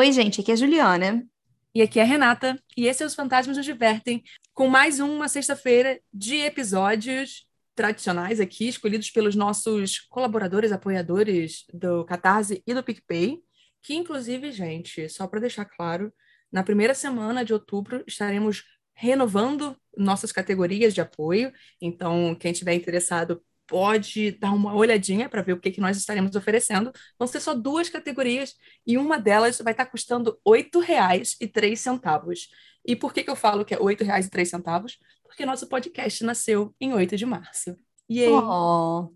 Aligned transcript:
Oi, 0.00 0.12
gente, 0.12 0.40
aqui 0.40 0.50
é 0.50 0.54
a 0.54 0.56
Juliana. 0.56 1.28
E 1.74 1.82
aqui 1.82 2.00
é 2.00 2.02
a 2.02 2.06
Renata, 2.06 2.58
e 2.74 2.86
esse 2.86 3.02
é 3.02 3.06
Os 3.06 3.14
Fantasmas 3.14 3.58
Nos 3.58 3.66
Divertem, 3.66 4.22
com 4.54 4.66
mais 4.66 4.98
uma 4.98 5.28
sexta-feira 5.28 6.00
de 6.10 6.36
episódios 6.36 7.46
tradicionais 7.74 8.40
aqui, 8.40 8.66
escolhidos 8.66 9.10
pelos 9.10 9.34
nossos 9.34 9.98
colaboradores, 10.08 10.72
apoiadores 10.72 11.66
do 11.74 12.02
Catarse 12.06 12.62
e 12.66 12.72
do 12.72 12.82
PicPay, 12.82 13.42
que 13.82 13.92
inclusive, 13.92 14.50
gente, 14.50 15.06
só 15.10 15.26
para 15.26 15.40
deixar 15.40 15.66
claro, 15.66 16.10
na 16.50 16.62
primeira 16.62 16.94
semana 16.94 17.44
de 17.44 17.52
outubro 17.52 18.02
estaremos 18.06 18.64
renovando 18.94 19.76
nossas 19.94 20.32
categorias 20.32 20.94
de 20.94 21.02
apoio, 21.02 21.52
então 21.78 22.34
quem 22.36 22.52
estiver 22.52 22.72
interessado 22.72 23.42
pode 23.70 24.32
dar 24.32 24.52
uma 24.52 24.74
olhadinha 24.74 25.28
para 25.28 25.42
ver 25.42 25.52
o 25.52 25.60
que, 25.60 25.70
que 25.70 25.80
nós 25.80 25.96
estaremos 25.96 26.34
oferecendo. 26.34 26.90
Vão 27.16 27.28
ser 27.28 27.38
só 27.38 27.54
duas 27.54 27.88
categorias 27.88 28.56
e 28.84 28.98
uma 28.98 29.16
delas 29.16 29.60
vai 29.60 29.72
estar 29.72 29.86
custando 29.86 30.36
R$ 30.44 30.64
8,03. 30.64 32.48
E 32.84 32.96
por 32.96 33.14
que, 33.14 33.22
que 33.22 33.30
eu 33.30 33.36
falo 33.36 33.64
que 33.64 33.72
é 33.72 33.76
R$ 33.76 33.84
8,03? 33.84 34.98
Porque 35.22 35.46
nosso 35.46 35.68
podcast 35.68 36.24
nasceu 36.24 36.74
em 36.80 36.92
8 36.92 37.16
de 37.16 37.24
março. 37.24 37.76
E 38.08 38.24
aí? 38.24 38.28
Oh. 38.28 39.14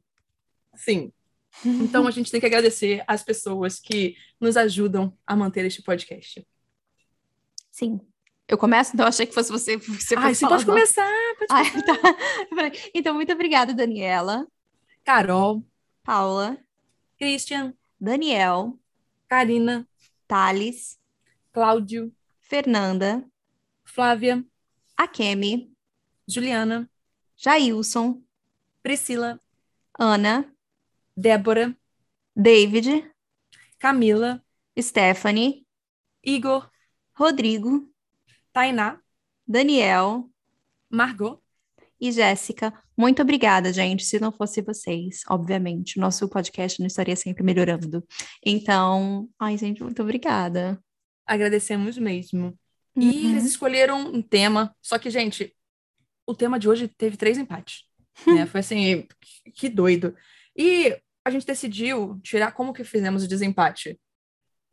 Sim. 0.76 1.12
Então 1.64 2.06
a 2.06 2.12
gente 2.12 2.30
tem 2.30 2.38
que 2.38 2.46
agradecer 2.46 3.02
às 3.08 3.24
pessoas 3.24 3.80
que 3.80 4.14
nos 4.40 4.56
ajudam 4.56 5.12
a 5.26 5.34
manter 5.34 5.64
este 5.64 5.82
podcast. 5.82 6.46
Sim. 7.72 8.00
Eu 8.46 8.58
começo? 8.58 8.92
Então, 8.94 9.06
achei 9.06 9.26
que 9.26 9.32
fosse 9.32 9.50
você. 9.50 9.76
Você, 9.76 10.14
Ai, 10.16 10.34
você 10.34 10.46
pode 10.46 10.66
começar. 10.66 11.10
Pode 11.38 11.48
Ai, 11.50 11.82
tá. 11.82 11.94
Então, 12.94 13.14
muito 13.14 13.32
obrigada, 13.32 13.72
Daniela. 13.72 14.46
Carol. 15.02 15.64
Paula. 16.02 16.58
Christian. 17.18 17.74
Daniel. 17.98 18.78
Karina. 19.28 19.88
Thales. 20.28 20.98
Cláudio. 21.52 22.12
Fernanda. 22.40 23.24
Flávia. 23.84 24.44
Akemi. 24.96 25.72
Juliana. 26.28 26.88
Jailson. 27.36 28.22
Priscila. 28.82 29.40
Ana. 29.98 30.52
Débora. 31.16 31.74
David. 32.36 33.10
Camila. 33.78 34.44
Stephanie. 34.78 35.66
Igor. 36.22 36.70
Rodrigo. 37.14 37.93
Tainá, 38.54 39.00
Daniel, 39.46 40.30
Margot 40.88 41.42
e 42.00 42.12
Jéssica. 42.12 42.72
Muito 42.96 43.20
obrigada, 43.20 43.72
gente. 43.72 44.04
Se 44.04 44.20
não 44.20 44.30
fosse 44.30 44.62
vocês, 44.62 45.22
obviamente, 45.28 45.98
o 45.98 46.00
nosso 46.00 46.28
podcast 46.28 46.78
não 46.78 46.86
estaria 46.86 47.16
sempre 47.16 47.42
melhorando. 47.42 48.06
Então, 48.46 49.28
ai, 49.38 49.58
gente, 49.58 49.82
muito 49.82 50.00
obrigada. 50.00 50.80
Agradecemos 51.26 51.98
mesmo. 51.98 52.56
Uhum. 52.94 53.02
E 53.02 53.26
eles 53.32 53.44
escolheram 53.44 54.06
um 54.06 54.22
tema, 54.22 54.72
só 54.80 55.00
que, 55.00 55.10
gente, 55.10 55.52
o 56.24 56.32
tema 56.32 56.56
de 56.56 56.68
hoje 56.68 56.86
teve 56.86 57.16
três 57.16 57.36
empates. 57.36 57.82
né? 58.24 58.46
Foi 58.46 58.60
assim, 58.60 59.08
que 59.52 59.68
doido. 59.68 60.14
E 60.56 60.96
a 61.24 61.30
gente 61.30 61.44
decidiu 61.44 62.20
tirar 62.22 62.52
como 62.52 62.72
que 62.72 62.84
fizemos 62.84 63.24
o 63.24 63.28
desempate 63.28 63.98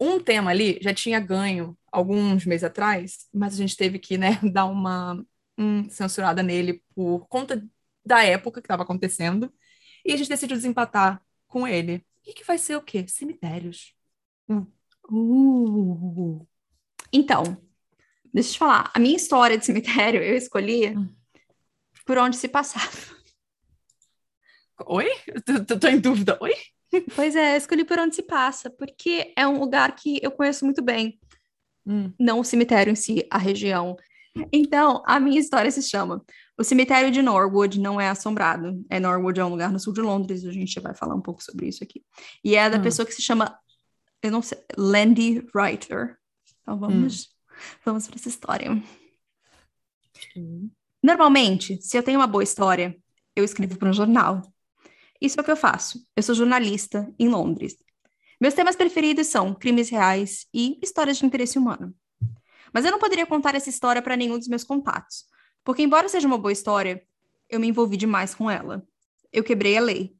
um 0.02 0.20
tema 0.20 0.50
ali 0.50 0.80
já 0.82 0.92
tinha 0.92 1.20
ganho 1.20 1.78
alguns 1.92 2.45
meses 2.45 2.64
atrás, 2.64 3.28
mas 3.34 3.53
a 3.53 3.58
gente 3.58 3.75
teve 3.75 4.00
que 4.00 4.17
né, 4.17 4.39
dar 4.52 4.66
uma 4.66 5.23
um, 5.58 5.89
censurada 5.89 6.42
nele 6.42 6.84
por 6.95 7.28
conta 7.28 7.64
da 8.06 8.23
época 8.23 8.61
que 8.61 8.66
estava 8.66 8.84
acontecendo. 8.84 9.53
E 10.06 10.14
a 10.14 10.17
gente 10.17 10.30
decidiu 10.30 10.58
desempatar 10.58 11.22
com 11.47 11.67
ele. 11.67 12.06
E 12.25 12.34
que 12.34 12.44
vai 12.44 12.57
ser 12.57 12.75
o 12.75 12.81
quê? 12.81 13.06
Cemitérios. 13.07 13.94
Uh. 14.47 14.66
Uh. 15.12 16.47
Então, 17.12 17.44
deixa 18.34 18.50
eu 18.50 18.53
te 18.53 18.59
falar. 18.59 18.91
A 18.94 19.00
minha 19.00 19.16
história 19.16 19.57
de 19.57 19.66
cemitério 19.66 20.24
eu 20.24 20.35
escolhi 20.35 20.96
hum. 20.96 21.09
por 22.06 22.18
onde 22.18 22.38
se 22.38 22.47
passava. 22.47 22.90
Oi? 24.85 25.07
Tô, 25.68 25.80
tô 25.80 25.88
em 25.88 26.00
dúvida. 26.00 26.38
Oi? 26.41 26.53
Pois 27.16 27.35
é, 27.35 27.56
escolhi 27.56 27.85
por 27.85 27.97
onde 28.00 28.16
se 28.16 28.24
passa, 28.24 28.69
porque 28.69 29.34
é 29.38 29.47
um 29.47 29.59
lugar 29.59 29.96
que 29.96 30.19
eu 30.22 30.31
conheço 30.31 30.66
muito 30.66 30.81
bem. 30.81 31.19
Hum. 31.86 32.12
Não 32.19 32.40
o 32.40 32.44
cemitério 32.44 32.92
em 32.92 32.96
si, 32.96 33.25
a 33.30 33.38
região. 33.38 33.97
Então, 34.52 35.03
a 35.06 35.19
minha 35.19 35.40
história 35.40 35.69
se 35.69 35.81
chama 35.81 36.24
O 36.58 36.64
Cemitério 36.64 37.12
de 37.12 37.22
Norwood 37.22 37.80
Não 37.80 38.00
É 38.00 38.09
Assombrado. 38.09 38.84
É 38.90 39.00
Norwood 39.00 39.40
é 39.40 39.46
um 39.46 39.50
lugar 39.50 39.72
no 39.72 39.80
sul 39.80 39.94
de 39.94 40.02
Londres, 40.02 40.46
a 40.46 40.52
gente 40.52 40.80
vai 40.80 40.96
falar 40.96 41.16
um 41.16 41.22
pouco 41.22 41.44
sobre 41.44 41.68
isso 41.68 41.84
aqui. 41.84 42.03
E 42.44 42.56
é 42.56 42.69
da 42.69 42.78
hum. 42.78 42.81
pessoa 42.81 43.06
que 43.06 43.14
se 43.14 43.22
chama, 43.22 43.58
eu 44.22 44.31
não 44.31 44.42
sei, 44.42 44.58
Landy 44.78 45.46
Writer. 45.53 46.18
Então 46.62 46.80
vamos, 46.80 47.24
hum. 47.24 47.58
vamos 47.84 48.08
para 48.08 48.16
essa 48.16 48.30
história. 48.30 48.81
Normalmente, 51.03 51.81
se 51.81 51.98
eu 51.98 52.03
tenho 52.03 52.19
uma 52.19 52.28
boa 52.28 52.44
história, 52.44 52.96
eu 53.36 53.44
escrevo 53.44 53.78
para 53.78 53.90
um 53.90 53.94
jornal. 53.94 54.42
Isso 55.19 55.40
é 55.40 55.42
o 55.42 55.44
que 55.44 55.52
eu 55.52 55.58
faço. 55.58 56.06
Eu 56.16 56.24
sou 56.24 56.34
jornalista 56.34 57.12
em 57.19 57.28
Londres. 57.28 57.75
Meus 58.41 58.56
temas 58.56 58.75
preferidos 58.75 59.28
são 59.28 59.53
crimes 59.53 59.90
reais 59.90 60.47
e 60.52 60.79
histórias 60.81 61.19
de 61.19 61.25
interesse 61.28 61.59
humano. 61.59 61.94
Mas 62.74 62.84
eu 62.84 62.90
não 62.91 62.97
poderia 62.97 63.28
contar 63.28 63.53
essa 63.53 63.69
história 63.69 64.02
para 64.02 64.18
nenhum 64.18 64.40
dos 64.40 64.47
meus 64.47 64.63
contatos, 64.63 65.25
porque, 65.63 65.84
embora 65.84 66.09
seja 66.09 66.28
uma 66.28 66.40
boa 66.40 66.51
história, 66.51 67.06
eu 67.47 67.59
me 67.59 67.68
envolvi 67.68 67.97
demais 67.97 68.34
com 68.34 68.50
ela. 68.50 68.84
Eu 69.31 69.44
quebrei 69.44 69.78
a 69.78 69.81
lei. 69.81 70.16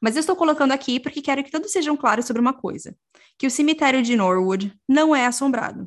Mas 0.00 0.16
eu 0.16 0.20
estou 0.20 0.34
colocando 0.34 0.72
aqui 0.72 0.98
porque 0.98 1.20
quero 1.20 1.44
que 1.44 1.50
todos 1.50 1.70
sejam 1.70 1.98
claros 1.98 2.24
sobre 2.24 2.40
uma 2.40 2.54
coisa: 2.54 2.96
que 3.38 3.46
o 3.46 3.50
cemitério 3.50 4.02
de 4.02 4.16
Norwood 4.16 4.74
não 4.88 5.14
é 5.14 5.26
assombrado. 5.26 5.86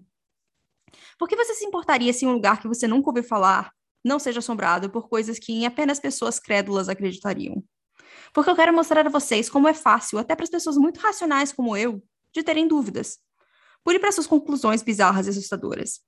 Por 1.17 1.27
que 1.27 1.35
você 1.35 1.55
se 1.55 1.65
importaria 1.65 2.13
se 2.13 2.23
um 2.23 2.33
lugar 2.33 2.61
que 2.61 2.67
você 2.67 2.87
nunca 2.87 3.09
ouviu 3.09 3.23
falar 3.23 3.71
não 4.05 4.19
seja 4.19 4.39
assombrado 4.39 4.91
por 4.91 5.09
coisas 5.09 5.39
que 5.39 5.65
apenas 5.65 5.99
pessoas 5.99 6.39
crédulas 6.39 6.87
acreditariam? 6.87 7.63
Porque 8.33 8.49
eu 8.49 8.55
quero 8.55 8.73
mostrar 8.73 9.05
a 9.05 9.09
vocês 9.09 9.49
como 9.49 9.67
é 9.67 9.73
fácil, 9.73 10.17
até 10.17 10.35
para 10.35 10.43
as 10.43 10.49
pessoas 10.49 10.77
muito 10.77 10.99
racionais 10.99 11.51
como 11.51 11.75
eu, 11.75 12.03
de 12.33 12.43
terem 12.43 12.67
dúvidas. 12.67 13.17
Pule 13.83 13.99
para 13.99 14.11
suas 14.11 14.27
conclusões 14.27 14.83
bizarras 14.83 15.27
e 15.27 15.29
assustadoras. 15.29 16.01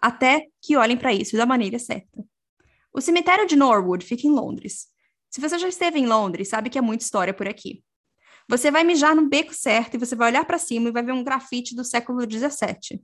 Até 0.00 0.46
que 0.62 0.76
olhem 0.76 0.96
para 0.96 1.12
isso 1.12 1.36
da 1.36 1.44
maneira 1.44 1.78
certa. 1.78 2.24
O 2.92 3.00
cemitério 3.00 3.46
de 3.46 3.56
Norwood 3.56 4.04
fica 4.04 4.26
em 4.26 4.30
Londres. 4.30 4.86
Se 5.30 5.40
você 5.40 5.58
já 5.58 5.68
esteve 5.68 5.98
em 5.98 6.06
Londres, 6.06 6.48
sabe 6.48 6.70
que 6.70 6.78
há 6.78 6.82
muita 6.82 7.04
história 7.04 7.34
por 7.34 7.46
aqui. 7.46 7.82
Você 8.48 8.70
vai 8.70 8.82
mijar 8.82 9.14
no 9.14 9.28
beco 9.28 9.52
certo 9.52 9.94
e 9.94 9.98
você 9.98 10.16
vai 10.16 10.30
olhar 10.30 10.44
para 10.44 10.56
cima 10.56 10.88
e 10.88 10.92
vai 10.92 11.02
ver 11.02 11.12
um 11.12 11.22
grafite 11.22 11.76
do 11.76 11.84
século 11.84 12.22
XVII. 12.22 13.02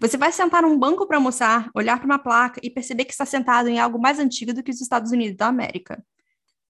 Você 0.00 0.16
vai 0.16 0.30
sentar 0.30 0.62
num 0.62 0.78
banco 0.78 1.06
para 1.06 1.16
almoçar, 1.16 1.70
olhar 1.74 1.98
para 1.98 2.06
uma 2.06 2.18
placa 2.18 2.60
e 2.62 2.70
perceber 2.70 3.04
que 3.04 3.12
está 3.12 3.26
sentado 3.26 3.68
em 3.68 3.80
algo 3.80 4.00
mais 4.00 4.18
antigo 4.18 4.52
do 4.52 4.62
que 4.62 4.70
os 4.70 4.80
Estados 4.80 5.10
Unidos 5.10 5.36
da 5.36 5.48
América. 5.48 6.04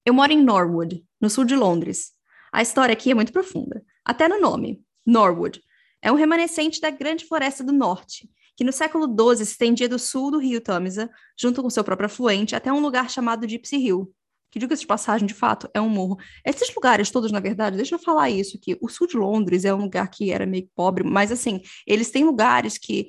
Eu 0.04 0.14
moro 0.14 0.32
em 0.32 0.42
Norwood, 0.42 1.04
no 1.21 1.31
sul 1.31 1.44
de 1.44 1.56
Londres. 1.56 2.12
A 2.53 2.62
história 2.62 2.93
aqui 2.93 3.10
é 3.10 3.15
muito 3.15 3.32
profunda, 3.32 3.84
até 4.04 4.28
no 4.28 4.41
nome, 4.41 4.82
Norwood. 5.04 5.60
É 6.03 6.10
um 6.12 6.15
remanescente 6.15 6.81
da 6.81 6.91
grande 6.91 7.25
floresta 7.25 7.65
do 7.65 7.72
norte, 7.72 8.31
que 8.56 8.65
no 8.65 8.72
século 8.72 9.06
XII 9.06 9.44
se 9.44 9.53
estendia 9.53 9.88
do 9.88 9.99
sul 9.99 10.31
do 10.31 10.38
rio 10.38 10.60
Tamisa, 10.60 11.10
junto 11.38 11.62
com 11.62 11.69
seu 11.69 11.84
próprio 11.84 12.06
afluente, 12.06 12.56
até 12.56 12.72
um 12.72 12.81
lugar 12.81 13.10
chamado 13.10 13.49
Gypsy 13.49 13.77
Hill, 13.77 14.12
que 14.50 14.59
diga 14.59 14.75
de 14.75 14.87
passagem, 14.87 15.27
de 15.27 15.34
fato, 15.34 15.69
é 15.75 15.81
um 15.81 15.88
morro. 15.88 16.16
Esses 16.44 16.75
lugares 16.75 17.10
todos, 17.10 17.31
na 17.31 17.41
verdade, 17.41 17.77
deixa 17.77 17.94
eu 17.94 17.98
falar 17.98 18.31
isso, 18.31 18.59
que 18.59 18.78
o 18.81 18.88
sul 18.88 19.06
de 19.06 19.16
Londres 19.16 19.65
é 19.65 19.75
um 19.75 19.83
lugar 19.83 20.09
que 20.09 20.31
era 20.31 20.47
meio 20.47 20.69
pobre, 20.75 21.04
mas 21.04 21.31
assim, 21.31 21.60
eles 21.87 22.10
têm 22.10 22.25
lugares 22.25 22.78
que 22.78 23.09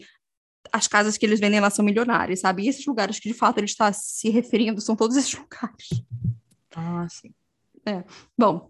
as 0.73 0.87
casas 0.87 1.17
que 1.17 1.25
eles 1.25 1.39
vendem 1.39 1.61
lá 1.61 1.69
são 1.69 1.85
milionárias, 1.85 2.41
sabe? 2.41 2.63
E 2.63 2.67
esses 2.67 2.85
lugares 2.85 3.19
que 3.19 3.29
de 3.29 3.33
fato 3.33 3.59
ele 3.59 3.65
está 3.65 3.93
se 3.93 4.29
referindo 4.29 4.81
são 4.81 4.95
todos 4.95 5.15
esses 5.15 5.33
lugares. 5.33 5.87
Ah, 6.75 7.07
sim. 7.09 7.33
É. 7.87 8.03
Bom, 8.37 8.69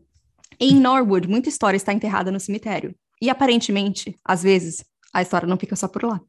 em 0.59 0.79
Norwood, 0.79 1.27
muita 1.27 1.49
história 1.49 1.75
está 1.75 1.91
enterrada 1.91 2.31
no 2.31 2.39
cemitério. 2.39 2.95
E 3.19 3.31
aparentemente, 3.31 4.15
às 4.23 4.43
vezes, 4.43 4.85
a 5.11 5.23
história 5.23 5.47
não 5.47 5.57
fica 5.57 5.75
só 5.75 5.87
por 5.87 6.03
lá. 6.03 6.21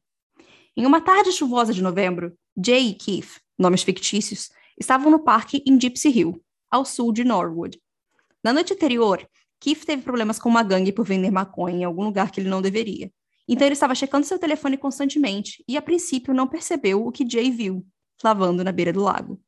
Em 0.75 0.87
uma 0.87 1.02
tarde 1.02 1.31
chuvosa 1.31 1.75
de 1.75 1.82
novembro, 1.82 2.35
Jay 2.56 2.88
e 2.88 2.94
Keith, 2.94 3.40
nomes 3.58 3.82
fictícios, 3.82 4.49
estavam 4.81 5.11
no 5.11 5.23
parque 5.23 5.62
em 5.67 5.79
Gypsy 5.79 6.08
Hill, 6.08 6.43
ao 6.70 6.87
sul 6.87 7.12
de 7.12 7.25
Norwood. 7.25 7.79
Na 8.43 8.55
noite 8.55 8.73
anterior, 8.73 9.29
Keith 9.61 9.85
teve 9.85 10.02
problemas 10.02 10.38
com 10.38 10.49
uma 10.49 10.62
gangue 10.62 10.93
por 10.93 11.05
vender 11.05 11.31
maconha 11.31 11.76
em 11.79 11.85
algum 11.85 12.05
lugar 12.05 12.31
que 12.31 12.40
ele 12.40 12.49
não 12.49 12.62
deveria. 12.62 13.12
Então 13.46 13.67
ele 13.67 13.75
estava 13.75 13.94
checando 13.94 14.25
seu 14.25 14.38
telefone 14.38 14.79
constantemente 14.79 15.62
e, 15.69 15.76
a 15.76 15.82
princípio, 15.82 16.32
não 16.32 16.46
percebeu 16.46 17.06
o 17.06 17.12
que 17.12 17.29
Jay 17.29 17.50
viu, 17.50 17.85
lavando 18.25 18.64
na 18.64 18.73
beira 18.73 18.94
do 18.94 19.02
lago. 19.02 19.38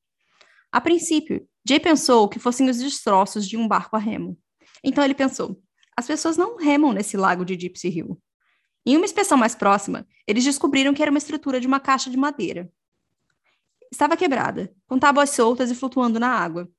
A 0.72 0.80
princípio, 0.80 1.48
Jay 1.66 1.78
pensou 1.78 2.28
que 2.28 2.38
fossem 2.38 2.68
os 2.68 2.78
destroços 2.78 3.48
de 3.48 3.56
um 3.56 3.68
barco 3.68 3.96
a 3.96 3.98
remo. 3.98 4.38
Então 4.82 5.04
ele 5.04 5.14
pensou: 5.14 5.62
as 5.96 6.06
pessoas 6.06 6.36
não 6.36 6.56
remam 6.56 6.92
nesse 6.92 7.16
lago 7.16 7.44
de 7.44 7.58
Gypsy 7.58 7.88
Hill. 7.88 8.20
Em 8.86 8.96
uma 8.96 9.04
inspeção 9.04 9.36
mais 9.36 9.54
próxima, 9.54 10.06
eles 10.26 10.44
descobriram 10.44 10.94
que 10.94 11.02
era 11.02 11.10
uma 11.10 11.18
estrutura 11.18 11.60
de 11.60 11.66
uma 11.66 11.78
caixa 11.78 12.10
de 12.10 12.16
madeira. 12.16 12.72
Estava 13.92 14.16
quebrada, 14.16 14.74
com 14.86 14.98
tábuas 14.98 15.30
soltas 15.30 15.70
e 15.70 15.74
flutuando 15.74 16.18
na 16.18 16.28
água. 16.28 16.70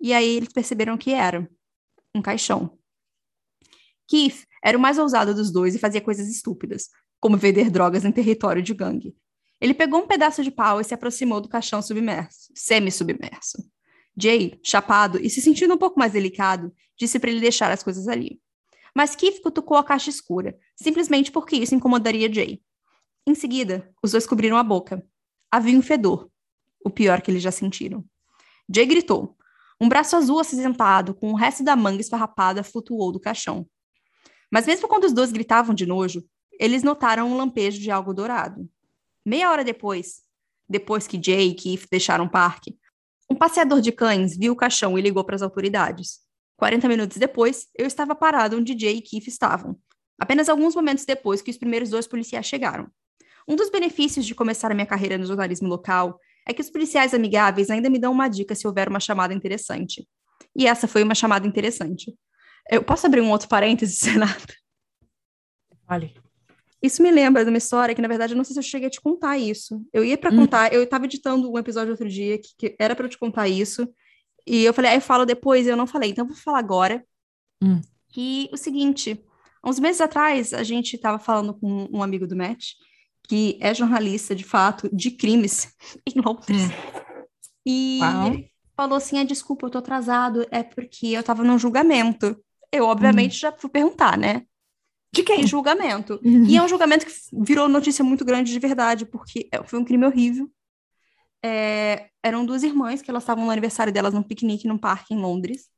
E 0.00 0.12
aí 0.12 0.36
eles 0.36 0.52
perceberam 0.52 0.96
que 0.96 1.12
era 1.12 1.48
um 2.14 2.22
caixão. 2.22 2.78
Keith 4.08 4.46
era 4.64 4.76
o 4.78 4.80
mais 4.80 4.98
ousado 4.98 5.34
dos 5.34 5.50
dois 5.50 5.74
e 5.74 5.78
fazia 5.78 6.00
coisas 6.00 6.28
estúpidas, 6.28 6.88
como 7.20 7.36
vender 7.36 7.70
drogas 7.70 8.04
em 8.04 8.12
território 8.12 8.62
de 8.62 8.74
gangue. 8.74 9.14
Ele 9.60 9.74
pegou 9.74 10.00
um 10.00 10.06
pedaço 10.06 10.42
de 10.42 10.50
pau 10.50 10.80
e 10.80 10.84
se 10.84 10.94
aproximou 10.94 11.40
do 11.40 11.48
caixão 11.48 11.80
submerso, 11.80 12.50
semi-submerso. 12.54 13.62
Jay, 14.16 14.60
chapado 14.62 15.18
e 15.18 15.30
se 15.30 15.40
sentindo 15.40 15.74
um 15.74 15.78
pouco 15.78 15.98
mais 15.98 16.12
delicado, 16.12 16.72
disse 16.98 17.18
para 17.18 17.30
ele 17.30 17.40
deixar 17.40 17.70
as 17.70 17.82
coisas 17.82 18.08
ali. 18.08 18.40
Mas 18.94 19.16
Keith 19.16 19.40
cutucou 19.42 19.76
a 19.76 19.84
caixa 19.84 20.10
escura, 20.10 20.58
simplesmente 20.76 21.32
porque 21.32 21.56
isso 21.56 21.74
incomodaria 21.74 22.32
Jay. 22.32 22.62
Em 23.26 23.34
seguida, 23.34 23.90
os 24.02 24.12
dois 24.12 24.26
cobriram 24.26 24.56
a 24.56 24.62
boca. 24.62 25.04
Havia 25.50 25.78
um 25.78 25.82
fedor, 25.82 26.30
o 26.84 26.90
pior 26.90 27.22
que 27.22 27.30
eles 27.30 27.42
já 27.42 27.50
sentiram. 27.50 28.04
Jay 28.72 28.86
gritou. 28.86 29.36
Um 29.80 29.88
braço 29.88 30.14
azul 30.14 30.38
acinzentado, 30.38 31.14
com 31.14 31.32
o 31.32 31.34
resto 31.34 31.64
da 31.64 31.74
manga 31.74 32.00
esfarrapada, 32.00 32.62
flutuou 32.62 33.10
do 33.10 33.18
caixão. 33.18 33.66
Mas 34.50 34.66
mesmo 34.66 34.86
quando 34.86 35.04
os 35.04 35.12
dois 35.12 35.32
gritavam 35.32 35.74
de 35.74 35.86
nojo, 35.86 36.24
eles 36.60 36.82
notaram 36.82 37.30
um 37.30 37.36
lampejo 37.36 37.80
de 37.80 37.90
algo 37.90 38.12
dourado. 38.12 38.68
Meia 39.24 39.50
hora 39.50 39.64
depois, 39.64 40.22
depois 40.68 41.06
que 41.06 41.20
Jay 41.20 41.48
e 41.48 41.54
Keith 41.54 41.86
deixaram 41.90 42.26
o 42.26 42.30
parque, 42.30 42.76
um 43.30 43.34
passeador 43.34 43.80
de 43.80 43.92
cães 43.92 44.36
viu 44.36 44.52
o 44.52 44.56
caixão 44.56 44.98
e 44.98 45.02
ligou 45.02 45.24
para 45.24 45.36
as 45.36 45.42
autoridades. 45.42 46.20
40 46.56 46.88
minutos 46.88 47.16
depois, 47.16 47.66
eu 47.76 47.86
estava 47.86 48.14
parado 48.14 48.56
onde 48.56 48.78
Jay 48.78 48.98
e 48.98 49.02
Keith 49.02 49.26
estavam, 49.26 49.76
apenas 50.18 50.48
alguns 50.48 50.74
momentos 50.74 51.04
depois 51.04 51.42
que 51.42 51.50
os 51.50 51.56
primeiros 51.56 51.90
dois 51.90 52.06
policiais 52.06 52.46
chegaram. 52.46 52.88
Um 53.48 53.56
dos 53.56 53.70
benefícios 53.70 54.24
de 54.24 54.34
começar 54.34 54.70
a 54.70 54.74
minha 54.74 54.86
carreira 54.86 55.18
no 55.18 55.26
jornalismo 55.26 55.68
local 55.68 56.18
é 56.46 56.52
que 56.52 56.60
os 56.60 56.70
policiais 56.70 57.14
amigáveis 57.14 57.70
ainda 57.70 57.90
me 57.90 57.98
dão 57.98 58.12
uma 58.12 58.28
dica 58.28 58.54
se 58.54 58.66
houver 58.66 58.88
uma 58.88 59.00
chamada 59.00 59.34
interessante. 59.34 60.06
E 60.54 60.66
essa 60.66 60.86
foi 60.86 61.02
uma 61.02 61.14
chamada 61.14 61.46
interessante. 61.46 62.14
Eu 62.70 62.84
posso 62.84 63.06
abrir 63.06 63.20
um 63.20 63.30
outro 63.30 63.48
parênteses, 63.48 63.98
Senado? 63.98 64.54
Vale. 65.86 66.14
Isso 66.82 67.00
me 67.02 67.12
lembra 67.12 67.44
de 67.44 67.50
uma 67.50 67.58
história 67.58 67.94
que, 67.94 68.02
na 68.02 68.08
verdade, 68.08 68.32
eu 68.32 68.36
não 68.36 68.42
sei 68.42 68.54
se 68.54 68.58
eu 68.58 68.62
cheguei 68.62 68.88
a 68.88 68.90
te 68.90 69.00
contar 69.00 69.38
isso. 69.38 69.80
Eu 69.92 70.04
ia 70.04 70.18
para 70.18 70.32
hum. 70.32 70.36
contar, 70.38 70.72
eu 70.72 70.82
estava 70.82 71.04
editando 71.04 71.50
um 71.50 71.56
episódio 71.56 71.92
outro 71.92 72.08
dia 72.08 72.38
que, 72.38 72.48
que 72.58 72.76
era 72.78 72.96
para 72.96 73.06
eu 73.06 73.10
te 73.10 73.18
contar 73.18 73.48
isso. 73.48 73.88
E 74.44 74.64
eu 74.64 74.74
falei, 74.74 74.90
aí 74.90 74.96
ah, 74.96 74.98
eu 74.98 75.02
falo 75.02 75.24
depois, 75.24 75.64
e 75.64 75.70
eu 75.70 75.76
não 75.76 75.86
falei. 75.86 76.10
Então, 76.10 76.24
eu 76.24 76.28
vou 76.28 76.36
falar 76.36 76.58
agora. 76.58 77.04
Hum. 77.62 77.80
Que 78.08 78.50
o 78.52 78.56
seguinte, 78.56 79.24
uns 79.64 79.78
meses 79.78 80.00
atrás, 80.00 80.52
a 80.52 80.64
gente 80.64 80.96
estava 80.96 81.20
falando 81.20 81.54
com 81.54 81.88
um 81.92 82.02
amigo 82.02 82.26
do 82.26 82.34
Matt, 82.36 82.72
que 83.28 83.56
é 83.60 83.72
jornalista, 83.72 84.34
de 84.34 84.42
fato, 84.42 84.90
de 84.92 85.12
crimes 85.12 85.72
em 86.04 86.20
Londres. 86.20 86.62
Hum. 86.64 87.24
E 87.64 88.00
ele 88.26 88.50
falou 88.76 88.96
assim, 88.96 89.20
ah, 89.20 89.24
desculpa, 89.24 89.66
eu 89.66 89.70
tô 89.70 89.78
atrasado, 89.78 90.44
é 90.50 90.64
porque 90.64 91.06
eu 91.06 91.20
estava 91.20 91.44
num 91.44 91.58
julgamento. 91.58 92.36
Eu, 92.72 92.86
obviamente, 92.86 93.36
hum. 93.36 93.38
já 93.38 93.52
fui 93.52 93.70
perguntar, 93.70 94.18
né? 94.18 94.42
De 95.14 95.22
quem? 95.22 95.46
julgamento. 95.46 96.18
Uhum. 96.24 96.44
E 96.46 96.56
é 96.56 96.62
um 96.62 96.68
julgamento 96.68 97.04
que 97.04 97.12
virou 97.32 97.68
notícia 97.68 98.02
muito 98.02 98.24
grande 98.24 98.50
de 98.50 98.58
verdade, 98.58 99.04
porque 99.04 99.48
é, 99.52 99.62
foi 99.62 99.78
um 99.78 99.84
crime 99.84 100.06
horrível. 100.06 100.50
É, 101.44 102.08
eram 102.22 102.46
duas 102.46 102.62
irmãs 102.62 103.02
que 103.02 103.10
elas 103.10 103.22
estavam 103.22 103.44
no 103.44 103.50
aniversário 103.50 103.92
delas 103.92 104.14
num 104.14 104.22
piquenique 104.22 104.66
num 104.66 104.78
parque 104.78 105.12
em 105.12 105.18
Londres. 105.18 105.68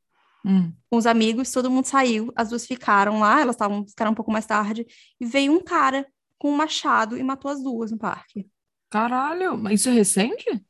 Hum. 0.44 0.72
Com 0.90 0.98
os 0.98 1.06
amigos, 1.06 1.50
todo 1.50 1.70
mundo 1.70 1.86
saiu, 1.86 2.30
as 2.36 2.50
duas 2.50 2.66
ficaram 2.66 3.18
lá, 3.18 3.40
elas 3.40 3.56
estavam 3.56 3.86
ficaram 3.86 4.12
um 4.12 4.14
pouco 4.14 4.30
mais 4.30 4.44
tarde, 4.44 4.86
e 5.18 5.24
veio 5.24 5.52
um 5.52 5.60
cara 5.60 6.06
com 6.38 6.50
um 6.50 6.56
machado 6.56 7.16
e 7.16 7.22
matou 7.22 7.50
as 7.50 7.62
duas 7.62 7.90
no 7.90 7.98
parque. 7.98 8.46
Caralho, 8.90 9.56
mas 9.56 9.80
isso 9.80 9.88
é 9.88 9.92
recente? 9.92 10.64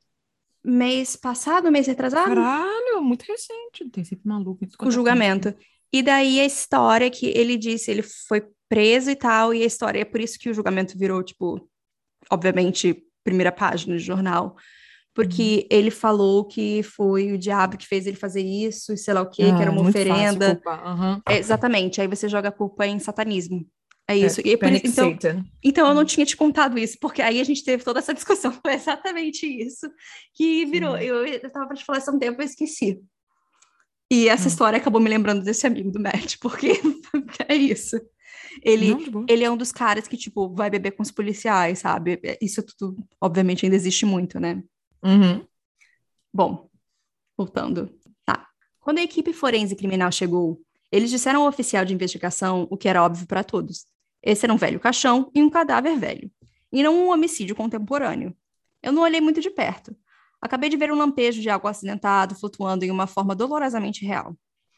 Mês 0.62 1.16
passado, 1.16 1.70
mês 1.70 1.86
retrasado? 1.86 2.36
Caralho, 2.36 3.02
muito 3.02 3.22
recente. 3.22 3.90
Tem 3.90 4.04
sempre 4.04 4.26
maluco. 4.26 4.64
O 4.80 4.90
julgamento. 4.90 5.54
E 5.94 6.02
daí 6.02 6.40
a 6.40 6.44
história 6.44 7.08
que 7.08 7.26
ele 7.26 7.56
disse, 7.56 7.88
ele 7.88 8.02
foi 8.02 8.44
preso 8.68 9.12
e 9.12 9.14
tal, 9.14 9.54
e 9.54 9.62
a 9.62 9.66
história, 9.66 10.00
é 10.00 10.04
por 10.04 10.20
isso 10.20 10.36
que 10.40 10.50
o 10.50 10.52
julgamento 10.52 10.98
virou, 10.98 11.22
tipo, 11.22 11.70
obviamente, 12.28 13.06
primeira 13.22 13.52
página 13.52 13.96
de 13.96 14.02
jornal, 14.02 14.56
porque 15.14 15.60
uhum. 15.60 15.66
ele 15.70 15.92
falou 15.92 16.44
que 16.46 16.82
foi 16.82 17.30
o 17.30 17.38
diabo 17.38 17.76
que 17.76 17.86
fez 17.86 18.08
ele 18.08 18.16
fazer 18.16 18.42
isso, 18.42 18.92
e 18.92 18.98
sei 18.98 19.14
lá 19.14 19.22
o 19.22 19.30
quê, 19.30 19.44
ah, 19.44 19.54
que 19.54 19.62
era 19.62 19.70
uma 19.70 19.88
oferenda. 19.88 20.60
Uhum. 20.66 21.22
É, 21.28 21.38
exatamente, 21.38 22.00
aí 22.00 22.08
você 22.08 22.28
joga 22.28 22.48
a 22.48 22.52
culpa 22.52 22.84
em 22.84 22.98
satanismo. 22.98 23.64
É 24.08 24.16
isso. 24.16 24.40
É, 24.40 24.48
e 24.48 24.56
por 24.56 24.72
isso 24.72 24.86
então, 24.86 25.44
então 25.62 25.86
eu 25.86 25.94
não 25.94 26.00
uhum. 26.00 26.06
tinha 26.06 26.26
te 26.26 26.36
contado 26.36 26.76
isso, 26.76 26.98
porque 27.00 27.22
aí 27.22 27.40
a 27.40 27.44
gente 27.44 27.62
teve 27.62 27.84
toda 27.84 28.00
essa 28.00 28.12
discussão. 28.12 28.50
Foi 28.50 28.74
exatamente 28.74 29.46
isso 29.46 29.88
que 30.34 30.66
virou. 30.66 30.96
Eu, 30.98 31.24
eu 31.24 31.52
tava 31.52 31.68
para 31.68 31.76
te 31.76 31.84
falar 31.84 32.00
isso 32.00 32.10
há 32.10 32.14
um 32.14 32.18
tempo, 32.18 32.42
eu 32.42 32.44
esqueci. 32.44 33.00
E 34.10 34.28
essa 34.28 34.44
hum. 34.44 34.48
história 34.48 34.76
acabou 34.76 35.00
me 35.00 35.08
lembrando 35.08 35.42
desse 35.42 35.66
amigo 35.66 35.90
do 35.90 36.00
Matt, 36.00 36.36
porque 36.40 36.80
é 37.48 37.54
isso. 37.54 38.00
Ele, 38.62 38.94
Não, 39.10 39.26
ele 39.28 39.42
é 39.44 39.50
um 39.50 39.56
dos 39.56 39.72
caras 39.72 40.06
que, 40.06 40.16
tipo, 40.16 40.54
vai 40.54 40.70
beber 40.70 40.92
com 40.92 41.02
os 41.02 41.10
policiais, 41.10 41.80
sabe? 41.80 42.20
Isso 42.40 42.62
tudo, 42.62 43.04
obviamente, 43.20 43.64
ainda 43.64 43.74
existe 43.74 44.06
muito, 44.06 44.38
né? 44.38 44.62
Uhum. 45.02 45.44
Bom, 46.32 46.68
voltando. 47.36 47.92
Tá. 48.24 48.46
Quando 48.80 48.98
a 48.98 49.02
equipe 49.02 49.32
forense 49.32 49.74
criminal 49.74 50.12
chegou, 50.12 50.60
eles 50.90 51.10
disseram 51.10 51.42
ao 51.42 51.48
oficial 51.48 51.84
de 51.84 51.92
investigação 51.92 52.68
o 52.70 52.76
que 52.76 52.88
era 52.88 53.02
óbvio 53.02 53.26
para 53.26 53.42
todos. 53.42 53.86
Esse 54.22 54.46
era 54.46 54.54
um 54.54 54.56
velho 54.56 54.80
caixão 54.80 55.30
e 55.34 55.42
um 55.42 55.50
cadáver 55.50 55.98
velho, 55.98 56.30
e 56.72 56.82
não 56.82 57.06
um 57.06 57.10
homicídio 57.10 57.54
contemporâneo. 57.54 58.34
Eu 58.82 58.92
não 58.92 59.02
olhei 59.02 59.20
muito 59.20 59.40
de 59.40 59.50
perto, 59.50 59.94
Acabei 60.44 60.68
de 60.68 60.76
ver 60.76 60.92
um 60.92 60.94
lampejo 60.94 61.40
de 61.40 61.48
algo 61.48 61.66
acidentado 61.66 62.34
flutuando 62.34 62.84
em 62.84 62.90
uma 62.90 63.06
forma 63.06 63.34
dolorosamente 63.34 64.04
real. 64.04 64.36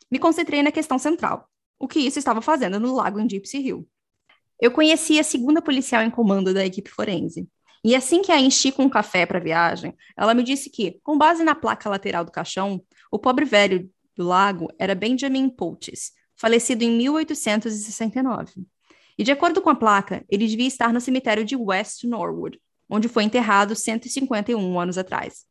Me 0.08 0.16
concentrei 0.16 0.62
na 0.62 0.70
questão 0.70 0.96
central: 0.96 1.50
o 1.76 1.88
que 1.88 1.98
isso 1.98 2.20
estava 2.20 2.40
fazendo 2.40 2.78
no 2.78 2.94
lago 2.94 3.18
em 3.18 3.28
Gypsy 3.28 3.58
Hill. 3.58 3.88
Eu 4.60 4.70
conheci 4.70 5.18
a 5.18 5.24
segunda 5.24 5.60
policial 5.60 6.04
em 6.04 6.10
comando 6.10 6.54
da 6.54 6.64
equipe 6.64 6.88
forense. 6.88 7.48
E 7.82 7.96
assim 7.96 8.22
que 8.22 8.30
a 8.30 8.40
enchi 8.40 8.70
com 8.70 8.84
um 8.84 8.88
café 8.88 9.26
para 9.26 9.38
a 9.38 9.42
viagem, 9.42 9.92
ela 10.16 10.34
me 10.34 10.44
disse 10.44 10.70
que, 10.70 11.00
com 11.02 11.18
base 11.18 11.42
na 11.42 11.54
placa 11.54 11.90
lateral 11.90 12.24
do 12.24 12.30
caixão, 12.30 12.80
o 13.10 13.18
pobre 13.18 13.44
velho 13.44 13.90
do 14.14 14.24
lago 14.24 14.68
era 14.78 14.94
Benjamin 14.94 15.48
Poultice, 15.48 16.12
falecido 16.36 16.84
em 16.84 16.96
1869. 16.96 18.64
E 19.18 19.24
de 19.24 19.32
acordo 19.32 19.60
com 19.60 19.70
a 19.70 19.74
placa, 19.74 20.24
ele 20.28 20.46
devia 20.46 20.68
estar 20.68 20.92
no 20.92 21.00
cemitério 21.00 21.44
de 21.44 21.56
West 21.56 22.04
Norwood, 22.04 22.60
onde 22.88 23.08
foi 23.08 23.24
enterrado 23.24 23.74
151 23.74 24.78
anos 24.78 24.96
atrás. 24.96 25.44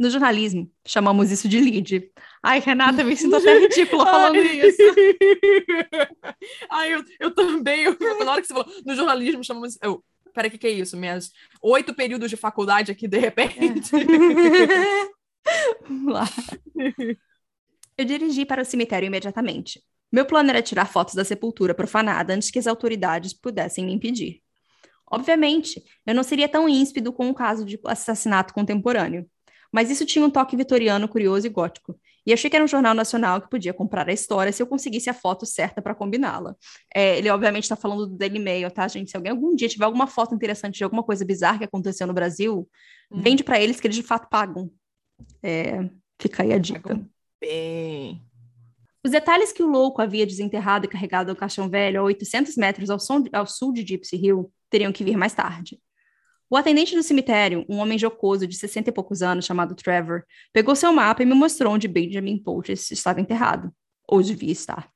No 0.00 0.08
jornalismo, 0.08 0.72
chamamos 0.86 1.30
isso 1.30 1.46
de 1.46 1.60
lead. 1.60 2.10
Ai, 2.42 2.58
Renata, 2.58 3.04
me 3.04 3.14
sinto 3.14 3.36
até 3.36 3.52
ridícula 3.60 4.06
falando 4.06 4.38
isso. 4.38 4.80
Ai, 6.70 6.94
eu, 6.94 7.04
eu 7.20 7.30
também. 7.34 7.82
Eu, 7.82 7.98
na 8.24 8.32
hora 8.32 8.40
que 8.40 8.46
você 8.46 8.54
falou, 8.54 8.66
no 8.86 8.94
jornalismo 8.94 9.44
chamamos. 9.44 9.76
Eu, 9.82 10.02
peraí, 10.32 10.48
o 10.48 10.52
que, 10.52 10.56
que 10.56 10.66
é 10.66 10.70
isso? 10.70 10.96
Minhas 10.96 11.30
oito 11.60 11.92
períodos 11.92 12.30
de 12.30 12.36
faculdade 12.38 12.90
aqui, 12.90 13.06
de 13.06 13.18
repente. 13.18 13.94
É. 13.94 15.10
Vamos 15.86 16.14
lá. 16.14 16.24
Eu 17.98 18.04
dirigi 18.06 18.46
para 18.46 18.62
o 18.62 18.64
cemitério 18.64 19.06
imediatamente. 19.06 19.82
Meu 20.10 20.24
plano 20.24 20.48
era 20.48 20.62
tirar 20.62 20.86
fotos 20.86 21.14
da 21.14 21.26
sepultura 21.26 21.74
profanada 21.74 22.32
antes 22.32 22.50
que 22.50 22.58
as 22.58 22.66
autoridades 22.66 23.34
pudessem 23.34 23.84
me 23.84 23.92
impedir. 23.92 24.40
Obviamente, 25.10 25.84
eu 26.06 26.14
não 26.14 26.22
seria 26.22 26.48
tão 26.48 26.66
ímpido 26.66 27.12
com 27.12 27.26
um 27.26 27.34
caso 27.34 27.66
de 27.66 27.78
assassinato 27.84 28.54
contemporâneo. 28.54 29.28
Mas 29.72 29.90
isso 29.90 30.04
tinha 30.04 30.24
um 30.24 30.30
toque 30.30 30.56
vitoriano 30.56 31.08
curioso 31.08 31.46
e 31.46 31.50
gótico. 31.50 31.98
E 32.26 32.32
achei 32.32 32.50
que 32.50 32.56
era 32.56 32.64
um 32.64 32.68
jornal 32.68 32.94
nacional 32.94 33.40
que 33.40 33.48
podia 33.48 33.72
comprar 33.72 34.08
a 34.08 34.12
história 34.12 34.52
se 34.52 34.62
eu 34.62 34.66
conseguisse 34.66 35.08
a 35.08 35.14
foto 35.14 35.46
certa 35.46 35.80
para 35.80 35.94
combiná-la. 35.94 36.54
É, 36.94 37.18
ele, 37.18 37.30
obviamente, 37.30 37.64
está 37.64 37.76
falando 37.76 38.06
do 38.06 38.16
Daily 38.16 38.38
Mail, 38.38 38.70
tá, 38.70 38.86
gente? 38.88 39.10
Se 39.10 39.16
alguém 39.16 39.32
algum 39.32 39.54
dia 39.54 39.68
tiver 39.68 39.84
alguma 39.84 40.06
foto 40.06 40.34
interessante 40.34 40.78
de 40.78 40.84
alguma 40.84 41.02
coisa 41.02 41.24
bizarra 41.24 41.58
que 41.58 41.64
aconteceu 41.64 42.06
no 42.06 42.12
Brasil, 42.12 42.68
hum. 43.10 43.20
vende 43.20 43.42
para 43.42 43.60
eles 43.60 43.80
que 43.80 43.86
eles 43.86 43.96
de 43.96 44.02
fato 44.02 44.28
pagam. 44.28 44.70
É, 45.42 45.88
fica 46.20 46.42
aí 46.42 46.52
a 46.52 46.58
dica. 46.58 47.00
Bem. 47.40 48.22
Os 49.02 49.10
detalhes 49.10 49.50
que 49.50 49.62
o 49.62 49.66
louco 49.66 50.02
havia 50.02 50.26
desenterrado 50.26 50.84
e 50.84 50.88
carregado 50.88 51.30
ao 51.30 51.36
caixão 51.36 51.70
velho 51.70 52.00
a 52.00 52.04
800 52.04 52.54
metros 52.56 52.90
ao, 52.90 53.00
som, 53.00 53.24
ao 53.32 53.46
sul 53.46 53.72
de 53.72 53.82
Gypsy 53.82 54.16
Hill 54.16 54.52
teriam 54.68 54.92
que 54.92 55.02
vir 55.02 55.16
mais 55.16 55.32
tarde. 55.32 55.80
O 56.52 56.56
atendente 56.56 56.96
do 56.96 57.02
cemitério, 57.04 57.64
um 57.68 57.78
homem 57.78 57.96
jocoso 57.96 58.44
de 58.44 58.56
60 58.56 58.90
e 58.90 58.92
poucos 58.92 59.22
anos 59.22 59.44
chamado 59.44 59.76
Trevor, 59.76 60.24
pegou 60.52 60.74
seu 60.74 60.92
mapa 60.92 61.22
e 61.22 61.26
me 61.26 61.32
mostrou 61.32 61.72
onde 61.72 61.86
Benjamin 61.86 62.42
Poultice 62.42 62.92
estava 62.92 63.20
enterrado, 63.20 63.72
ou 64.08 64.20
devia 64.20 64.50
estar. 64.50 64.90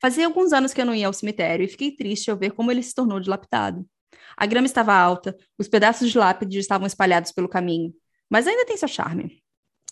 Fazia 0.00 0.26
alguns 0.26 0.52
anos 0.52 0.72
que 0.72 0.80
eu 0.80 0.84
não 0.84 0.92
ia 0.92 1.06
ao 1.06 1.12
cemitério 1.12 1.64
e 1.64 1.68
fiquei 1.68 1.94
triste 1.94 2.32
ao 2.32 2.36
ver 2.36 2.50
como 2.50 2.72
ele 2.72 2.82
se 2.82 2.92
tornou 2.92 3.20
dilapidado. 3.20 3.86
A 4.36 4.44
grama 4.44 4.66
estava 4.66 4.92
alta, 4.92 5.36
os 5.56 5.68
pedaços 5.68 6.10
de 6.10 6.18
lápide 6.18 6.58
estavam 6.58 6.84
espalhados 6.84 7.30
pelo 7.30 7.48
caminho, 7.48 7.94
mas 8.28 8.48
ainda 8.48 8.66
tem 8.66 8.76
seu 8.76 8.88
charme. 8.88 9.40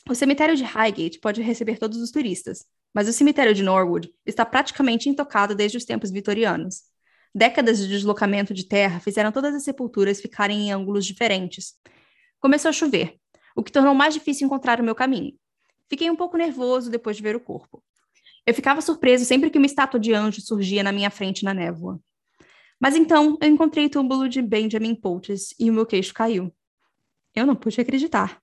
O 0.09 0.15
cemitério 0.17 0.57
de 0.57 0.65
Highgate 0.65 1.21
pode 1.21 1.41
receber 1.41 1.79
todos 1.79 1.99
os 1.99 2.11
turistas, 2.11 2.65
mas 2.93 3.09
o 3.09 3.13
cemitério 3.13 3.55
de 3.55 3.63
Norwood 3.63 4.13
está 4.27 4.45
praticamente 4.45 5.09
intocado 5.09 5.55
desde 5.55 5.77
os 5.79 5.85
tempos 5.85 6.11
vitorianos. 6.11 6.90
Décadas 7.35 7.79
de 7.79 7.89
deslocamento 7.89 8.53
de 8.53 8.65
terra 8.65 8.99
fizeram 8.99 9.31
todas 9.31 9.55
as 9.55 9.63
sepulturas 9.63 10.21
ficarem 10.21 10.69
em 10.69 10.73
ângulos 10.73 11.07
diferentes. 11.07 11.75
Começou 12.41 12.71
a 12.71 12.73
chover, 12.73 13.17
o 13.55 13.63
que 13.63 13.71
tornou 13.71 13.95
mais 13.95 14.15
difícil 14.15 14.47
encontrar 14.47 14.81
o 14.81 14.85
meu 14.85 14.95
caminho. 14.95 15.39
Fiquei 15.89 16.11
um 16.11 16.17
pouco 16.17 16.37
nervoso 16.37 16.91
depois 16.91 17.17
de 17.17 17.23
ver 17.23 17.37
o 17.37 17.41
corpo. 17.41 17.83
Eu 18.47 18.55
ficava 18.55 18.81
surpreso 18.81 19.25
sempre 19.25 19.51
que 19.51 19.59
uma 19.59 19.67
estátua 19.67 20.01
de 20.01 20.13
anjo 20.13 20.41
surgia 20.41 20.83
na 20.83 20.93
minha 20.93 21.11
frente 21.11 21.45
na 21.45 21.55
névoa. 21.55 22.01
Mas 22.81 22.97
então 22.97 23.37
eu 23.41 23.49
encontrei 23.49 23.87
o 23.87 23.91
túmulo 23.91 24.29
de 24.29 24.41
Benjamin 24.41 24.95
Poultice 24.95 25.55
e 25.59 25.71
o 25.71 25.73
meu 25.73 25.85
queixo 25.85 26.15
caiu. 26.15 26.53
Eu 27.35 27.47
não 27.47 27.55
pude 27.55 27.81
acreditar. 27.81 28.41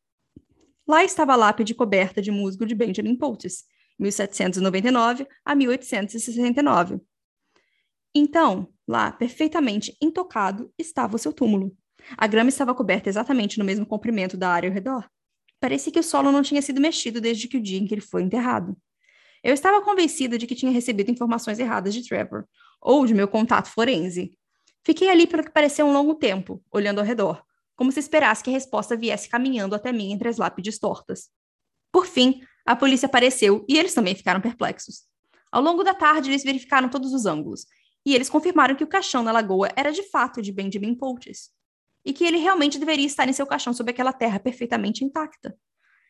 Lá 0.87 1.03
estava 1.03 1.33
a 1.33 1.35
lápide 1.35 1.73
coberta 1.73 2.21
de 2.21 2.31
musgo 2.31 2.65
de 2.65 2.73
Benjamin 2.73 3.17
Poultice, 3.17 3.65
1799 3.99 5.27
a 5.43 5.55
1869. 5.55 7.01
Então, 8.15 8.69
lá, 8.87 9.11
perfeitamente 9.11 9.95
intocado, 10.01 10.71
estava 10.77 11.15
o 11.15 11.19
seu 11.19 11.33
túmulo. 11.33 11.75
A 12.17 12.25
grama 12.27 12.49
estava 12.49 12.73
coberta 12.73 13.09
exatamente 13.09 13.59
no 13.59 13.65
mesmo 13.65 13.85
comprimento 13.85 14.37
da 14.37 14.49
área 14.49 14.69
ao 14.69 14.73
redor. 14.73 15.09
Parecia 15.59 15.91
que 15.91 15.99
o 15.99 16.03
solo 16.03 16.31
não 16.31 16.41
tinha 16.41 16.61
sido 16.61 16.79
mexido 16.79 17.19
desde 17.19 17.47
que 17.47 17.57
o 17.57 17.61
dia 17.61 17.79
em 17.79 17.85
que 17.85 17.93
ele 17.93 18.01
foi 18.01 18.21
enterrado. 18.21 18.77
Eu 19.43 19.53
estava 19.53 19.81
convencida 19.81 20.37
de 20.37 20.47
que 20.47 20.55
tinha 20.55 20.71
recebido 20.71 21.11
informações 21.11 21.59
erradas 21.59 21.93
de 21.93 22.07
Trevor, 22.07 22.45
ou 22.81 23.05
de 23.05 23.13
meu 23.13 23.27
contato 23.27 23.69
forense. 23.69 24.37
Fiquei 24.83 25.09
ali 25.09 25.27
pelo 25.27 25.43
que 25.43 25.51
parecia 25.51 25.85
um 25.85 25.91
longo 25.91 26.15
tempo, 26.15 26.63
olhando 26.71 26.99
ao 26.99 27.05
redor, 27.05 27.43
como 27.75 27.91
se 27.91 27.99
esperasse 27.99 28.43
que 28.43 28.49
a 28.49 28.53
resposta 28.53 28.95
viesse 28.95 29.29
caminhando 29.29 29.75
até 29.75 29.91
mim 29.91 30.11
entre 30.11 30.29
as 30.29 30.37
lápides 30.37 30.79
tortas. 30.79 31.29
Por 31.91 32.05
fim, 32.05 32.41
a 32.65 32.75
polícia 32.75 33.05
apareceu 33.05 33.65
e 33.67 33.77
eles 33.77 33.93
também 33.93 34.15
ficaram 34.15 34.41
perplexos. 34.41 35.03
Ao 35.51 35.61
longo 35.61 35.83
da 35.83 35.93
tarde, 35.93 36.29
eles 36.29 36.43
verificaram 36.43 36.89
todos 36.89 37.13
os 37.13 37.25
ângulos, 37.25 37.65
e 38.07 38.15
eles 38.15 38.29
confirmaram 38.29 38.73
que 38.73 38.85
o 38.85 38.87
caixão 38.87 39.21
na 39.21 39.33
lagoa 39.33 39.69
era 39.75 39.91
de 39.91 40.01
fato 40.01 40.41
de 40.41 40.49
Benjamin 40.49 40.95
Poultice, 40.95 41.49
e 42.05 42.13
que 42.13 42.23
ele 42.23 42.37
realmente 42.37 42.79
deveria 42.79 43.05
estar 43.05 43.27
em 43.27 43.33
seu 43.33 43.45
caixão 43.45 43.73
sob 43.73 43.91
aquela 43.91 44.13
terra 44.13 44.39
perfeitamente 44.39 45.03
intacta. 45.03 45.53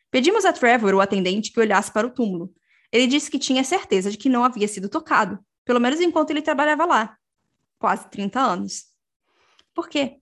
Pedimos 0.08 0.44
a 0.44 0.52
Trevor, 0.52 0.94
o 0.94 1.00
atendente, 1.00 1.50
que 1.50 1.58
olhasse 1.58 1.92
para 1.92 2.06
o 2.06 2.10
túmulo. 2.10 2.54
Ele 2.92 3.08
disse 3.08 3.28
que 3.28 3.36
tinha 3.36 3.64
certeza 3.64 4.12
de 4.12 4.16
que 4.16 4.28
não 4.28 4.44
havia 4.44 4.68
sido 4.68 4.88
tocado, 4.88 5.40
pelo 5.64 5.80
menos 5.80 6.00
enquanto 6.00 6.30
ele 6.30 6.40
trabalhava 6.40 6.84
lá. 6.84 7.18
Quase 7.80 8.08
30 8.10 8.38
anos. 8.38 8.84
Por 9.74 9.88
quê? 9.88 10.20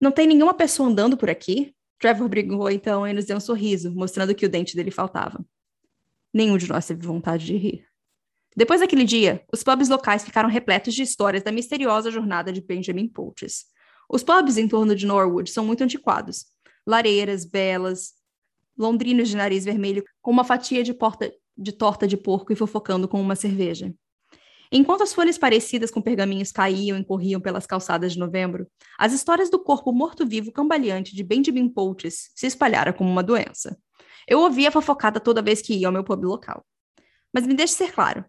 Não 0.00 0.12
tem 0.12 0.28
nenhuma 0.28 0.54
pessoa 0.54 0.88
andando 0.88 1.16
por 1.16 1.30
aqui? 1.30 1.74
Trevor 1.98 2.28
brigou 2.28 2.70
então 2.70 3.04
e 3.08 3.12
nos 3.12 3.24
deu 3.24 3.38
um 3.38 3.40
sorriso, 3.40 3.92
mostrando 3.92 4.36
que 4.36 4.46
o 4.46 4.48
dente 4.48 4.76
dele 4.76 4.92
faltava. 4.92 5.44
Nenhum 6.32 6.56
de 6.56 6.68
nós 6.68 6.86
teve 6.86 7.04
vontade 7.04 7.44
de 7.44 7.56
rir. 7.56 7.91
Depois 8.56 8.80
daquele 8.80 9.04
dia, 9.04 9.42
os 9.52 9.62
pubs 9.62 9.88
locais 9.88 10.24
ficaram 10.24 10.48
repletos 10.48 10.94
de 10.94 11.02
histórias 11.02 11.42
da 11.42 11.50
misteriosa 11.50 12.10
jornada 12.10 12.52
de 12.52 12.60
Benjamin 12.60 13.08
Poultice. 13.08 13.64
Os 14.08 14.22
pubs 14.22 14.58
em 14.58 14.68
torno 14.68 14.94
de 14.94 15.06
Norwood 15.06 15.50
são 15.50 15.64
muito 15.64 15.82
antiquados. 15.82 16.44
Lareiras, 16.86 17.44
belas, 17.46 18.12
londrinos 18.76 19.28
de 19.28 19.36
nariz 19.36 19.64
vermelho 19.64 20.04
com 20.20 20.30
uma 20.30 20.44
fatia 20.44 20.82
de, 20.82 20.92
porta, 20.92 21.32
de 21.56 21.72
torta 21.72 22.06
de 22.06 22.16
porco 22.16 22.52
e 22.52 22.56
fofocando 22.56 23.08
com 23.08 23.20
uma 23.20 23.34
cerveja. 23.34 23.94
Enquanto 24.70 25.02
as 25.02 25.12
folhas 25.12 25.36
parecidas 25.36 25.90
com 25.90 26.00
pergaminhos 26.00 26.50
caíam 26.50 26.98
e 26.98 27.04
corriam 27.04 27.40
pelas 27.40 27.66
calçadas 27.66 28.14
de 28.14 28.18
novembro, 28.18 28.66
as 28.98 29.12
histórias 29.12 29.50
do 29.50 29.62
corpo 29.62 29.92
morto-vivo 29.92 30.50
cambaleante 30.50 31.14
de 31.14 31.22
Benjamin 31.22 31.68
Poultice 31.68 32.30
se 32.34 32.46
espalharam 32.46 32.92
como 32.92 33.10
uma 33.10 33.22
doença. 33.22 33.78
Eu 34.26 34.40
ouvia 34.40 34.68
a 34.68 34.72
fofocada 34.72 35.20
toda 35.20 35.42
vez 35.42 35.60
que 35.60 35.74
ia 35.74 35.88
ao 35.88 35.92
meu 35.92 36.04
pub 36.04 36.24
local. 36.24 36.64
Mas 37.34 37.46
me 37.46 37.54
deixe 37.54 37.74
ser 37.74 37.92
claro, 37.92 38.24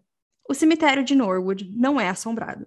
o 0.48 0.54
cemitério 0.54 1.04
de 1.04 1.14
Norwood 1.14 1.70
não 1.76 2.00
é 2.00 2.08
assombrado. 2.08 2.66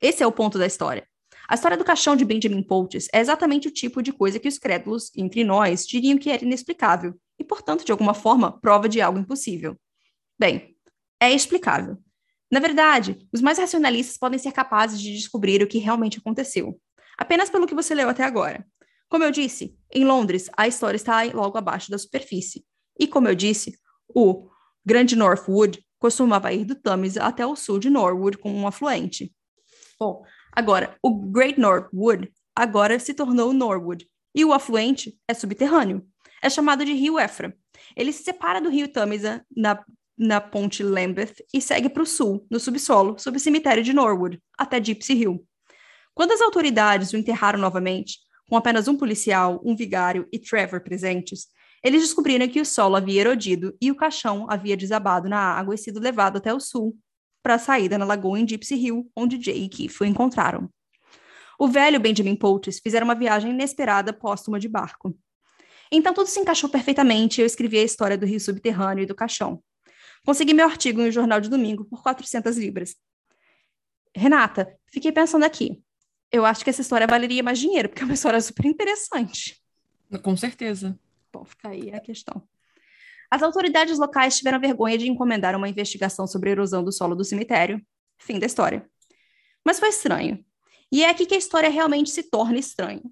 Esse 0.00 0.22
é 0.22 0.26
o 0.26 0.32
ponto 0.32 0.58
da 0.58 0.66
história. 0.66 1.06
A 1.48 1.54
história 1.54 1.76
do 1.76 1.84
caixão 1.84 2.16
de 2.16 2.24
Benjamin 2.24 2.62
Poultice 2.62 3.08
é 3.12 3.20
exatamente 3.20 3.68
o 3.68 3.70
tipo 3.70 4.02
de 4.02 4.12
coisa 4.12 4.38
que 4.38 4.48
os 4.48 4.58
crédulos, 4.58 5.10
entre 5.14 5.44
nós, 5.44 5.86
diriam 5.86 6.18
que 6.18 6.30
era 6.30 6.44
inexplicável, 6.44 7.14
e, 7.38 7.44
portanto, 7.44 7.84
de 7.84 7.92
alguma 7.92 8.14
forma, 8.14 8.58
prova 8.60 8.88
de 8.88 9.00
algo 9.00 9.18
impossível. 9.18 9.78
Bem, 10.38 10.74
é 11.20 11.32
explicável. 11.32 11.98
Na 12.50 12.60
verdade, 12.60 13.18
os 13.32 13.40
mais 13.40 13.58
racionalistas 13.58 14.16
podem 14.16 14.38
ser 14.38 14.52
capazes 14.52 15.00
de 15.00 15.12
descobrir 15.12 15.62
o 15.62 15.66
que 15.66 15.78
realmente 15.78 16.18
aconteceu, 16.18 16.80
apenas 17.18 17.50
pelo 17.50 17.66
que 17.66 17.74
você 17.74 17.94
leu 17.94 18.08
até 18.08 18.24
agora. 18.24 18.66
Como 19.08 19.24
eu 19.24 19.30
disse, 19.30 19.76
em 19.92 20.04
Londres, 20.04 20.48
a 20.56 20.66
história 20.66 20.96
está 20.96 21.22
logo 21.24 21.58
abaixo 21.58 21.90
da 21.90 21.98
superfície. 21.98 22.64
E 22.98 23.06
como 23.06 23.28
eu 23.28 23.34
disse, 23.34 23.78
o 24.08 24.48
Grande 24.84 25.16
Northwood 25.16 25.83
costumava 26.04 26.52
ir 26.52 26.66
do 26.66 26.74
Thames 26.74 27.16
até 27.16 27.46
o 27.46 27.56
sul 27.56 27.78
de 27.78 27.88
Norwood 27.88 28.36
como 28.36 28.54
um 28.54 28.66
afluente. 28.66 29.34
Bom, 29.98 30.22
agora, 30.52 30.98
o 31.02 31.30
Great 31.30 31.58
Northwood 31.58 32.30
agora 32.54 32.98
se 32.98 33.14
tornou 33.14 33.54
Norwood, 33.54 34.06
e 34.34 34.44
o 34.44 34.52
afluente 34.52 35.18
é 35.26 35.32
subterrâneo. 35.32 36.06
É 36.42 36.50
chamado 36.50 36.84
de 36.84 36.92
Rio 36.92 37.18
Efra. 37.18 37.56
Ele 37.96 38.12
se 38.12 38.22
separa 38.22 38.60
do 38.60 38.68
Rio 38.68 38.86
Tâmisa 38.86 39.42
na 39.56 39.82
na 40.16 40.40
ponte 40.40 40.82
Lambeth 40.82 41.42
e 41.52 41.60
segue 41.60 41.88
para 41.88 42.02
o 42.02 42.06
sul, 42.06 42.46
no 42.48 42.60
subsolo, 42.60 43.18
sob 43.18 43.36
o 43.36 43.40
cemitério 43.40 43.82
de 43.82 43.92
Norwood, 43.92 44.40
até 44.56 44.80
Gypsy 44.80 45.14
Hill. 45.14 45.44
Quando 46.14 46.30
as 46.32 46.40
autoridades 46.40 47.12
o 47.12 47.16
enterraram 47.16 47.58
novamente, 47.58 48.18
com 48.48 48.56
apenas 48.56 48.86
um 48.86 48.96
policial, 48.96 49.60
um 49.64 49.74
vigário 49.74 50.28
e 50.30 50.38
Trevor 50.38 50.82
presentes, 50.82 51.48
eles 51.84 52.00
descobriram 52.00 52.48
que 52.48 52.62
o 52.62 52.64
solo 52.64 52.96
havia 52.96 53.20
erodido 53.20 53.76
e 53.78 53.90
o 53.90 53.94
caixão 53.94 54.46
havia 54.48 54.74
desabado 54.74 55.28
na 55.28 55.38
água 55.38 55.74
e 55.74 55.78
sido 55.78 56.00
levado 56.00 56.38
até 56.38 56.52
o 56.52 56.58
sul, 56.58 56.96
para 57.42 57.56
a 57.56 57.58
saída 57.58 57.98
na 57.98 58.06
lagoa 58.06 58.40
em 58.40 58.48
Gypsy 58.48 58.74
Hill, 58.74 59.12
onde 59.14 59.40
Jay 59.40 59.64
e 59.64 59.68
Keith 59.68 60.00
o 60.00 60.04
encontraram. 60.06 60.70
O 61.58 61.68
velho 61.68 62.00
Benjamin 62.00 62.36
Poultice 62.36 62.80
fizeram 62.82 63.04
uma 63.04 63.14
viagem 63.14 63.50
inesperada 63.50 64.14
póstuma 64.14 64.58
de 64.58 64.66
barco. 64.66 65.14
Então 65.92 66.14
tudo 66.14 66.26
se 66.26 66.40
encaixou 66.40 66.70
perfeitamente 66.70 67.38
e 67.38 67.42
eu 67.42 67.46
escrevi 67.46 67.78
a 67.78 67.82
história 67.82 68.16
do 68.16 68.24
rio 68.24 68.40
subterrâneo 68.40 69.02
e 69.02 69.06
do 69.06 69.14
caixão. 69.14 69.62
Consegui 70.24 70.54
meu 70.54 70.66
artigo 70.66 71.02
no 71.02 71.10
jornal 71.10 71.38
de 71.38 71.50
domingo 71.50 71.84
por 71.84 72.02
400 72.02 72.56
libras. 72.56 72.96
Renata, 74.16 74.74
fiquei 74.90 75.12
pensando 75.12 75.44
aqui. 75.44 75.82
Eu 76.32 76.46
acho 76.46 76.64
que 76.64 76.70
essa 76.70 76.80
história 76.80 77.06
valeria 77.06 77.42
mais 77.42 77.58
dinheiro, 77.58 77.90
porque 77.90 78.02
é 78.02 78.06
uma 78.06 78.14
história 78.14 78.40
super 78.40 78.64
interessante. 78.64 79.62
Com 80.22 80.34
certeza. 80.34 80.98
Bom, 81.34 81.44
fica 81.44 81.70
aí 81.70 81.92
a 81.92 81.98
questão. 81.98 82.40
As 83.28 83.42
autoridades 83.42 83.98
locais 83.98 84.38
tiveram 84.38 84.60
vergonha 84.60 84.96
de 84.96 85.08
encomendar 85.08 85.56
uma 85.56 85.68
investigação 85.68 86.28
sobre 86.28 86.50
a 86.50 86.52
erosão 86.52 86.84
do 86.84 86.92
solo 86.92 87.16
do 87.16 87.24
cemitério. 87.24 87.84
Fim 88.16 88.38
da 88.38 88.46
história. 88.46 88.88
Mas 89.64 89.80
foi 89.80 89.88
estranho. 89.88 90.44
E 90.92 91.02
é 91.02 91.10
aqui 91.10 91.26
que 91.26 91.34
a 91.34 91.38
história 91.38 91.68
realmente 91.68 92.10
se 92.10 92.22
torna 92.30 92.56
estranha. 92.56 93.02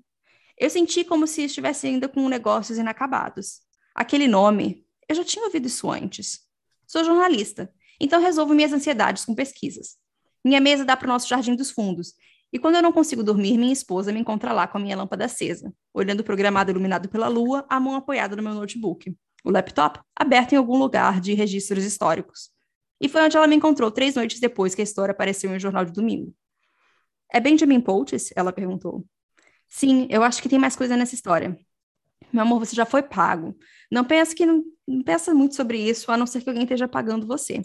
Eu 0.56 0.70
senti 0.70 1.02
como 1.02 1.26
se 1.26 1.42
estivesse 1.42 1.88
ainda 1.88 2.08
com 2.08 2.28
negócios 2.28 2.78
inacabados. 2.78 3.62
Aquele 3.92 4.28
nome, 4.28 4.86
eu 5.08 5.16
já 5.16 5.24
tinha 5.24 5.44
ouvido 5.44 5.66
isso 5.66 5.90
antes. 5.90 6.42
Sou 6.86 7.02
jornalista, 7.02 7.74
então 7.98 8.20
resolvo 8.20 8.54
minhas 8.54 8.72
ansiedades 8.72 9.24
com 9.24 9.34
pesquisas. 9.34 9.96
Minha 10.44 10.60
mesa 10.60 10.84
dá 10.84 10.96
para 10.96 11.06
o 11.06 11.08
nosso 11.08 11.26
jardim 11.26 11.56
dos 11.56 11.72
fundos, 11.72 12.14
e 12.52 12.58
quando 12.58 12.74
eu 12.74 12.82
não 12.82 12.92
consigo 12.92 13.22
dormir, 13.22 13.56
minha 13.56 13.72
esposa 13.72 14.12
me 14.12 14.20
encontra 14.20 14.52
lá 14.52 14.66
com 14.68 14.76
a 14.76 14.80
minha 14.80 14.96
lâmpada 14.96 15.24
acesa, 15.24 15.72
olhando 15.94 16.20
o 16.20 16.24
programado 16.24 16.70
iluminado 16.70 17.08
pela 17.08 17.26
lua, 17.26 17.64
a 17.68 17.80
mão 17.80 17.96
apoiada 17.96 18.36
no 18.36 18.42
meu 18.42 18.52
notebook, 18.52 19.16
o 19.42 19.50
laptop 19.50 20.00
aberto 20.14 20.52
em 20.52 20.56
algum 20.56 20.76
lugar 20.76 21.20
de 21.20 21.32
registros 21.32 21.84
históricos. 21.84 22.50
E 23.00 23.08
foi 23.08 23.22
onde 23.22 23.36
ela 23.36 23.46
me 23.46 23.56
encontrou 23.56 23.90
três 23.90 24.14
noites 24.14 24.38
depois 24.38 24.74
que 24.74 24.82
a 24.82 24.84
história 24.84 25.12
apareceu 25.12 25.50
em 25.50 25.56
um 25.56 25.58
jornal 25.58 25.84
de 25.84 25.92
domingo. 25.92 26.34
É 27.32 27.40
Benjamin 27.40 27.80
Poultice? 27.80 28.32
Ela 28.36 28.52
perguntou. 28.52 29.04
Sim, 29.66 30.06
eu 30.10 30.22
acho 30.22 30.42
que 30.42 30.48
tem 30.48 30.58
mais 30.58 30.76
coisa 30.76 30.96
nessa 30.96 31.14
história. 31.14 31.58
Meu 32.30 32.42
amor, 32.42 32.60
você 32.60 32.76
já 32.76 32.84
foi 32.84 33.02
pago. 33.02 33.56
Não 33.90 34.04
pense 34.04 34.34
que 34.34 34.44
não, 34.44 34.62
não 34.86 35.02
pensa 35.02 35.34
muito 35.34 35.56
sobre 35.56 35.78
isso, 35.78 36.12
a 36.12 36.16
não 36.16 36.26
ser 36.26 36.42
que 36.42 36.50
alguém 36.50 36.64
esteja 36.64 36.86
pagando 36.86 37.26
você. 37.26 37.62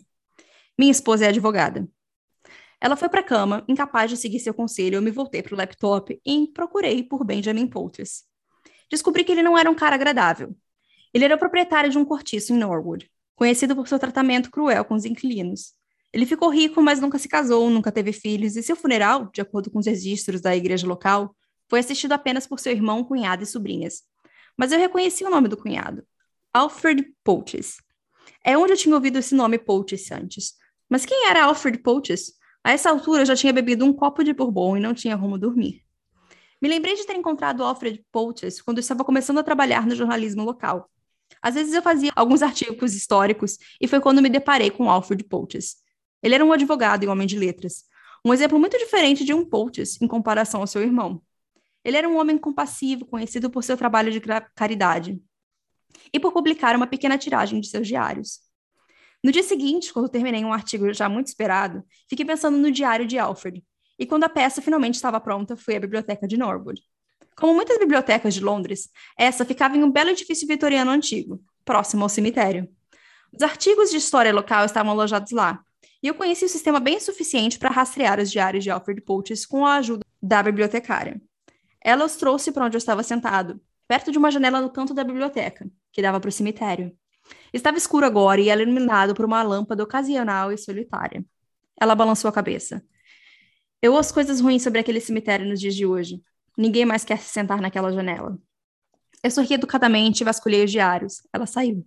Minha 0.79 0.91
esposa 0.91 1.25
é 1.25 1.27
advogada. 1.27 1.87
Ela 2.79 2.95
foi 2.95 3.09
para 3.09 3.21
a 3.21 3.23
cama, 3.23 3.63
incapaz 3.67 4.09
de 4.09 4.17
seguir 4.17 4.39
seu 4.39 4.53
conselho. 4.53 4.95
Eu 4.95 5.01
me 5.01 5.11
voltei 5.11 5.41
para 5.41 5.53
o 5.53 5.57
laptop 5.57 6.19
e 6.25 6.47
procurei 6.53 7.03
por 7.03 7.23
Benjamin 7.23 7.67
Poultice. 7.67 8.23
Descobri 8.89 9.23
que 9.23 9.31
ele 9.31 9.41
não 9.41 9.57
era 9.57 9.69
um 9.69 9.75
cara 9.75 9.95
agradável. 9.95 10.55
Ele 11.13 11.25
era 11.25 11.35
o 11.35 11.39
proprietário 11.39 11.89
de 11.89 11.97
um 11.97 12.05
cortiço 12.05 12.53
em 12.53 12.57
Norwood, 12.57 13.09
conhecido 13.35 13.75
por 13.75 13.87
seu 13.87 13.97
tratamento 13.97 14.51
cruel 14.51 14.85
com 14.85 14.93
os 14.93 15.05
inquilinos. 15.05 15.73
Ele 16.13 16.25
ficou 16.25 16.49
rico, 16.49 16.81
mas 16.81 16.99
nunca 16.99 17.17
se 17.17 17.27
casou, 17.27 17.69
nunca 17.69 17.91
teve 17.91 18.13
filhos, 18.13 18.55
e 18.55 18.63
seu 18.63 18.75
funeral, 18.75 19.29
de 19.33 19.41
acordo 19.41 19.69
com 19.69 19.79
os 19.79 19.85
registros 19.85 20.41
da 20.41 20.55
igreja 20.55 20.87
local, 20.87 21.35
foi 21.67 21.79
assistido 21.79 22.13
apenas 22.13 22.47
por 22.47 22.59
seu 22.59 22.71
irmão, 22.71 23.03
cunhado 23.03 23.43
e 23.43 23.45
sobrinhas. 23.45 24.03
Mas 24.57 24.71
eu 24.71 24.79
reconheci 24.79 25.23
o 25.23 25.29
nome 25.29 25.47
do 25.47 25.57
cunhado. 25.57 26.03
Alfred 26.53 27.05
Poultice. 27.23 27.77
É 28.43 28.57
onde 28.57 28.73
eu 28.73 28.77
tinha 28.77 28.95
ouvido 28.95 29.19
esse 29.19 29.35
nome 29.35 29.59
Poultice 29.59 30.13
antes. 30.13 30.53
Mas 30.89 31.05
quem 31.05 31.27
era 31.27 31.43
Alfred 31.43 31.79
Poultice? 31.79 32.33
A 32.67 32.73
essa 32.73 32.89
altura 32.89 33.21
eu 33.21 33.25
já 33.25 33.33
tinha 33.33 33.53
bebido 33.53 33.85
um 33.85 33.93
copo 33.93 34.25
de 34.25 34.33
bourbon 34.33 34.75
e 34.75 34.81
não 34.81 34.93
tinha 34.93 35.17
como 35.17 35.37
dormir. 35.37 35.85
Me 36.61 36.67
lembrei 36.67 36.95
de 36.95 37.05
ter 37.05 37.15
encontrado 37.15 37.63
Alfred 37.63 38.05
Poultice 38.11 38.61
quando 38.61 38.79
estava 38.79 39.05
começando 39.05 39.37
a 39.37 39.43
trabalhar 39.43 39.87
no 39.87 39.95
jornalismo 39.95 40.43
local. 40.43 40.91
Às 41.41 41.55
vezes 41.55 41.73
eu 41.73 41.81
fazia 41.81 42.11
alguns 42.13 42.41
artigos 42.41 42.93
históricos 42.93 43.57
e 43.79 43.87
foi 43.87 44.01
quando 44.01 44.21
me 44.21 44.27
deparei 44.27 44.69
com 44.69 44.91
Alfred 44.91 45.23
Poultice. 45.23 45.77
Ele 46.21 46.35
era 46.35 46.43
um 46.43 46.51
advogado 46.51 47.05
e 47.05 47.07
um 47.07 47.11
homem 47.11 47.25
de 47.25 47.39
letras, 47.39 47.85
um 48.25 48.33
exemplo 48.33 48.59
muito 48.59 48.77
diferente 48.77 49.23
de 49.23 49.33
um 49.33 49.45
Poultice 49.45 50.03
em 50.03 50.07
comparação 50.07 50.59
ao 50.59 50.67
seu 50.67 50.81
irmão. 50.81 51.21
Ele 51.85 51.95
era 51.95 52.09
um 52.09 52.19
homem 52.19 52.37
compassivo, 52.37 53.05
conhecido 53.05 53.49
por 53.49 53.63
seu 53.63 53.77
trabalho 53.77 54.11
de 54.11 54.19
caridade 54.53 55.17
e 56.11 56.19
por 56.19 56.33
publicar 56.33 56.75
uma 56.75 56.85
pequena 56.85 57.17
tiragem 57.17 57.61
de 57.61 57.69
seus 57.69 57.87
diários. 57.87 58.41
No 59.23 59.31
dia 59.31 59.43
seguinte, 59.43 59.91
quando 59.91 60.09
terminei 60.09 60.43
um 60.45 60.53
artigo 60.53 60.93
já 60.93 61.09
muito 61.09 61.27
esperado, 61.27 61.83
fiquei 62.09 62.25
pensando 62.25 62.57
no 62.57 62.71
diário 62.71 63.05
de 63.05 63.17
Alfred 63.17 63.63
e 63.99 64.05
quando 64.05 64.25
a 64.25 64.29
peça 64.29 64.61
finalmente 64.61 64.95
estava 64.95 65.19
pronta, 65.19 65.55
fui 65.55 65.75
à 65.75 65.79
biblioteca 65.79 66.27
de 66.27 66.37
Norwood. 66.37 66.81
Como 67.35 67.53
muitas 67.53 67.77
bibliotecas 67.77 68.33
de 68.33 68.41
Londres, 68.41 68.89
essa 69.17 69.45
ficava 69.45 69.75
em 69.75 69.83
um 69.83 69.91
belo 69.91 70.09
edifício 70.09 70.47
vitoriano 70.47 70.91
antigo, 70.91 71.41
próximo 71.65 72.03
ao 72.03 72.09
cemitério. 72.09 72.67
Os 73.33 73.41
artigos 73.41 73.89
de 73.89 73.97
história 73.97 74.33
local 74.33 74.65
estavam 74.65 74.91
alojados 74.91 75.31
lá, 75.31 75.61
e 76.01 76.07
eu 76.07 76.15
conheci 76.15 76.45
o 76.45 76.49
sistema 76.49 76.79
bem 76.79 76.99
suficiente 76.99 77.57
para 77.57 77.69
rastrear 77.69 78.19
os 78.19 78.31
diários 78.31 78.63
de 78.63 78.69
Alfred 78.69 79.01
Poultice 79.01 79.47
com 79.47 79.65
a 79.65 79.75
ajuda 79.75 80.05
da 80.21 80.41
bibliotecária. 80.43 81.19
Ela 81.83 82.05
os 82.05 82.15
trouxe 82.15 82.51
para 82.51 82.65
onde 82.65 82.75
eu 82.75 82.79
estava 82.79 83.03
sentado, 83.03 83.59
perto 83.87 84.11
de 84.11 84.17
uma 84.17 84.31
janela 84.31 84.61
no 84.61 84.69
canto 84.69 84.93
da 84.93 85.03
biblioteca, 85.03 85.69
que 85.91 86.01
dava 86.01 86.19
para 86.19 86.29
o 86.29 86.31
cemitério. 86.31 86.95
Estava 87.53 87.77
escuro 87.77 88.05
agora 88.05 88.41
e 88.41 88.49
era 88.49 88.61
iluminado 88.61 89.13
por 89.13 89.25
uma 89.25 89.41
lâmpada 89.41 89.83
ocasional 89.83 90.51
e 90.51 90.57
solitária. 90.57 91.25
Ela 91.79 91.95
balançou 91.95 92.29
a 92.29 92.33
cabeça. 92.33 92.83
Eu 93.81 93.93
ouço 93.93 94.13
coisas 94.13 94.39
ruins 94.41 94.63
sobre 94.63 94.79
aquele 94.79 94.99
cemitério 94.99 95.47
nos 95.47 95.59
dias 95.59 95.75
de 95.75 95.85
hoje. 95.85 96.21
Ninguém 96.57 96.85
mais 96.85 97.05
quer 97.05 97.19
se 97.19 97.29
sentar 97.29 97.61
naquela 97.61 97.91
janela. 97.91 98.37
Eu 99.23 99.31
sorri 99.31 99.53
educadamente 99.53 100.21
e 100.21 100.25
vasculhei 100.25 100.63
os 100.63 100.71
diários. 100.71 101.21
Ela 101.31 101.45
saiu. 101.45 101.85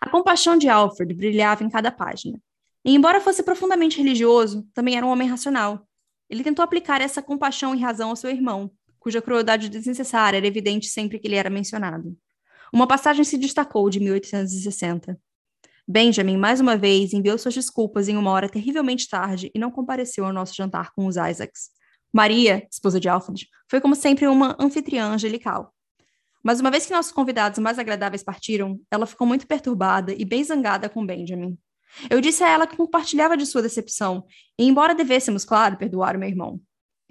A 0.00 0.08
compaixão 0.10 0.56
de 0.56 0.68
Alfred 0.68 1.14
brilhava 1.14 1.64
em 1.64 1.70
cada 1.70 1.90
página. 1.90 2.40
E, 2.84 2.94
embora 2.94 3.20
fosse 3.20 3.42
profundamente 3.42 3.98
religioso, 3.98 4.66
também 4.74 4.96
era 4.96 5.06
um 5.06 5.10
homem 5.10 5.28
racional. 5.28 5.86
Ele 6.28 6.42
tentou 6.42 6.64
aplicar 6.64 7.00
essa 7.00 7.22
compaixão 7.22 7.74
e 7.74 7.80
razão 7.80 8.10
ao 8.10 8.16
seu 8.16 8.30
irmão, 8.30 8.70
cuja 8.98 9.22
crueldade 9.22 9.68
desnecessária 9.68 10.38
era 10.38 10.46
evidente 10.46 10.86
sempre 10.86 11.18
que 11.18 11.28
ele 11.28 11.36
era 11.36 11.50
mencionado. 11.50 12.16
Uma 12.72 12.86
passagem 12.86 13.22
se 13.22 13.36
destacou 13.36 13.90
de 13.90 14.00
1860. 14.00 15.20
Benjamin, 15.86 16.38
mais 16.38 16.58
uma 16.58 16.74
vez, 16.74 17.12
enviou 17.12 17.36
suas 17.36 17.52
desculpas 17.52 18.08
em 18.08 18.16
uma 18.16 18.30
hora 18.30 18.48
terrivelmente 18.48 19.06
tarde 19.06 19.50
e 19.54 19.58
não 19.58 19.70
compareceu 19.70 20.24
ao 20.24 20.32
nosso 20.32 20.54
jantar 20.54 20.90
com 20.94 21.06
os 21.06 21.16
Isaacs. 21.16 21.68
Maria, 22.10 22.66
esposa 22.70 22.98
de 22.98 23.10
Alfred, 23.10 23.46
foi 23.68 23.78
como 23.78 23.94
sempre 23.94 24.26
uma 24.26 24.56
anfitriã 24.58 25.08
angelical. 25.08 25.74
Mas 26.42 26.60
uma 26.60 26.70
vez 26.70 26.86
que 26.86 26.92
nossos 26.92 27.12
convidados 27.12 27.58
mais 27.58 27.78
agradáveis 27.78 28.22
partiram, 28.22 28.80
ela 28.90 29.04
ficou 29.04 29.26
muito 29.26 29.46
perturbada 29.46 30.14
e 30.16 30.24
bem 30.24 30.42
zangada 30.42 30.88
com 30.88 31.04
Benjamin. 31.04 31.58
Eu 32.08 32.22
disse 32.22 32.42
a 32.42 32.48
ela 32.48 32.66
que 32.66 32.76
compartilhava 32.76 33.36
de 33.36 33.44
sua 33.44 33.60
decepção, 33.60 34.24
e 34.58 34.64
embora 34.64 34.94
devêssemos, 34.94 35.44
claro, 35.44 35.76
perdoar 35.76 36.16
o 36.16 36.18
meu 36.18 36.28
irmão. 36.28 36.58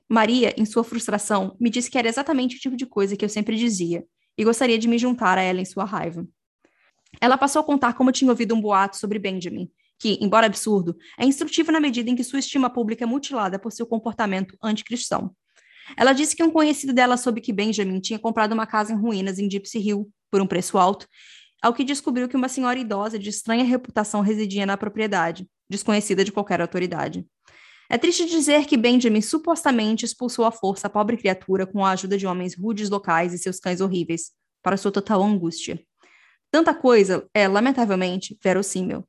Maria, 0.09 0.55
em 0.57 0.65
sua 0.65 0.83
frustração, 0.83 1.55
me 1.59 1.69
disse 1.69 1.89
que 1.89 1.99
era 1.99 2.09
exatamente 2.09 2.57
o 2.57 2.59
tipo 2.59 2.75
de 2.75 2.87
coisa 2.87 3.15
que 3.15 3.23
eu 3.23 3.29
sempre 3.29 3.55
dizia, 3.55 4.03
e 4.37 4.43
gostaria 4.43 4.77
de 4.77 4.87
me 4.87 4.97
juntar 4.97 5.37
a 5.37 5.41
ela 5.41 5.61
em 5.61 5.65
sua 5.65 5.85
raiva. 5.85 6.25
Ela 7.19 7.37
passou 7.37 7.61
a 7.61 7.63
contar 7.63 7.93
como 7.93 8.11
tinha 8.11 8.31
ouvido 8.31 8.55
um 8.55 8.61
boato 8.61 8.97
sobre 8.97 9.19
Benjamin, 9.19 9.69
que, 9.99 10.17
embora 10.21 10.47
absurdo, 10.47 10.95
é 11.17 11.25
instrutivo 11.25 11.71
na 11.71 11.79
medida 11.79 12.09
em 12.09 12.15
que 12.15 12.23
sua 12.23 12.39
estima 12.39 12.69
pública 12.69 13.03
é 13.03 13.07
mutilada 13.07 13.59
por 13.59 13.71
seu 13.71 13.85
comportamento 13.85 14.57
anticristão. 14.63 15.35
Ela 15.97 16.13
disse 16.13 16.35
que 16.35 16.43
um 16.43 16.49
conhecido 16.49 16.93
dela 16.93 17.17
soube 17.17 17.41
que 17.41 17.51
Benjamin 17.51 17.99
tinha 17.99 18.17
comprado 18.17 18.53
uma 18.53 18.65
casa 18.65 18.93
em 18.93 18.95
ruínas 18.95 19.39
em 19.39 19.49
Gypsy 19.49 19.79
Hill 19.79 20.09
por 20.29 20.41
um 20.41 20.47
preço 20.47 20.77
alto 20.77 21.07
ao 21.61 21.73
que 21.73 21.83
descobriu 21.83 22.27
que 22.27 22.35
uma 22.35 22.49
senhora 22.49 22.79
idosa 22.79 23.19
de 23.19 23.29
estranha 23.29 23.63
reputação 23.63 24.21
residia 24.21 24.65
na 24.65 24.75
propriedade, 24.75 25.47
desconhecida 25.69 26.25
de 26.25 26.31
qualquer 26.31 26.59
autoridade. 26.59 27.25
É 27.93 27.97
triste 27.97 28.25
dizer 28.25 28.67
que 28.67 28.77
Benjamin 28.77 29.19
supostamente 29.19 30.05
expulsou 30.05 30.45
à 30.45 30.51
força 30.51 30.87
a 30.87 30.89
pobre 30.89 31.17
criatura 31.17 31.67
com 31.67 31.85
a 31.85 31.91
ajuda 31.91 32.17
de 32.17 32.25
homens 32.25 32.55
rudes 32.57 32.89
locais 32.89 33.33
e 33.33 33.37
seus 33.37 33.59
cães 33.59 33.81
horríveis, 33.81 34.31
para 34.63 34.77
sua 34.77 34.93
total 34.93 35.21
angústia. 35.21 35.77
Tanta 36.49 36.73
coisa 36.73 37.27
é, 37.33 37.49
lamentavelmente, 37.49 38.39
verossímil. 38.41 39.05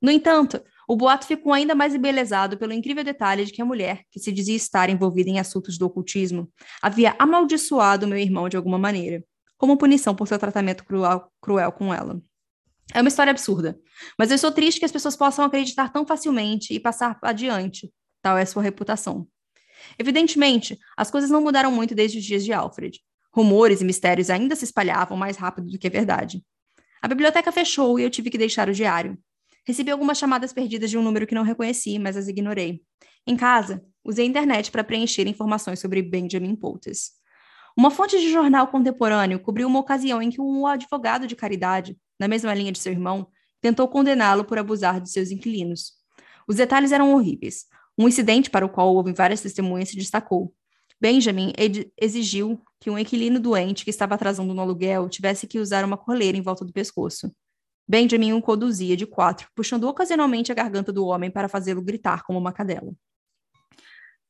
No 0.00 0.10
entanto, 0.10 0.58
o 0.88 0.96
boato 0.96 1.26
ficou 1.26 1.52
ainda 1.52 1.74
mais 1.74 1.94
embelezado 1.94 2.56
pelo 2.56 2.72
incrível 2.72 3.04
detalhe 3.04 3.44
de 3.44 3.52
que 3.52 3.60
a 3.60 3.64
mulher, 3.66 4.04
que 4.10 4.18
se 4.18 4.32
dizia 4.32 4.56
estar 4.56 4.88
envolvida 4.88 5.28
em 5.28 5.38
assuntos 5.38 5.76
do 5.76 5.84
ocultismo, 5.84 6.50
havia 6.80 7.14
amaldiçoado 7.18 8.08
meu 8.08 8.16
irmão 8.16 8.48
de 8.48 8.56
alguma 8.56 8.78
maneira 8.78 9.22
como 9.58 9.76
punição 9.76 10.14
por 10.14 10.26
seu 10.28 10.38
tratamento 10.38 10.82
cruel, 10.86 11.30
cruel 11.42 11.72
com 11.72 11.92
ela. 11.92 12.18
É 12.94 13.02
uma 13.02 13.08
história 13.08 13.32
absurda, 13.32 13.78
mas 14.18 14.30
eu 14.30 14.38
sou 14.38 14.50
triste 14.50 14.78
que 14.78 14.86
as 14.86 14.92
pessoas 14.92 15.14
possam 15.14 15.44
acreditar 15.44 15.92
tão 15.92 16.06
facilmente 16.06 16.72
e 16.72 16.80
passar 16.80 17.18
adiante, 17.22 17.92
tal 18.24 18.38
é 18.38 18.46
sua 18.46 18.62
reputação. 18.62 19.28
Evidentemente, 19.98 20.78
as 20.96 21.10
coisas 21.10 21.28
não 21.28 21.42
mudaram 21.42 21.70
muito 21.70 21.94
desde 21.94 22.18
os 22.18 22.24
dias 22.24 22.42
de 22.42 22.54
Alfred. 22.54 22.98
Rumores 23.30 23.82
e 23.82 23.84
mistérios 23.84 24.30
ainda 24.30 24.56
se 24.56 24.64
espalhavam 24.64 25.14
mais 25.14 25.36
rápido 25.36 25.70
do 25.70 25.78
que 25.78 25.86
a 25.86 25.90
verdade. 25.90 26.42
A 27.02 27.06
biblioteca 27.06 27.52
fechou 27.52 28.00
e 28.00 28.02
eu 28.02 28.08
tive 28.08 28.30
que 28.30 28.38
deixar 28.38 28.66
o 28.66 28.72
diário. 28.72 29.18
Recebi 29.66 29.90
algumas 29.90 30.16
chamadas 30.16 30.54
perdidas 30.54 30.88
de 30.88 30.96
um 30.96 31.02
número 31.02 31.26
que 31.26 31.34
não 31.34 31.42
reconheci, 31.42 31.98
mas 31.98 32.16
as 32.16 32.26
ignorei. 32.26 32.80
Em 33.26 33.36
casa, 33.36 33.84
usei 34.02 34.24
a 34.24 34.28
internet 34.28 34.70
para 34.70 34.82
preencher 34.82 35.26
informações 35.26 35.78
sobre 35.78 36.00
Benjamin 36.00 36.56
Poultice. 36.56 37.10
Uma 37.76 37.90
fonte 37.90 38.18
de 38.18 38.30
jornal 38.30 38.68
contemporâneo 38.68 39.38
cobriu 39.38 39.68
uma 39.68 39.80
ocasião 39.80 40.22
em 40.22 40.30
que 40.30 40.40
um 40.40 40.66
advogado 40.66 41.26
de 41.26 41.36
caridade, 41.36 41.98
na 42.18 42.26
mesma 42.26 42.54
linha 42.54 42.72
de 42.72 42.78
seu 42.78 42.92
irmão, 42.92 43.26
tentou 43.60 43.86
condená-lo 43.86 44.44
por 44.44 44.58
abusar 44.58 44.98
de 44.98 45.10
seus 45.10 45.30
inquilinos. 45.30 45.92
Os 46.48 46.56
detalhes 46.56 46.92
eram 46.92 47.12
horríveis. 47.14 47.66
Um 47.98 48.08
incidente 48.08 48.50
para 48.50 48.66
o 48.66 48.68
qual 48.68 48.94
houve 48.94 49.12
várias 49.12 49.40
testemunhas 49.40 49.90
se 49.90 49.96
destacou. 49.96 50.52
Benjamin 51.00 51.52
exigiu 52.00 52.60
que 52.80 52.90
um 52.90 52.98
inquilino 52.98 53.38
doente 53.38 53.84
que 53.84 53.90
estava 53.90 54.14
atrasando 54.14 54.54
no 54.54 54.60
aluguel 54.60 55.08
tivesse 55.08 55.46
que 55.46 55.58
usar 55.58 55.84
uma 55.84 55.96
coleira 55.96 56.36
em 56.36 56.42
volta 56.42 56.64
do 56.64 56.72
pescoço. 56.72 57.34
Benjamin 57.86 58.32
o 58.32 58.40
conduzia 58.40 58.96
de 58.96 59.06
quatro, 59.06 59.48
puxando 59.54 59.84
ocasionalmente 59.84 60.50
a 60.50 60.54
garganta 60.54 60.92
do 60.92 61.04
homem 61.06 61.30
para 61.30 61.48
fazê-lo 61.48 61.82
gritar 61.82 62.24
como 62.24 62.38
uma 62.38 62.52
cadela. 62.52 62.92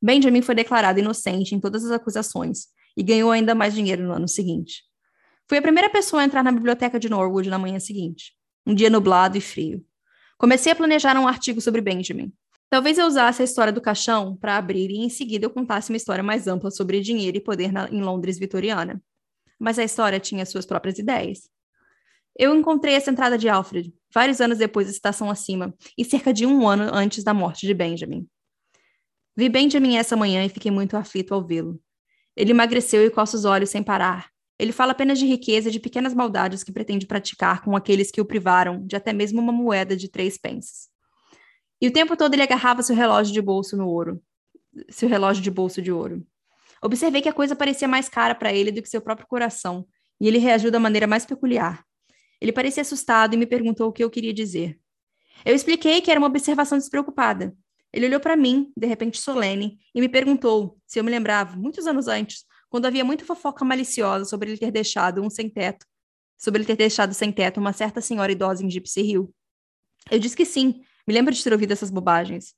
Benjamin 0.03 0.43
foi 0.43 0.55
declarado 0.55 0.99
inocente 0.99 1.55
em 1.55 1.61
todas 1.61 1.85
as 1.85 1.91
acusações 1.93 2.67
e 2.97 3.03
ganhou 3.03 3.31
ainda 3.31 3.55
mais 3.55 3.73
dinheiro 3.73 4.03
no 4.03 4.13
ano 4.13 4.29
seguinte. 4.29 4.83
Fui 5.49 5.59
a 5.59 5.63
primeira 5.63 5.89
pessoa 5.89 6.23
a 6.23 6.25
entrar 6.25 6.43
na 6.43 6.53
biblioteca 6.53 6.99
de 6.99 7.09
Norwood 7.09 7.49
na 7.49 7.59
manhã 7.59 7.79
seguinte, 7.79 8.33
um 8.67 8.75
dia 8.75 8.91
nublado 8.91 9.39
e 9.39 9.41
frio. 9.41 9.85
Comecei 10.37 10.73
a 10.73 10.77
planejar 10.77 11.17
um 11.17 11.29
artigo 11.29 11.61
sobre 11.61 11.81
Benjamin. 11.81 12.33
Talvez 12.75 12.99
eu 12.99 13.07
usasse 13.07 13.41
a 13.41 13.45
história 13.45 13.73
do 13.73 13.81
caixão 13.81 14.35
para 14.35 14.57
abrir 14.57 14.91
e 14.91 14.97
em 14.97 15.09
seguida 15.09 15.47
eu 15.47 15.51
contasse 15.51 15.93
uma 15.93 15.97
história 15.97 16.25
mais 16.25 16.49
ampla 16.49 16.73
sobre 16.73 17.01
dinheiro 17.01 17.37
e 17.37 17.41
poder 17.41 17.71
na, 17.71 17.89
em 17.89 18.03
Londres 18.03 18.37
vitoriana. 18.37 19.01
Mas 19.61 19.79
a 19.79 19.85
história 19.85 20.19
tinha 20.19 20.45
suas 20.45 20.67
próprias 20.67 20.99
ideias. 20.99 21.49
Eu 22.37 22.53
encontrei 22.53 22.95
essa 22.95 23.13
entrada 23.13 23.39
de 23.39 23.49
Alfred, 23.49 23.95
vários 24.13 24.41
anos 24.41 24.59
depois 24.59 24.89
da 24.89 24.93
estação 24.93 25.31
acima, 25.31 25.73
e 25.97 26.05
cerca 26.05 26.33
de 26.33 26.45
um 26.47 26.67
ano 26.69 26.93
antes 26.93 27.23
da 27.23 27.33
morte 27.33 27.65
de 27.65 27.73
Benjamin. 27.73 28.27
Vi 29.37 29.49
Benjamin 29.49 29.97
essa 29.97 30.17
manhã 30.17 30.45
e 30.45 30.49
fiquei 30.49 30.73
muito 30.73 30.97
aflito 30.97 31.33
ao 31.33 31.47
vê-lo. 31.47 31.81
Ele 32.35 32.51
emagreceu 32.51 33.07
e 33.07 33.11
coça 33.11 33.37
os 33.37 33.45
olhos 33.45 33.71
sem 33.71 33.85
parar. 33.85 34.31
Ele 34.59 34.73
fala 34.73 34.91
apenas 34.91 35.21
de 35.21 35.27
riqueza 35.27 35.69
e 35.69 35.73
de 35.73 35.79
pequenas 35.79 36.13
maldades 36.13 36.65
que 36.65 36.73
pretende 36.73 37.07
praticar 37.07 37.63
com 37.63 37.77
aqueles 37.77 38.11
que 38.11 38.21
o 38.21 38.25
privaram 38.25 38.85
de 38.85 38.97
até 38.97 39.13
mesmo 39.13 39.41
uma 39.41 39.53
moeda 39.53 39.97
de 39.97 40.09
três 40.09 40.37
pences. 40.37 40.93
E 41.81 41.89
o 41.89 41.93
tempo 41.93 42.17
todo 42.17 42.35
ele 42.35 42.43
agarrava 42.43 42.83
seu 42.83 42.95
relógio 42.95 43.33
de 43.33 43.43
bolso 43.43 43.77
no 43.77 43.89
ouro. 43.89 44.23
Seu 44.89 45.09
relógio 45.09 45.43
de 45.43 45.51
bolso 45.51 45.81
de 45.83 45.93
ouro. 45.93 46.27
Observei 46.83 47.23
que 47.23 47.29
a 47.29 47.33
coisa 47.33 47.57
parecia 47.57 47.89
mais 47.89 48.09
cara 48.09 48.35
para 48.35 48.53
ele 48.53 48.71
do 48.71 48.83
que 48.83 48.89
seu 48.89 49.01
próprio 49.01 49.27
coração, 49.27 49.87
e 50.21 50.29
ele 50.29 50.39
reagiu 50.39 50.71
da 50.71 50.79
maneira 50.79 51.07
mais 51.07 51.25
peculiar. 51.25 51.85
Ele 52.41 52.53
parecia 52.53 52.83
assustado 52.83 53.35
e 53.35 53.37
me 53.37 53.47
perguntou 53.47 53.89
o 53.89 53.93
que 53.93 54.05
eu 54.05 54.11
queria 54.11 54.35
dizer. 54.35 54.79
Eu 55.45 55.55
expliquei 55.55 56.01
que 56.01 56.11
era 56.11 56.21
uma 56.21 56.27
observação 56.27 56.77
despreocupada, 56.77 57.57
ele 57.95 58.07
olhou 58.07 58.19
para 58.19 58.37
mim, 58.37 58.73
de 58.77 58.89
repente 58.89 59.21
solene, 59.21 59.79
e 59.95 60.01
me 60.01 60.09
perguntou 60.09 60.77
se 60.85 60.99
eu 60.99 61.05
me 61.05 61.13
lembrava, 61.13 61.57
muitos 61.57 61.87
anos 61.87 62.09
antes, 62.09 62.45
quando 62.69 62.87
havia 62.87 63.05
muita 63.05 63.25
fofoca 63.25 63.65
maliciosa 63.65 64.25
sobre 64.25 64.51
ele 64.51 64.59
ter 64.59 64.73
deixado 64.73 65.23
um 65.23 65.31
sem 65.31 65.49
teto, 65.49 65.87
sobre 66.37 66.59
ele 66.59 66.67
ter 66.67 66.75
deixado 66.75 67.15
sem 67.15 67.31
teto 67.31 67.61
uma 67.61 67.73
certa 67.73 68.01
senhora 68.01 68.33
idosa 68.33 68.65
em 68.65 68.69
Gypsy 68.69 69.01
Hill. 69.01 69.33
Eu 70.11 70.19
disse 70.19 70.37
que 70.37 70.45
sim, 70.45 70.83
me 71.07 71.15
lembro 71.15 71.35
de 71.35 71.43
ter 71.43 71.53
ouvido 71.53 71.73
essas 71.73 71.91
bobagens. 71.91 72.55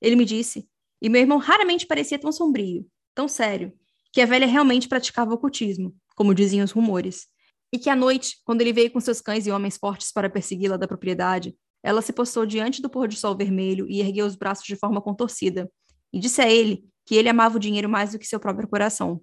Ele 0.00 0.16
me 0.16 0.24
disse, 0.24 0.68
e 1.00 1.08
meu 1.08 1.20
irmão 1.20 1.38
raramente 1.38 1.86
parecia 1.86 2.18
tão 2.18 2.32
sombrio, 2.32 2.86
tão 3.14 3.28
sério, 3.28 3.72
que 4.12 4.20
a 4.20 4.26
velha 4.26 4.46
realmente 4.46 4.88
praticava 4.88 5.34
ocultismo, 5.34 5.94
como 6.16 6.34
diziam 6.34 6.64
os 6.64 6.70
rumores, 6.70 7.26
e 7.72 7.78
que 7.78 7.90
à 7.90 7.96
noite, 7.96 8.38
quando 8.44 8.60
ele 8.60 8.72
veio 8.72 8.90
com 8.90 9.00
seus 9.00 9.20
cães 9.20 9.46
e 9.46 9.50
homens 9.50 9.76
fortes 9.76 10.10
para 10.12 10.30
persegui-la 10.30 10.76
da 10.76 10.88
propriedade, 10.88 11.54
ela 11.82 12.02
se 12.02 12.12
postou 12.12 12.46
diante 12.46 12.82
do 12.82 12.90
pôr 12.90 13.08
do 13.08 13.14
sol 13.14 13.36
vermelho 13.36 13.86
e 13.88 14.00
ergueu 14.00 14.26
os 14.26 14.34
braços 14.34 14.64
de 14.64 14.76
forma 14.76 15.00
contorcida, 15.00 15.70
e 16.12 16.18
disse 16.18 16.40
a 16.40 16.50
ele 16.50 16.84
que 17.06 17.14
ele 17.14 17.28
amava 17.28 17.56
o 17.56 17.60
dinheiro 17.60 17.88
mais 17.88 18.12
do 18.12 18.18
que 18.18 18.26
seu 18.26 18.40
próprio 18.40 18.68
coração, 18.68 19.20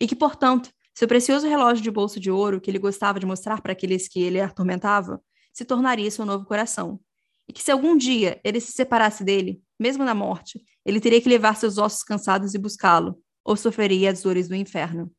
e 0.00 0.06
que, 0.06 0.16
portanto, 0.16 0.70
seu 0.94 1.08
precioso 1.08 1.48
relógio 1.48 1.82
de 1.82 1.90
bolso 1.90 2.20
de 2.20 2.30
ouro, 2.30 2.60
que 2.60 2.70
ele 2.70 2.78
gostava 2.78 3.18
de 3.18 3.26
mostrar 3.26 3.60
para 3.60 3.72
aqueles 3.72 4.06
que 4.08 4.22
ele 4.22 4.40
atormentava, 4.40 5.20
se 5.52 5.64
tornaria 5.64 6.10
seu 6.10 6.24
novo 6.24 6.44
coração, 6.44 7.00
e 7.48 7.52
que 7.52 7.62
se 7.62 7.70
algum 7.70 7.96
dia 7.96 8.40
ele 8.44 8.60
se 8.60 8.72
separasse 8.72 9.24
dele, 9.24 9.62
mesmo 9.78 10.04
na 10.04 10.14
morte, 10.14 10.62
ele 10.84 11.00
teria 11.00 11.20
que 11.20 11.28
levar 11.28 11.56
seus 11.56 11.78
ossos 11.78 12.02
cansados 12.02 12.54
e 12.54 12.58
buscá-lo, 12.58 13.18
ou 13.44 13.56
sofreria 13.56 14.10
as 14.10 14.22
dores 14.22 14.48
do 14.48 14.54
inferno. 14.54 15.12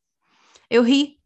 Eu 0.70 0.84
ri, 0.84 1.20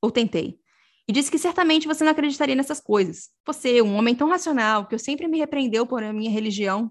ou 0.00 0.10
tentei 0.10 0.62
e 1.08 1.12
disse 1.12 1.30
que 1.30 1.38
certamente 1.38 1.86
você 1.86 2.04
não 2.04 2.12
acreditaria 2.12 2.54
nessas 2.54 2.80
coisas. 2.80 3.30
Você, 3.46 3.82
um 3.82 3.96
homem 3.96 4.14
tão 4.14 4.28
racional, 4.28 4.86
que 4.86 4.94
eu 4.94 4.98
sempre 4.98 5.26
me 5.26 5.38
repreendeu 5.38 5.86
por 5.86 6.02
minha 6.12 6.30
religião. 6.30 6.90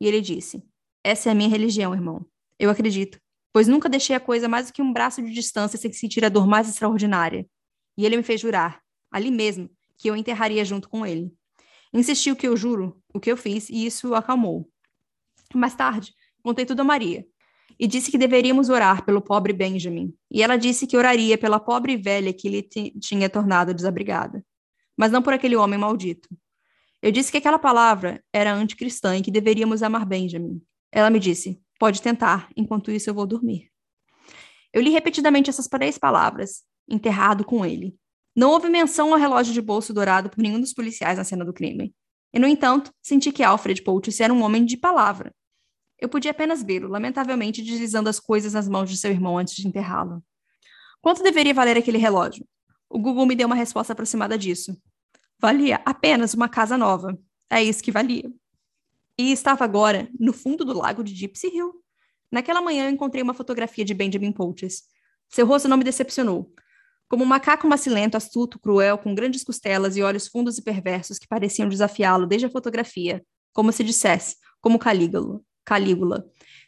E 0.00 0.06
ele 0.06 0.20
disse: 0.20 0.62
Essa 1.02 1.28
é 1.28 1.32
a 1.32 1.34
minha 1.34 1.48
religião, 1.48 1.94
irmão. 1.94 2.26
Eu 2.58 2.70
acredito, 2.70 3.20
pois 3.52 3.68
nunca 3.68 3.88
deixei 3.88 4.16
a 4.16 4.20
coisa 4.20 4.48
mais 4.48 4.66
do 4.66 4.72
que 4.72 4.82
um 4.82 4.92
braço 4.92 5.22
de 5.22 5.30
distância 5.32 5.78
sem 5.78 5.92
sentir 5.92 6.24
a 6.24 6.28
dor 6.28 6.46
mais 6.46 6.68
extraordinária. 6.68 7.46
E 7.96 8.04
ele 8.04 8.16
me 8.16 8.22
fez 8.22 8.40
jurar, 8.40 8.82
ali 9.10 9.30
mesmo, 9.30 9.70
que 9.96 10.08
eu 10.08 10.16
enterraria 10.16 10.64
junto 10.64 10.88
com 10.88 11.06
ele. 11.06 11.32
Insistiu 11.92 12.34
que 12.34 12.46
eu 12.46 12.56
juro 12.56 13.00
o 13.12 13.20
que 13.20 13.30
eu 13.30 13.36
fiz 13.36 13.68
e 13.68 13.84
isso 13.84 14.14
acalmou. 14.14 14.68
Mais 15.54 15.74
tarde, 15.74 16.14
contei 16.42 16.64
tudo 16.64 16.80
a 16.80 16.84
Maria 16.84 17.26
e 17.78 17.86
disse 17.86 18.10
que 18.10 18.18
deveríamos 18.18 18.68
orar 18.68 19.04
pelo 19.04 19.20
pobre 19.20 19.52
Benjamin. 19.52 20.14
E 20.30 20.42
ela 20.42 20.56
disse 20.56 20.86
que 20.86 20.96
oraria 20.96 21.36
pela 21.36 21.60
pobre 21.60 21.96
velha 21.96 22.32
que 22.32 22.48
lhe 22.48 22.62
tinha 22.62 23.28
tornado 23.28 23.74
desabrigada, 23.74 24.44
mas 24.96 25.12
não 25.12 25.22
por 25.22 25.32
aquele 25.32 25.56
homem 25.56 25.78
maldito. 25.78 26.28
Eu 27.02 27.10
disse 27.10 27.32
que 27.32 27.38
aquela 27.38 27.58
palavra 27.58 28.22
era 28.32 28.54
anticristã 28.54 29.16
e 29.16 29.22
que 29.22 29.30
deveríamos 29.30 29.82
amar 29.82 30.06
Benjamin. 30.06 30.62
Ela 30.92 31.10
me 31.10 31.18
disse: 31.18 31.60
Pode 31.78 32.00
tentar, 32.00 32.48
enquanto 32.56 32.92
isso 32.92 33.10
eu 33.10 33.14
vou 33.14 33.26
dormir. 33.26 33.70
Eu 34.72 34.80
li 34.80 34.90
repetidamente 34.90 35.50
essas 35.50 35.66
três 35.66 35.98
palavras, 35.98 36.62
enterrado 36.88 37.44
com 37.44 37.66
ele. 37.66 37.96
Não 38.34 38.50
houve 38.50 38.68
menção 38.68 39.12
ao 39.12 39.18
relógio 39.18 39.52
de 39.52 39.60
bolso 39.60 39.92
dourado 39.92 40.30
por 40.30 40.38
nenhum 40.38 40.60
dos 40.60 40.72
policiais 40.72 41.18
na 41.18 41.24
cena 41.24 41.44
do 41.44 41.52
crime. 41.52 41.94
E, 42.32 42.38
no 42.38 42.46
entanto, 42.46 42.92
senti 43.02 43.30
que 43.30 43.42
Alfred 43.42 43.82
Poultice 43.82 44.22
era 44.22 44.32
um 44.32 44.42
homem 44.42 44.64
de 44.64 44.76
palavra. 44.76 45.34
Eu 45.98 46.08
podia 46.08 46.30
apenas 46.30 46.62
vê-lo, 46.62 46.88
lamentavelmente 46.88 47.62
deslizando 47.62 48.08
as 48.08 48.18
coisas 48.18 48.54
nas 48.54 48.66
mãos 48.68 48.90
de 48.90 48.96
seu 48.96 49.10
irmão 49.10 49.38
antes 49.38 49.54
de 49.54 49.68
enterrá-lo. 49.68 50.22
Quanto 51.00 51.22
deveria 51.22 51.52
valer 51.52 51.76
aquele 51.76 51.98
relógio? 51.98 52.46
O 52.88 52.98
Google 52.98 53.26
me 53.26 53.34
deu 53.34 53.46
uma 53.46 53.54
resposta 53.54 53.92
aproximada 53.92 54.38
disso. 54.38 54.76
Valia 55.38 55.80
apenas 55.84 56.34
uma 56.34 56.48
casa 56.48 56.78
nova. 56.78 57.18
É 57.50 57.62
isso 57.62 57.82
que 57.82 57.92
valia. 57.92 58.30
E 59.18 59.30
estava 59.30 59.64
agora 59.64 60.08
no 60.18 60.32
fundo 60.32 60.64
do 60.64 60.72
lago 60.72 61.04
de 61.04 61.14
Gypsy 61.14 61.48
Hill. 61.48 61.72
Naquela 62.30 62.62
manhã 62.62 62.86
eu 62.86 62.90
encontrei 62.90 63.22
uma 63.22 63.34
fotografia 63.34 63.84
de 63.84 63.92
Benjamin 63.92 64.32
Poultice. 64.32 64.84
Seu 65.28 65.46
rosto 65.46 65.68
não 65.68 65.76
me 65.76 65.84
decepcionou. 65.84 66.52
Como 67.12 67.24
um 67.24 67.26
macaco 67.26 67.68
macilento, 67.68 68.16
astuto, 68.16 68.58
cruel, 68.58 68.96
com 68.96 69.14
grandes 69.14 69.44
costelas 69.44 69.98
e 69.98 70.02
olhos 70.02 70.28
fundos 70.28 70.56
e 70.56 70.62
perversos 70.62 71.18
que 71.18 71.28
pareciam 71.28 71.68
desafiá-lo 71.68 72.26
desde 72.26 72.46
a 72.46 72.50
fotografia, 72.50 73.22
como 73.52 73.70
se 73.70 73.84
dissesse, 73.84 74.36
como 74.62 74.78
Calígula, 74.78 75.38
Calígula, 75.62 76.24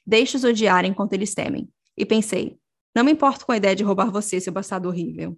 deixe-os 0.07 0.45
odiar 0.45 0.85
enquanto 0.85 1.15
eles 1.15 1.33
temem. 1.33 1.67
E 1.97 2.05
pensei, 2.05 2.59
não 2.95 3.03
me 3.03 3.11
importo 3.11 3.47
com 3.47 3.53
a 3.53 3.57
ideia 3.57 3.75
de 3.75 3.83
roubar 3.83 4.11
você, 4.11 4.39
seu 4.39 4.53
bastardo 4.53 4.87
horrível. 4.87 5.35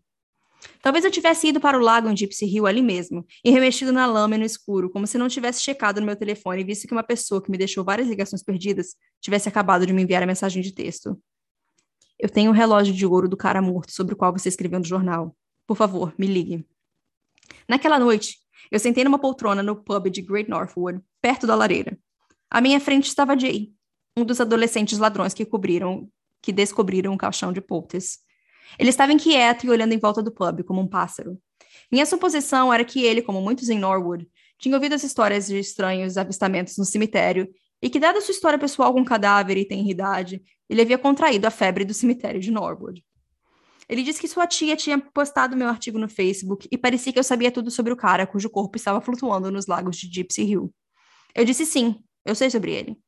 Talvez 0.83 1.05
eu 1.05 1.11
tivesse 1.13 1.47
ido 1.47 1.61
para 1.61 1.79
o 1.79 1.81
lago 1.81 2.09
em 2.09 2.17
Gypsy 2.17 2.45
Hill 2.45 2.67
ali 2.67 2.83
mesmo, 2.83 3.25
e 3.45 3.51
remexido 3.53 3.93
na 3.93 4.07
lama 4.07 4.35
e 4.35 4.39
no 4.39 4.45
escuro, 4.45 4.91
como 4.91 5.07
se 5.07 5.17
não 5.17 5.29
tivesse 5.29 5.63
checado 5.63 6.01
no 6.01 6.07
meu 6.07 6.17
telefone 6.17 6.63
e 6.63 6.65
visto 6.65 6.89
que 6.89 6.93
uma 6.93 7.05
pessoa 7.05 7.41
que 7.41 7.49
me 7.49 7.57
deixou 7.57 7.85
várias 7.85 8.09
ligações 8.09 8.43
perdidas 8.43 8.97
tivesse 9.21 9.49
acabado 9.49 9.87
de 9.87 9.93
me 9.93 10.03
enviar 10.03 10.25
a 10.25 10.27
mensagem 10.27 10.61
de 10.61 10.75
texto. 10.75 11.17
Eu 12.19 12.29
tenho 12.29 12.51
um 12.51 12.55
relógio 12.55 12.95
de 12.95 13.05
ouro 13.05 13.29
do 13.29 13.37
cara 13.37 13.61
morto 13.61 13.93
sobre 13.93 14.15
o 14.15 14.17
qual 14.17 14.33
você 14.33 14.49
escreveu 14.49 14.79
no 14.79 14.85
jornal. 14.85 15.37
Por 15.67 15.77
favor, 15.77 16.15
me 16.17 16.27
ligue. 16.27 16.67
Naquela 17.69 17.99
noite, 17.99 18.39
eu 18.71 18.79
sentei 18.79 19.05
numa 19.05 19.19
poltrona 19.19 19.63
no 19.63 19.77
pub 19.77 20.09
de 20.09 20.23
Great 20.23 20.49
Northwood, 20.49 21.01
perto 21.21 21.47
da 21.47 21.55
lareira. 21.55 21.99
À 22.51 22.61
minha 22.61 22.81
frente 22.81 23.09
estava 23.09 23.39
Jay, 23.39 23.73
um 24.17 24.25
dos 24.25 24.41
adolescentes 24.41 24.99
ladrões 24.99 25.35
que 25.35 25.45
cobriram, 25.45 26.09
que 26.41 26.53
descobriram 26.53 27.13
o 27.13 27.19
caixão 27.19 27.53
de 27.53 27.61
Poultice. 27.61 28.19
Ele 28.79 28.91
estava 28.91 29.13
inquieto 29.13 29.67
e 29.67 29.71
olhando 29.71 29.93
em 29.93 29.99
volta 29.99 30.23
do 30.23 30.33
pub 30.33 30.63
como 30.65 30.81
um 30.81 30.89
pássaro. 30.89 31.39
Minha 31.91 32.07
suposição 32.07 32.73
era 32.73 32.85
que 32.85 33.05
ele, 33.05 33.23
como 33.23 33.41
muitos 33.41 33.69
em 33.69 33.79
Norwood, 33.79 34.29
tinha 34.59 34.75
ouvido 34.75 34.95
as 34.95 35.05
histórias 35.05 35.47
de 35.47 35.59
estranhos 35.59 36.17
avistamentos 36.17 36.77
no 36.79 36.85
cemitério 36.85 37.49
e 37.83 37.91
que, 37.91 38.01
dada 38.01 38.21
sua 38.21 38.33
história 38.33 38.59
pessoal 38.59 38.93
com 38.93 39.05
cadáver 39.05 39.57
e 39.59 39.67
tenridade, 39.67 40.43
ele 40.69 40.83
havia 40.83 40.99
contraído 40.99 41.47
a 41.47 41.51
febre 41.51 41.85
do 41.85 41.95
cemitério 41.95 42.41
de 42.41 42.51
Norwood. 42.51 43.05
Ele 43.89 44.03
disse 44.03 44.21
que 44.21 44.27
sua 44.27 44.47
tia 44.47 44.75
tinha 44.77 44.99
postado 44.99 45.57
meu 45.57 45.69
artigo 45.69 45.99
no 45.99 46.09
Facebook 46.09 46.69
e 46.71 46.77
parecia 46.77 47.13
que 47.13 47.19
eu 47.19 47.25
sabia 47.25 47.53
tudo 47.53 47.71
sobre 47.71 47.93
o 47.93 47.97
cara 47.97 48.27
cujo 48.27 48.51
corpo 48.51 48.77
estava 48.77 49.01
flutuando 49.01 49.51
nos 49.51 49.67
lagos 49.67 49.97
de 49.97 50.09
Gypsy 50.13 50.43
Hill. 50.43 50.75
Eu 51.35 51.45
disse 51.45 51.65
sim, 51.65 52.03
eu 52.25 52.35
sei 52.35 52.51
sobre 52.51 52.73
ele. 52.73 52.99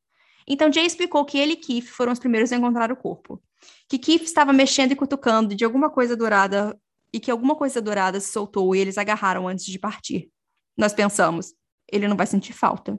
Então 0.47 0.71
Jay 0.71 0.85
explicou 0.85 1.25
que 1.25 1.37
ele 1.37 1.53
e 1.53 1.57
Keith 1.57 1.87
foram 1.87 2.13
os 2.13 2.19
primeiros 2.19 2.51
a 2.51 2.55
encontrar 2.55 2.91
o 2.91 2.95
corpo. 2.95 3.41
Que 3.89 3.99
Keith 3.99 4.23
estava 4.23 4.53
mexendo 4.53 4.93
e 4.93 4.95
cutucando 4.95 5.53
de 5.53 5.65
alguma 5.65 5.89
coisa 5.89 6.15
dourada 6.15 6.79
e 7.11 7.19
que 7.19 7.29
alguma 7.29 7.55
coisa 7.55 7.81
dourada 7.81 8.19
se 8.19 8.31
soltou 8.31 8.73
e 8.73 8.79
eles 8.79 8.97
agarraram 8.97 9.47
antes 9.47 9.65
de 9.65 9.77
partir. 9.77 10.31
Nós 10.77 10.93
pensamos, 10.93 11.53
ele 11.91 12.07
não 12.07 12.15
vai 12.15 12.25
sentir 12.25 12.53
falta. 12.53 12.97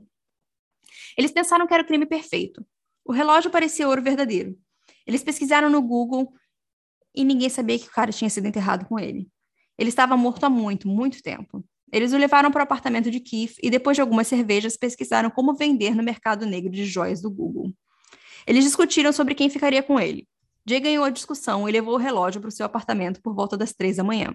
Eles 1.17 1.33
pensaram 1.33 1.67
que 1.67 1.73
era 1.73 1.83
o 1.83 1.87
crime 1.87 2.07
perfeito. 2.07 2.65
O 3.11 3.13
relógio 3.13 3.51
parecia 3.51 3.89
ouro 3.89 4.01
verdadeiro. 4.01 4.57
Eles 5.05 5.21
pesquisaram 5.21 5.69
no 5.69 5.83
Google 5.83 6.33
e 7.13 7.25
ninguém 7.25 7.49
sabia 7.49 7.77
que 7.77 7.89
o 7.89 7.91
cara 7.91 8.13
tinha 8.13 8.31
sido 8.31 8.47
enterrado 8.47 8.87
com 8.87 9.01
ele. 9.01 9.29
Ele 9.77 9.89
estava 9.89 10.17
morto 10.17 10.45
há 10.45 10.49
muito, 10.49 10.87
muito 10.87 11.21
tempo. 11.21 11.65
Eles 11.93 12.13
o 12.13 12.17
levaram 12.17 12.53
para 12.53 12.61
o 12.61 12.63
apartamento 12.63 13.11
de 13.11 13.19
Keith 13.19 13.57
e, 13.61 13.69
depois 13.69 13.97
de 13.97 14.01
algumas 14.01 14.29
cervejas, 14.29 14.77
pesquisaram 14.77 15.29
como 15.29 15.57
vender 15.57 15.93
no 15.93 16.05
mercado 16.05 16.47
negro 16.47 16.71
de 16.71 16.85
joias 16.85 17.21
do 17.21 17.29
Google. 17.29 17.73
Eles 18.47 18.63
discutiram 18.63 19.13
sobre 19.13 19.35
quem 19.35 19.51
ficaria 19.51 19.83
com 19.83 19.99
ele. 19.99 20.29
Jay 20.65 20.79
ganhou 20.79 21.03
a 21.03 21.11
discussão 21.11 21.69
e 21.69 21.73
levou 21.73 21.95
o 21.95 21.99
relógio 21.99 22.41
para 22.41 22.47
o 22.47 22.53
seu 22.53 22.65
apartamento 22.65 23.21
por 23.21 23.35
volta 23.35 23.57
das 23.57 23.73
três 23.73 23.97
da 23.97 24.05
manhã. 24.05 24.33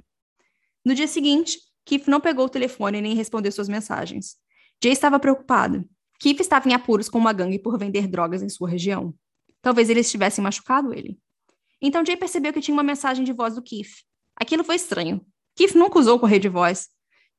No 0.84 0.94
dia 0.94 1.08
seguinte, 1.08 1.60
Keith 1.86 2.10
não 2.10 2.20
pegou 2.20 2.48
o 2.48 2.50
telefone 2.50 3.00
nem 3.00 3.16
respondeu 3.16 3.54
suas 3.54 3.70
mensagens. 3.70 4.36
Jay 4.84 4.92
estava 4.92 5.18
preocupado. 5.18 5.88
Keith 6.26 6.40
estava 6.40 6.68
em 6.68 6.74
apuros 6.74 7.08
com 7.08 7.20
uma 7.20 7.32
gangue 7.32 7.60
por 7.60 7.78
vender 7.78 8.08
drogas 8.08 8.42
em 8.42 8.50
sua 8.50 8.68
região. 8.68 9.14
Talvez 9.62 9.92
eles 9.92 10.10
tivessem 10.10 10.44
machucado 10.44 10.92
ele. 10.92 11.20
Então 11.80 12.04
Jay 12.04 12.18
percebeu 12.18 12.52
que 12.52 12.60
tinha 12.60 12.74
uma 12.74 12.82
mensagem 12.82 13.24
de 13.24 13.32
voz 13.32 13.54
do 13.54 13.62
Keith. 13.62 14.02
Aquilo 14.36 14.64
foi 14.64 14.74
estranho. 14.74 15.24
Keith 15.56 15.76
nunca 15.76 16.00
usou 16.00 16.20
correio 16.20 16.42
de 16.42 16.50
voz. 16.50 16.90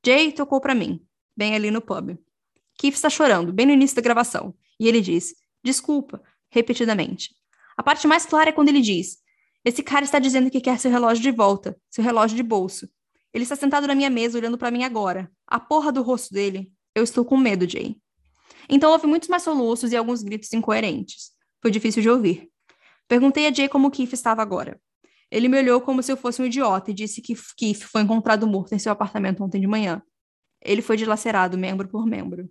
Jay 0.05 0.31
tocou 0.31 0.61
para 0.61 0.73
mim, 0.73 1.05
bem 1.37 1.57
ali 1.57 1.69
no 1.69 1.81
pub. 1.81 2.17
Keith 2.79 2.95
está 2.95 3.11
chorando, 3.11 3.53
bem 3.53 3.67
no 3.67 3.73
início 3.73 3.97
da 3.97 4.03
gravação. 4.03 4.55
E 4.79 4.87
ele 4.87 5.01
diz: 5.01 5.35
Desculpa, 5.65 6.23
repetidamente. 6.49 7.35
A 7.77 7.83
parte 7.83 8.07
mais 8.07 8.25
clara 8.25 8.51
é 8.51 8.53
quando 8.53 8.69
ele 8.69 8.81
diz: 8.81 9.19
Esse 9.65 9.83
cara 9.83 10.05
está 10.05 10.21
dizendo 10.21 10.49
que 10.49 10.61
quer 10.61 10.79
seu 10.79 10.93
relógio 10.93 11.25
de 11.25 11.33
volta, 11.33 11.77
seu 11.91 12.05
relógio 12.05 12.37
de 12.37 12.43
bolso. 12.45 12.89
Ele 13.35 13.43
está 13.43 13.57
sentado 13.57 13.89
na 13.89 13.97
minha 13.97 14.11
mesa 14.11 14.39
olhando 14.39 14.57
para 14.57 14.71
mim 14.71 14.85
agora. 14.85 15.29
A 15.45 15.59
porra 15.59 15.91
do 15.91 16.03
rosto 16.03 16.33
dele. 16.33 16.71
Eu 16.95 17.03
estou 17.03 17.25
com 17.25 17.37
medo, 17.37 17.69
Jay. 17.69 17.97
Então 18.69 18.91
houve 18.91 19.07
muitos 19.07 19.29
mais 19.29 19.43
soluços 19.43 19.93
e 19.93 19.97
alguns 19.97 20.23
gritos 20.23 20.53
incoerentes. 20.53 21.31
Foi 21.63 21.71
difícil 21.71 22.03
de 22.03 22.11
ouvir. 22.11 22.51
Perguntei 23.09 23.47
a 23.47 23.53
Jay 23.53 23.69
como 23.69 23.91
Keith 23.91 24.13
estava 24.13 24.43
agora. 24.43 24.81
Ele 25.31 25.49
me 25.49 25.59
olhou 25.59 25.81
como 25.81 26.03
se 26.03 26.13
eu 26.13 26.17
fosse 26.17 26.41
um 26.41 26.47
idiota 26.47 26.91
e 26.91 26.95
disse 26.95 27.21
que 27.21 27.35
Keith 27.57 27.83
foi 27.83 28.03
encontrado 28.03 28.47
morto 28.47 28.75
em 28.75 28.79
seu 28.79 28.93
apartamento 28.93 29.43
ontem 29.43 29.61
de 29.61 29.67
manhã. 29.67 30.03
Ele 30.63 30.83
foi 30.83 30.97
dilacerado 30.97 31.59
membro 31.59 31.89
por 31.89 32.07
membro. 32.07 32.49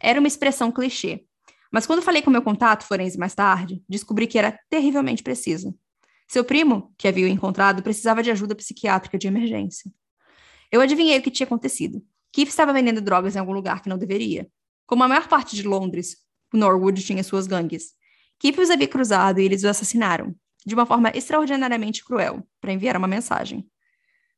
Era 0.00 0.18
uma 0.18 0.28
expressão 0.28 0.70
clichê, 0.70 1.24
mas 1.72 1.86
quando 1.86 2.02
falei 2.02 2.20
com 2.20 2.30
meu 2.30 2.42
contato 2.42 2.84
forense 2.84 3.18
mais 3.18 3.34
tarde, 3.34 3.82
descobri 3.88 4.26
que 4.26 4.38
era 4.38 4.58
terrivelmente 4.68 5.22
precisa. 5.22 5.74
Seu 6.28 6.44
primo, 6.44 6.92
que 6.98 7.08
havia 7.08 7.26
o 7.26 7.28
encontrado, 7.28 7.82
precisava 7.82 8.22
de 8.22 8.30
ajuda 8.30 8.54
psiquiátrica 8.54 9.18
de 9.18 9.26
emergência. 9.26 9.90
Eu 10.70 10.80
adivinhei 10.80 11.18
o 11.18 11.22
que 11.22 11.30
tinha 11.30 11.46
acontecido. 11.46 12.02
Keith 12.32 12.48
estava 12.48 12.72
vendendo 12.72 13.00
drogas 13.00 13.36
em 13.36 13.38
algum 13.38 13.52
lugar 13.52 13.82
que 13.82 13.88
não 13.88 13.98
deveria. 13.98 14.48
Como 14.92 15.04
a 15.04 15.08
maior 15.08 15.26
parte 15.26 15.56
de 15.56 15.62
Londres, 15.62 16.18
Norwood 16.52 17.02
tinha 17.02 17.24
suas 17.24 17.46
gangues. 17.46 17.94
Keith 18.38 18.58
os 18.58 18.68
havia 18.68 18.86
cruzado 18.86 19.40
e 19.40 19.44
eles 19.46 19.64
o 19.64 19.68
assassinaram, 19.68 20.36
de 20.66 20.74
uma 20.74 20.84
forma 20.84 21.10
extraordinariamente 21.14 22.04
cruel, 22.04 22.46
para 22.60 22.74
enviar 22.74 22.98
uma 22.98 23.08
mensagem. 23.08 23.66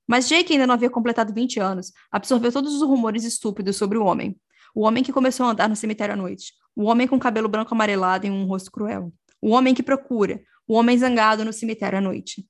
Mas 0.06 0.28
Jake 0.28 0.52
ainda 0.52 0.64
não 0.64 0.74
havia 0.74 0.88
completado 0.88 1.34
20 1.34 1.58
anos, 1.58 1.90
absorveu 2.08 2.52
todos 2.52 2.72
os 2.72 2.82
rumores 2.82 3.24
estúpidos 3.24 3.74
sobre 3.74 3.98
o 3.98 4.04
homem. 4.04 4.40
O 4.72 4.82
homem 4.82 5.02
que 5.02 5.12
começou 5.12 5.44
a 5.44 5.50
andar 5.50 5.68
no 5.68 5.74
cemitério 5.74 6.12
à 6.12 6.16
noite. 6.16 6.52
O 6.76 6.84
homem 6.84 7.08
com 7.08 7.18
cabelo 7.18 7.48
branco 7.48 7.74
amarelado 7.74 8.24
e 8.24 8.30
um 8.30 8.46
rosto 8.46 8.70
cruel. 8.70 9.12
O 9.42 9.50
homem 9.50 9.74
que 9.74 9.82
procura. 9.82 10.40
O 10.68 10.74
homem 10.74 10.96
zangado 10.96 11.44
no 11.44 11.52
cemitério 11.52 11.98
à 11.98 12.00
noite. 12.00 12.46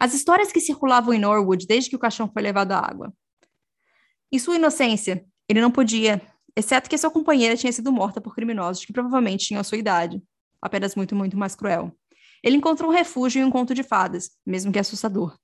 As 0.00 0.14
histórias 0.14 0.50
que 0.50 0.60
circulavam 0.60 1.14
em 1.14 1.20
Norwood 1.20 1.64
desde 1.64 1.90
que 1.90 1.94
o 1.94 2.00
caixão 2.00 2.28
foi 2.28 2.42
levado 2.42 2.72
à 2.72 2.78
água. 2.80 3.14
Em 4.32 4.38
sua 4.40 4.56
inocência, 4.56 5.24
ele 5.48 5.60
não 5.60 5.70
podia, 5.70 6.20
exceto 6.56 6.88
que 6.88 6.98
sua 6.98 7.10
companheira 7.10 7.56
tinha 7.56 7.72
sido 7.72 7.92
morta 7.92 8.20
por 8.20 8.34
criminosos 8.34 8.84
que 8.84 8.92
provavelmente 8.92 9.46
tinham 9.46 9.62
sua 9.62 9.78
idade, 9.78 10.22
apenas 10.60 10.94
muito, 10.94 11.14
muito 11.14 11.36
mais 11.36 11.54
cruel. 11.54 11.92
Ele 12.42 12.56
encontrou 12.56 12.90
um 12.90 12.94
refúgio 12.94 13.40
em 13.40 13.44
um 13.44 13.50
conto 13.50 13.74
de 13.74 13.82
fadas, 13.82 14.30
mesmo 14.44 14.72
que 14.72 14.78
assustador. 14.78 15.36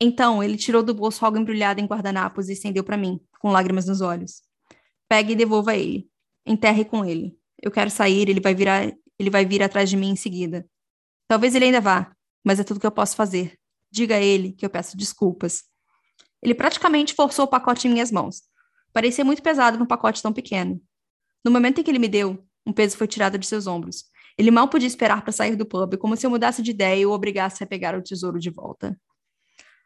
Então, 0.00 0.42
ele 0.42 0.56
tirou 0.56 0.82
do 0.82 0.94
bolso 0.94 1.24
algo 1.24 1.38
embrulhado 1.38 1.80
em 1.80 1.86
guardanapos 1.86 2.48
e 2.48 2.52
estendeu 2.52 2.84
para 2.84 2.96
mim, 2.96 3.20
com 3.40 3.50
lágrimas 3.50 3.86
nos 3.86 4.00
olhos. 4.00 4.42
Pegue 5.08 5.32
e 5.32 5.36
devolva 5.36 5.76
ele. 5.76 6.08
Enterre 6.46 6.84
com 6.84 7.04
ele. 7.04 7.36
Eu 7.60 7.70
quero 7.70 7.90
sair, 7.90 8.28
ele 8.28 8.40
vai 8.40 8.54
virar, 8.54 8.92
ele 9.18 9.30
vai 9.30 9.44
vir 9.44 9.62
atrás 9.62 9.90
de 9.90 9.96
mim 9.96 10.10
em 10.10 10.16
seguida. 10.16 10.66
Talvez 11.26 11.54
ele 11.54 11.64
ainda 11.64 11.80
vá, 11.80 12.12
mas 12.44 12.60
é 12.60 12.64
tudo 12.64 12.78
que 12.78 12.86
eu 12.86 12.92
posso 12.92 13.16
fazer. 13.16 13.58
Diga 13.90 14.16
a 14.16 14.20
ele 14.20 14.52
que 14.52 14.64
eu 14.64 14.70
peço 14.70 14.96
desculpas. 14.96 15.64
Ele 16.40 16.54
praticamente 16.54 17.14
forçou 17.14 17.46
o 17.46 17.48
pacote 17.48 17.88
em 17.88 17.90
minhas 17.90 18.12
mãos. 18.12 18.42
Parecia 18.98 19.24
muito 19.24 19.40
pesado 19.40 19.78
num 19.78 19.86
pacote 19.86 20.20
tão 20.20 20.32
pequeno. 20.32 20.82
No 21.44 21.52
momento 21.52 21.80
em 21.80 21.84
que 21.84 21.90
ele 21.90 22.00
me 22.00 22.08
deu, 22.08 22.44
um 22.66 22.72
peso 22.72 22.96
foi 22.96 23.06
tirado 23.06 23.38
de 23.38 23.46
seus 23.46 23.68
ombros. 23.68 24.06
Ele 24.36 24.50
mal 24.50 24.66
podia 24.66 24.88
esperar 24.88 25.22
para 25.22 25.30
sair 25.30 25.54
do 25.54 25.64
pub, 25.64 25.96
como 25.98 26.16
se 26.16 26.26
eu 26.26 26.30
mudasse 26.30 26.60
de 26.62 26.72
ideia 26.72 27.02
e 27.02 27.06
o 27.06 27.12
obrigasse 27.12 27.62
a 27.62 27.66
pegar 27.68 27.96
o 27.96 28.02
tesouro 28.02 28.40
de 28.40 28.50
volta. 28.50 29.00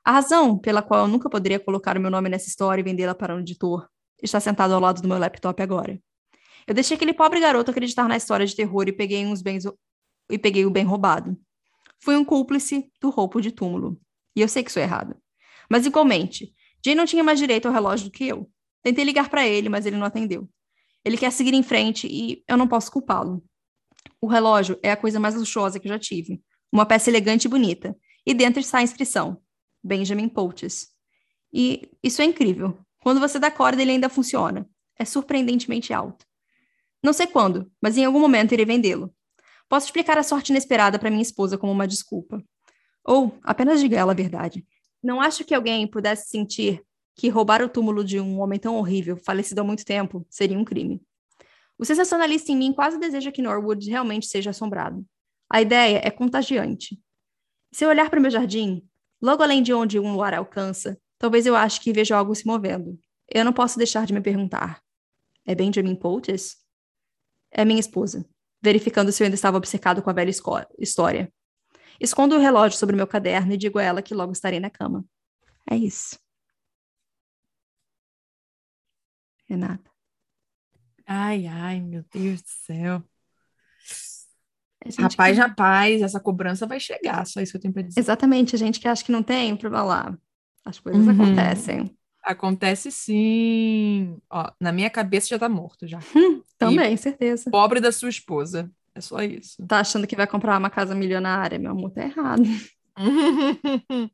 A 0.02 0.12
razão 0.12 0.56
pela 0.56 0.80
qual 0.80 1.00
eu 1.00 1.08
nunca 1.08 1.28
poderia 1.28 1.60
colocar 1.60 1.94
o 1.94 2.00
meu 2.00 2.10
nome 2.10 2.30
nessa 2.30 2.48
história 2.48 2.80
e 2.80 2.82
vendê-la 2.82 3.14
para 3.14 3.36
um 3.36 3.40
editor 3.40 3.86
está 4.22 4.40
sentado 4.40 4.72
ao 4.72 4.80
lado 4.80 5.02
do 5.02 5.08
meu 5.08 5.18
laptop 5.18 5.62
agora. 5.62 6.00
Eu 6.66 6.74
deixei 6.74 6.96
aquele 6.96 7.12
pobre 7.12 7.38
garoto 7.38 7.70
acreditar 7.70 8.08
na 8.08 8.16
história 8.16 8.46
de 8.46 8.56
terror 8.56 8.88
e 8.88 8.92
peguei 8.94 9.26
uns 9.26 9.42
bens 9.42 9.64
e 10.30 10.38
peguei 10.38 10.64
o 10.64 10.70
bem 10.70 10.84
roubado. 10.84 11.36
Fui 12.00 12.16
um 12.16 12.24
cúmplice 12.24 12.90
do 12.98 13.10
roubo 13.10 13.42
de 13.42 13.52
túmulo. 13.52 14.00
E 14.34 14.40
eu 14.40 14.48
sei 14.48 14.64
que 14.64 14.72
sou 14.72 14.82
errado. 14.82 15.14
Mas 15.68 15.84
igualmente, 15.84 16.54
Jay 16.82 16.94
não 16.94 17.04
tinha 17.04 17.22
mais 17.22 17.38
direito 17.38 17.68
ao 17.68 17.74
relógio 17.74 18.06
do 18.06 18.10
que 18.10 18.26
eu. 18.26 18.50
Tentei 18.82 19.04
ligar 19.04 19.28
para 19.28 19.46
ele, 19.46 19.68
mas 19.68 19.86
ele 19.86 19.96
não 19.96 20.06
atendeu. 20.06 20.48
Ele 21.04 21.16
quer 21.16 21.30
seguir 21.32 21.54
em 21.54 21.62
frente 21.62 22.06
e 22.06 22.42
eu 22.48 22.56
não 22.56 22.68
posso 22.68 22.90
culpá-lo. 22.90 23.44
O 24.20 24.26
relógio 24.26 24.78
é 24.82 24.90
a 24.90 24.96
coisa 24.96 25.18
mais 25.18 25.34
luxuosa 25.34 25.78
que 25.78 25.88
eu 25.88 25.92
já 25.92 25.98
tive. 25.98 26.42
Uma 26.70 26.86
peça 26.86 27.10
elegante 27.10 27.46
e 27.46 27.48
bonita. 27.48 27.96
E 28.26 28.32
dentro 28.34 28.60
está 28.60 28.78
a 28.78 28.82
inscrição: 28.82 29.40
Benjamin 29.82 30.28
Poultice. 30.28 30.88
E 31.52 31.90
isso 32.02 32.22
é 32.22 32.24
incrível. 32.24 32.78
Quando 33.00 33.20
você 33.20 33.38
dá 33.38 33.50
corda, 33.50 33.82
ele 33.82 33.90
ainda 33.90 34.08
funciona. 34.08 34.68
É 34.98 35.04
surpreendentemente 35.04 35.92
alto. 35.92 36.24
Não 37.02 37.12
sei 37.12 37.26
quando, 37.26 37.70
mas 37.80 37.96
em 37.96 38.04
algum 38.04 38.20
momento 38.20 38.52
irei 38.52 38.64
vendê-lo. 38.64 39.12
Posso 39.68 39.86
explicar 39.86 40.16
a 40.18 40.22
sorte 40.22 40.50
inesperada 40.50 40.98
para 40.98 41.10
minha 41.10 41.22
esposa 41.22 41.58
como 41.58 41.72
uma 41.72 41.88
desculpa. 41.88 42.42
Ou 43.04 43.36
apenas 43.42 43.80
diga 43.80 43.98
ela 43.98 44.12
a 44.12 44.14
verdade. 44.14 44.64
Não 45.02 45.20
acho 45.20 45.44
que 45.44 45.54
alguém 45.54 45.86
pudesse 45.86 46.28
sentir 46.28 46.84
que 47.14 47.28
roubar 47.28 47.62
o 47.62 47.68
túmulo 47.68 48.04
de 48.04 48.18
um 48.20 48.40
homem 48.40 48.58
tão 48.58 48.76
horrível, 48.76 49.16
falecido 49.16 49.60
há 49.60 49.64
muito 49.64 49.84
tempo, 49.84 50.26
seria 50.30 50.58
um 50.58 50.64
crime. 50.64 51.00
O 51.78 51.84
sensacionalista 51.84 52.52
em 52.52 52.56
mim 52.56 52.72
quase 52.72 52.98
deseja 52.98 53.32
que 53.32 53.42
Norwood 53.42 53.88
realmente 53.90 54.26
seja 54.26 54.50
assombrado. 54.50 55.04
A 55.50 55.60
ideia 55.60 56.00
é 56.02 56.10
contagiante. 56.10 56.98
Se 57.72 57.84
eu 57.84 57.88
olhar 57.88 58.08
para 58.08 58.18
o 58.18 58.22
meu 58.22 58.30
jardim, 58.30 58.86
logo 59.20 59.42
além 59.42 59.62
de 59.62 59.72
onde 59.72 59.98
um 59.98 60.12
luar 60.12 60.34
alcança, 60.34 60.98
talvez 61.18 61.46
eu 61.46 61.56
ache 61.56 61.80
que 61.80 61.92
vejo 61.92 62.14
algo 62.14 62.34
se 62.34 62.46
movendo. 62.46 62.98
Eu 63.28 63.44
não 63.44 63.52
posso 63.52 63.78
deixar 63.78 64.06
de 64.06 64.12
me 64.12 64.20
perguntar: 64.20 64.82
é 65.46 65.54
Benjamin 65.54 65.94
Poultice? 65.94 66.56
É 67.50 67.64
minha 67.64 67.80
esposa, 67.80 68.24
verificando 68.62 69.12
se 69.12 69.22
eu 69.22 69.26
ainda 69.26 69.34
estava 69.34 69.56
obcecado 69.56 70.02
com 70.02 70.10
a 70.10 70.12
velha 70.12 70.32
história. 70.78 71.32
Escondo 72.00 72.36
o 72.36 72.38
relógio 72.38 72.78
sobre 72.78 72.96
meu 72.96 73.06
caderno 73.06 73.52
e 73.52 73.56
digo 73.56 73.78
a 73.78 73.82
ela 73.82 74.02
que 74.02 74.14
logo 74.14 74.32
estarei 74.32 74.58
na 74.58 74.70
cama. 74.70 75.04
É 75.70 75.76
isso. 75.76 76.18
Renata. 79.52 79.90
Ai, 81.06 81.46
ai, 81.46 81.80
meu 81.80 82.02
Deus 82.10 82.40
do 82.40 82.48
céu. 82.48 83.02
Rapaz, 84.98 85.36
que... 85.36 85.42
rapaz, 85.42 86.02
essa 86.02 86.18
cobrança 86.18 86.66
vai 86.66 86.80
chegar, 86.80 87.26
só 87.26 87.40
isso 87.40 87.52
que 87.52 87.58
eu 87.58 87.60
tenho 87.60 87.74
para 87.74 87.82
dizer. 87.82 88.00
Exatamente, 88.00 88.56
a 88.56 88.58
gente 88.58 88.80
que 88.80 88.88
acha 88.88 89.04
que 89.04 89.12
não 89.12 89.22
tem, 89.22 89.54
para 89.54 89.82
lá. 89.82 90.18
As 90.64 90.80
coisas 90.80 91.06
uhum. 91.06 91.12
acontecem. 91.12 91.96
Acontece 92.22 92.90
sim. 92.90 94.16
Ó, 94.30 94.50
na 94.60 94.72
minha 94.72 94.88
cabeça 94.88 95.28
já 95.28 95.38
tá 95.38 95.48
morto 95.48 95.86
já. 95.86 95.98
Também, 96.56 96.94
e 96.94 96.98
certeza. 96.98 97.50
Pobre 97.50 97.80
da 97.80 97.92
sua 97.92 98.08
esposa. 98.08 98.70
É 98.94 99.00
só 99.00 99.20
isso. 99.22 99.64
Tá 99.66 99.80
achando 99.80 100.06
que 100.06 100.16
vai 100.16 100.26
comprar 100.26 100.58
uma 100.58 100.70
casa 100.70 100.94
milionária, 100.94 101.58
meu 101.58 101.72
amor, 101.72 101.90
tá 101.90 102.02
errado. 102.04 102.42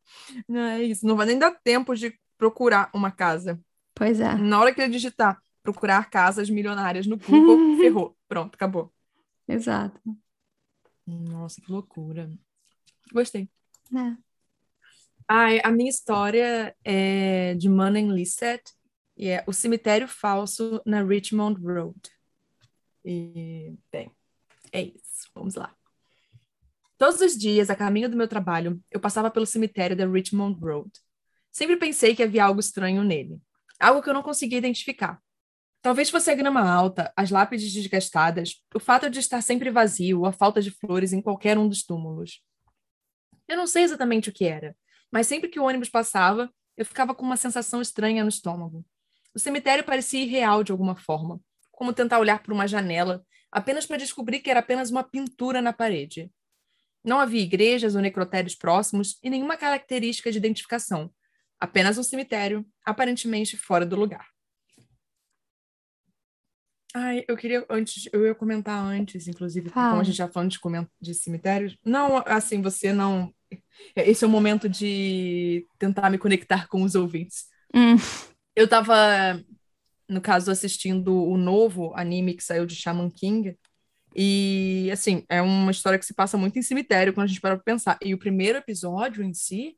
não 0.48 0.61
é 0.61 0.83
isso. 0.83 1.07
Não 1.07 1.16
vai 1.16 1.27
nem 1.27 1.38
dar 1.38 1.53
tempo 1.62 1.94
de 1.94 2.12
procurar 2.37 2.90
uma 2.92 3.11
casa. 3.11 3.61
Pois 3.99 4.21
é. 4.21 4.35
Na 4.37 4.61
hora 4.61 4.73
que 4.73 4.81
ele 4.81 4.93
digitar 4.93 5.43
procurar 5.61 6.09
casas 6.09 6.49
milionárias 6.49 7.07
no 7.07 7.19
Google, 7.19 7.77
ferrou. 7.83 8.17
Pronto, 8.29 8.55
acabou. 8.55 8.95
Exato. 9.47 10.01
Nossa, 11.05 11.61
que 11.61 11.71
loucura. 11.71 12.31
Gostei. 13.13 13.51
É. 13.93 14.17
Ai, 15.27 15.61
a 15.65 15.71
minha 15.71 15.91
história 15.91 16.75
é 16.85 17.55
de 17.55 17.69
Manon 17.69 18.13
Lisset 18.13 18.63
e 19.17 19.29
é 19.29 19.45
O 19.47 19.53
Cemitério 19.53 20.07
Falso 20.07 20.81
na 20.87 21.03
Richmond 21.03 21.61
Road. 21.61 22.01
E, 23.05 23.75
bem, 23.91 24.11
é 24.73 24.83
isso. 24.83 25.29
Vamos 25.35 25.55
lá. 25.55 25.75
Todos 26.97 27.21
os 27.21 27.37
dias, 27.37 27.69
a 27.69 27.77
caminho 27.77 28.09
do 28.09 28.17
meu 28.17 28.29
trabalho, 28.29 28.81
eu 28.91 29.01
passava 29.01 29.31
pelo 29.31 29.47
cemitério 29.47 29.97
da 29.97 30.07
Richmond 30.07 30.59
Road. 30.61 30.91
Sempre 31.51 31.77
pensei 31.77 32.15
que 32.15 32.23
havia 32.23 32.45
algo 32.45 32.61
estranho 32.61 33.03
nele. 33.03 33.41
Algo 33.79 34.03
que 34.03 34.09
eu 34.09 34.14
não 34.14 34.23
conseguia 34.23 34.59
identificar. 34.59 35.21
Talvez 35.81 36.11
fosse 36.11 36.31
a 36.31 36.35
grama 36.35 36.61
alta, 36.61 37.12
as 37.17 37.31
lápides 37.31 37.73
desgastadas, 37.73 38.62
o 38.75 38.81
fato 38.81 39.09
de 39.09 39.21
estar 39.21 39.41
sempre 39.41 39.71
vazio, 39.71 40.27
a 40.27 40.33
falta 40.33 40.61
de 40.61 40.71
flores 40.71 41.12
em 41.12 41.23
qualquer 41.23 41.57
um 41.57 41.69
dos 41.69 41.85
túmulos. 41.85 42.43
Eu 43.47 43.57
não 43.57 43.67
sei 43.67 43.85
exatamente 43.85 44.29
o 44.29 44.33
que 44.33 44.45
era, 44.45 44.77
mas 45.11 45.27
sempre 45.27 45.49
que 45.49 45.61
o 45.61 45.64
ônibus 45.64 45.88
passava, 45.88 46.53
eu 46.77 46.85
ficava 46.85 47.14
com 47.14 47.25
uma 47.25 47.37
sensação 47.37 47.81
estranha 47.81 48.23
no 48.23 48.29
estômago. 48.29 48.85
O 49.35 49.38
cemitério 49.38 49.85
parecia 49.85 50.23
irreal 50.23 50.64
de 50.64 50.73
alguma 50.73 50.97
forma, 50.97 51.41
como 51.71 51.93
tentar 51.93 52.19
olhar 52.19 52.43
por 52.43 52.53
uma 52.53 52.67
janela, 52.67 53.25
apenas 53.51 53.87
para 53.87 53.97
descobrir 53.97 54.41
que 54.41 54.51
era 54.51 54.61
apenas 54.61 54.91
uma 54.91 55.05
pintura 55.05 55.62
na 55.62 55.73
parede. 55.73 56.31
Não 57.05 57.21
havia 57.21 57.41
igrejas 57.41 57.95
ou 57.95 58.03
necrotérios 58.03 58.55
próximos 58.55 59.17
e 59.23 59.31
nenhuma 59.31 59.57
característica 59.57 60.31
de 60.31 60.38
identificação, 60.38 61.11
apenas 61.61 61.99
um 61.99 62.03
cemitério, 62.03 62.66
aparentemente 62.85 63.57
fora 63.57 63.85
do 63.85 63.97
lugar. 63.97 64.27
Ai, 66.94 67.25
eu 67.29 67.37
queria 67.37 67.64
antes, 67.68 68.09
eu 68.12 68.27
ia 68.27 68.35
comentar 68.35 68.83
antes, 68.83 69.29
inclusive, 69.29 69.68
Fala. 69.68 69.90
como 69.90 70.01
a 70.01 70.05
gente 70.05 70.16
já 70.16 70.27
falando 70.27 70.51
de, 70.51 70.59
de 71.01 71.14
cemitérios. 71.14 71.77
Não, 71.85 72.23
assim, 72.27 72.62
você 72.62 72.92
não 72.92 73.33
esse 73.94 74.25
é 74.25 74.27
o 74.27 74.31
momento 74.31 74.68
de 74.68 75.66
tentar 75.79 76.11
me 76.11 76.18
conectar 76.18 76.68
com 76.68 76.83
os 76.83 76.94
ouvintes. 76.94 77.47
Hum. 77.75 77.97
Eu 78.55 78.64
estava, 78.64 79.42
no 80.09 80.21
caso, 80.21 80.51
assistindo 80.51 81.14
o 81.14 81.37
novo 81.37 81.92
anime 81.94 82.35
que 82.35 82.42
saiu 82.42 82.66
de 82.66 82.75
Shaman 82.75 83.11
King. 83.11 83.57
E, 84.14 84.90
assim, 84.92 85.25
é 85.29 85.40
uma 85.40 85.71
história 85.71 85.99
que 85.99 86.07
se 86.07 86.14
passa 86.14 86.37
muito 86.37 86.59
em 86.59 86.62
cemitério 86.62 87.12
quando 87.12 87.25
a 87.25 87.29
gente 87.29 87.40
para 87.40 87.57
pra 87.57 87.64
pensar. 87.64 87.99
E 88.03 88.14
o 88.14 88.18
primeiro 88.18 88.59
episódio 88.59 89.23
em 89.23 89.33
si 89.33 89.78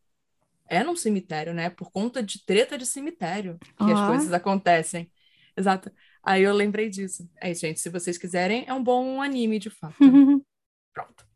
é 0.70 0.84
num 0.84 0.96
cemitério, 0.96 1.52
né? 1.52 1.68
Por 1.68 1.90
conta 1.90 2.22
de 2.22 2.44
treta 2.44 2.78
de 2.78 2.86
cemitério 2.86 3.58
que 3.58 3.92
as 3.92 4.06
coisas 4.06 4.32
acontecem. 4.32 5.10
Exato. 5.56 5.90
Aí 6.22 6.42
eu 6.42 6.54
lembrei 6.54 6.88
disso. 6.88 7.28
É 7.40 7.50
isso, 7.50 7.62
gente. 7.62 7.80
Se 7.80 7.90
vocês 7.90 8.16
quiserem, 8.16 8.64
é 8.66 8.72
um 8.72 8.82
bom 8.82 9.20
anime, 9.20 9.58
de 9.58 9.68
fato. 9.68 9.96
Pronto. 10.94 11.26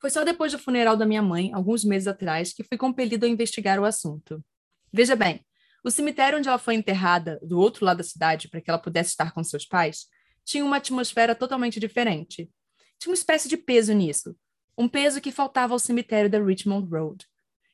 Foi 0.00 0.08
só 0.08 0.24
depois 0.24 0.50
do 0.52 0.58
funeral 0.58 0.96
da 0.96 1.04
minha 1.04 1.20
mãe, 1.20 1.52
alguns 1.52 1.84
meses 1.84 2.08
atrás, 2.08 2.54
que 2.54 2.64
fui 2.64 2.78
compelido 2.78 3.26
a 3.26 3.28
investigar 3.28 3.78
o 3.78 3.84
assunto. 3.84 4.42
Veja 4.90 5.14
bem, 5.14 5.44
o 5.84 5.90
cemitério 5.90 6.38
onde 6.38 6.48
ela 6.48 6.58
foi 6.58 6.74
enterrada, 6.74 7.38
do 7.42 7.58
outro 7.58 7.84
lado 7.84 7.98
da 7.98 8.02
cidade, 8.02 8.48
para 8.48 8.62
que 8.62 8.70
ela 8.70 8.78
pudesse 8.78 9.10
estar 9.10 9.32
com 9.32 9.44
seus 9.44 9.66
pais, 9.66 10.06
tinha 10.44 10.64
uma 10.64 10.78
atmosfera 10.78 11.34
totalmente 11.34 11.78
diferente. 11.78 12.50
Tinha 12.98 13.10
uma 13.10 13.14
espécie 13.14 13.48
de 13.48 13.58
peso 13.58 13.92
nisso, 13.92 14.34
um 14.76 14.88
peso 14.88 15.20
que 15.20 15.30
faltava 15.30 15.74
ao 15.74 15.78
cemitério 15.78 16.30
da 16.30 16.42
Richmond 16.42 16.88
Road. 16.90 17.26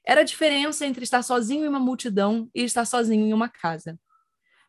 Era 0.07 0.21
a 0.21 0.25
diferença 0.25 0.87
entre 0.87 1.03
estar 1.03 1.23
sozinho 1.23 1.65
em 1.65 1.69
uma 1.69 1.81
multidão 1.81 2.49
e 2.55 2.63
estar 2.63 2.85
sozinho 2.85 3.27
em 3.27 3.33
uma 3.33 3.49
casa. 3.49 3.99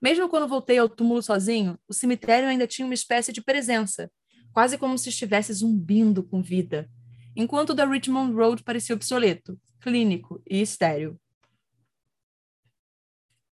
Mesmo 0.01 0.27
quando 0.27 0.47
voltei 0.47 0.79
ao 0.79 0.89
túmulo 0.89 1.21
sozinho, 1.21 1.77
o 1.87 1.93
cemitério 1.93 2.49
ainda 2.49 2.65
tinha 2.65 2.85
uma 2.85 2.93
espécie 2.93 3.31
de 3.31 3.41
presença, 3.41 4.11
quase 4.51 4.77
como 4.77 4.97
se 4.97 5.09
estivesse 5.09 5.53
zumbindo 5.53 6.23
com 6.23 6.41
vida, 6.41 6.89
enquanto 7.35 7.69
o 7.69 7.73
da 7.75 7.85
Richmond 7.85 8.33
Road 8.33 8.63
parecia 8.63 8.95
obsoleto, 8.95 9.59
clínico 9.79 10.41
e 10.49 10.59
estéril. 10.59 11.19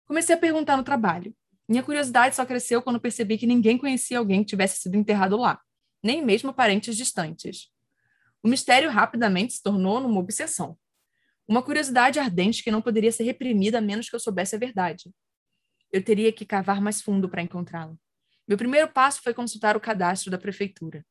Comecei 0.07 0.33
a 0.33 0.39
perguntar 0.39 0.77
no 0.77 0.83
trabalho. 0.83 1.35
Minha 1.67 1.83
curiosidade 1.83 2.35
só 2.35 2.45
cresceu 2.45 2.81
quando 2.81 2.99
percebi 2.99 3.37
que 3.37 3.47
ninguém 3.47 3.77
conhecia 3.77 4.17
alguém 4.17 4.43
que 4.43 4.49
tivesse 4.49 4.81
sido 4.81 4.95
enterrado 4.95 5.37
lá, 5.37 5.59
nem 6.03 6.23
mesmo 6.23 6.53
parentes 6.53 6.97
distantes. 6.97 7.69
O 8.41 8.47
mistério 8.47 8.89
rapidamente 8.89 9.53
se 9.53 9.63
tornou 9.63 9.99
numa 9.99 10.19
obsessão. 10.19 10.77
Uma 11.47 11.61
curiosidade 11.61 12.19
ardente 12.19 12.63
que 12.63 12.71
não 12.71 12.81
poderia 12.81 13.11
ser 13.11 13.23
reprimida 13.23 13.77
a 13.77 13.81
menos 13.81 14.09
que 14.09 14.15
eu 14.15 14.19
soubesse 14.19 14.55
a 14.55 14.59
verdade. 14.59 15.13
Eu 15.91 16.03
teria 16.03 16.31
que 16.31 16.45
cavar 16.45 16.81
mais 16.81 17.01
fundo 17.01 17.29
para 17.29 17.41
encontrá-lo. 17.41 17.99
Meu 18.47 18.57
primeiro 18.57 18.87
passo 18.87 19.21
foi 19.21 19.33
consultar 19.33 19.77
o 19.77 19.79
cadastro 19.79 20.31
da 20.31 20.37
prefeitura. 20.37 21.05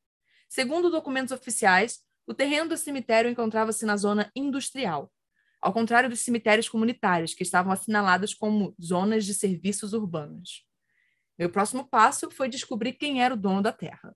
Segundo 0.48 0.90
documentos 0.90 1.32
oficiais, 1.32 2.00
o 2.26 2.34
terreno 2.34 2.68
do 2.68 2.76
cemitério 2.76 3.30
encontrava-se 3.30 3.84
na 3.84 3.96
zona 3.96 4.30
industrial, 4.34 5.12
ao 5.60 5.72
contrário 5.72 6.10
dos 6.10 6.20
cemitérios 6.20 6.68
comunitários, 6.68 7.34
que 7.34 7.42
estavam 7.42 7.72
assinalados 7.72 8.34
como 8.34 8.74
zonas 8.80 9.24
de 9.24 9.34
serviços 9.34 9.92
urbanos. 9.92 10.64
Meu 11.38 11.50
próximo 11.50 11.88
passo 11.88 12.30
foi 12.30 12.48
descobrir 12.48 12.92
quem 12.92 13.22
era 13.22 13.34
o 13.34 13.36
dono 13.36 13.62
da 13.62 13.72
terra. 13.72 14.14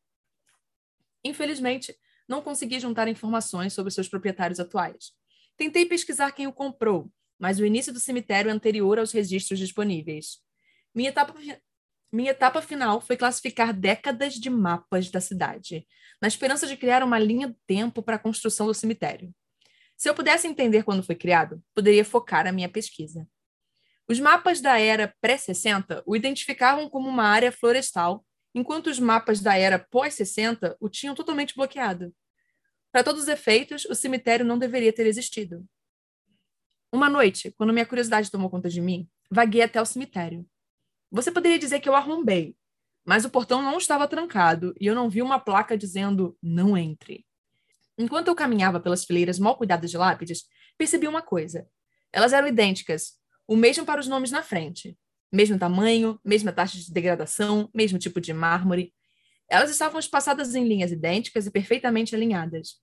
Infelizmente, 1.24 1.96
não 2.28 2.42
consegui 2.42 2.78
juntar 2.78 3.08
informações 3.08 3.72
sobre 3.72 3.90
seus 3.90 4.08
proprietários 4.08 4.60
atuais. 4.60 5.12
Tentei 5.58 5.84
pesquisar 5.84 6.30
quem 6.30 6.46
o 6.46 6.52
comprou, 6.52 7.10
mas 7.38 7.58
o 7.58 7.66
início 7.66 7.92
do 7.92 7.98
cemitério 7.98 8.48
é 8.48 8.52
anterior 8.52 8.98
aos 8.98 9.10
registros 9.10 9.58
disponíveis. 9.58 10.38
Minha 10.94 11.08
etapa, 11.10 11.34
Minha 12.12 12.30
etapa 12.30 12.62
final 12.62 13.00
foi 13.00 13.16
classificar 13.16 13.74
décadas 13.74 14.34
de 14.34 14.48
mapas 14.48 15.10
da 15.10 15.20
cidade, 15.20 15.86
na 16.22 16.28
esperança 16.28 16.66
de 16.66 16.76
criar 16.76 17.02
uma 17.02 17.18
linha 17.18 17.48
do 17.48 17.56
tempo 17.66 18.02
para 18.02 18.14
a 18.16 18.18
construção 18.18 18.66
do 18.66 18.72
cemitério. 18.72 19.34
Se 19.96 20.08
eu 20.08 20.14
pudesse 20.14 20.46
entender 20.46 20.84
quando 20.84 21.02
foi 21.02 21.16
criado, 21.16 21.60
poderia 21.74 22.04
focar 22.04 22.46
a 22.46 22.52
minha 22.52 22.68
pesquisa. 22.68 23.26
Os 24.08 24.20
mapas 24.20 24.60
da 24.60 24.78
era 24.78 25.12
pré-60 25.20 26.02
o 26.06 26.16
identificavam 26.16 26.88
como 26.88 27.08
uma 27.08 27.24
área 27.24 27.50
florestal, 27.50 28.24
enquanto 28.54 28.86
os 28.86 28.98
mapas 29.00 29.40
da 29.40 29.58
era 29.58 29.78
pós-60 29.78 30.76
o 30.80 30.88
tinham 30.88 31.16
totalmente 31.16 31.54
bloqueado. 31.54 32.14
Para 32.90 33.04
todos 33.04 33.22
os 33.22 33.28
efeitos, 33.28 33.84
o 33.84 33.94
cemitério 33.94 34.44
não 34.44 34.58
deveria 34.58 34.92
ter 34.92 35.06
existido. 35.06 35.64
Uma 36.92 37.08
noite, 37.08 37.52
quando 37.56 37.72
minha 37.72 37.86
curiosidade 37.86 38.30
tomou 38.30 38.48
conta 38.48 38.68
de 38.68 38.80
mim, 38.80 39.08
vaguei 39.30 39.62
até 39.62 39.80
o 39.80 39.86
cemitério. 39.86 40.46
Você 41.10 41.30
poderia 41.30 41.58
dizer 41.58 41.80
que 41.80 41.88
eu 41.88 41.94
arrombei, 41.94 42.56
mas 43.04 43.24
o 43.24 43.30
portão 43.30 43.62
não 43.62 43.78
estava 43.78 44.08
trancado 44.08 44.74
e 44.80 44.86
eu 44.86 44.94
não 44.94 45.08
vi 45.08 45.22
uma 45.22 45.38
placa 45.38 45.76
dizendo 45.76 46.36
não 46.42 46.76
entre. 46.76 47.26
Enquanto 47.98 48.28
eu 48.28 48.34
caminhava 48.34 48.78
pelas 48.78 49.04
fileiras 49.04 49.38
mal 49.38 49.56
cuidadas 49.56 49.90
de 49.90 49.98
lápides, 49.98 50.44
percebi 50.76 51.08
uma 51.08 51.20
coisa. 51.20 51.66
Elas 52.12 52.32
eram 52.32 52.48
idênticas, 52.48 53.14
o 53.46 53.56
mesmo 53.56 53.84
para 53.84 54.00
os 54.00 54.06
nomes 54.06 54.30
na 54.30 54.42
frente. 54.42 54.96
Mesmo 55.32 55.58
tamanho, 55.58 56.18
mesma 56.24 56.52
taxa 56.52 56.78
de 56.78 56.92
degradação, 56.92 57.68
mesmo 57.74 57.98
tipo 57.98 58.20
de 58.20 58.32
mármore. 58.32 58.94
Elas 59.48 59.70
estavam 59.70 59.98
espaçadas 59.98 60.54
em 60.54 60.66
linhas 60.66 60.92
idênticas 60.92 61.46
e 61.46 61.50
perfeitamente 61.50 62.14
alinhadas. 62.14 62.76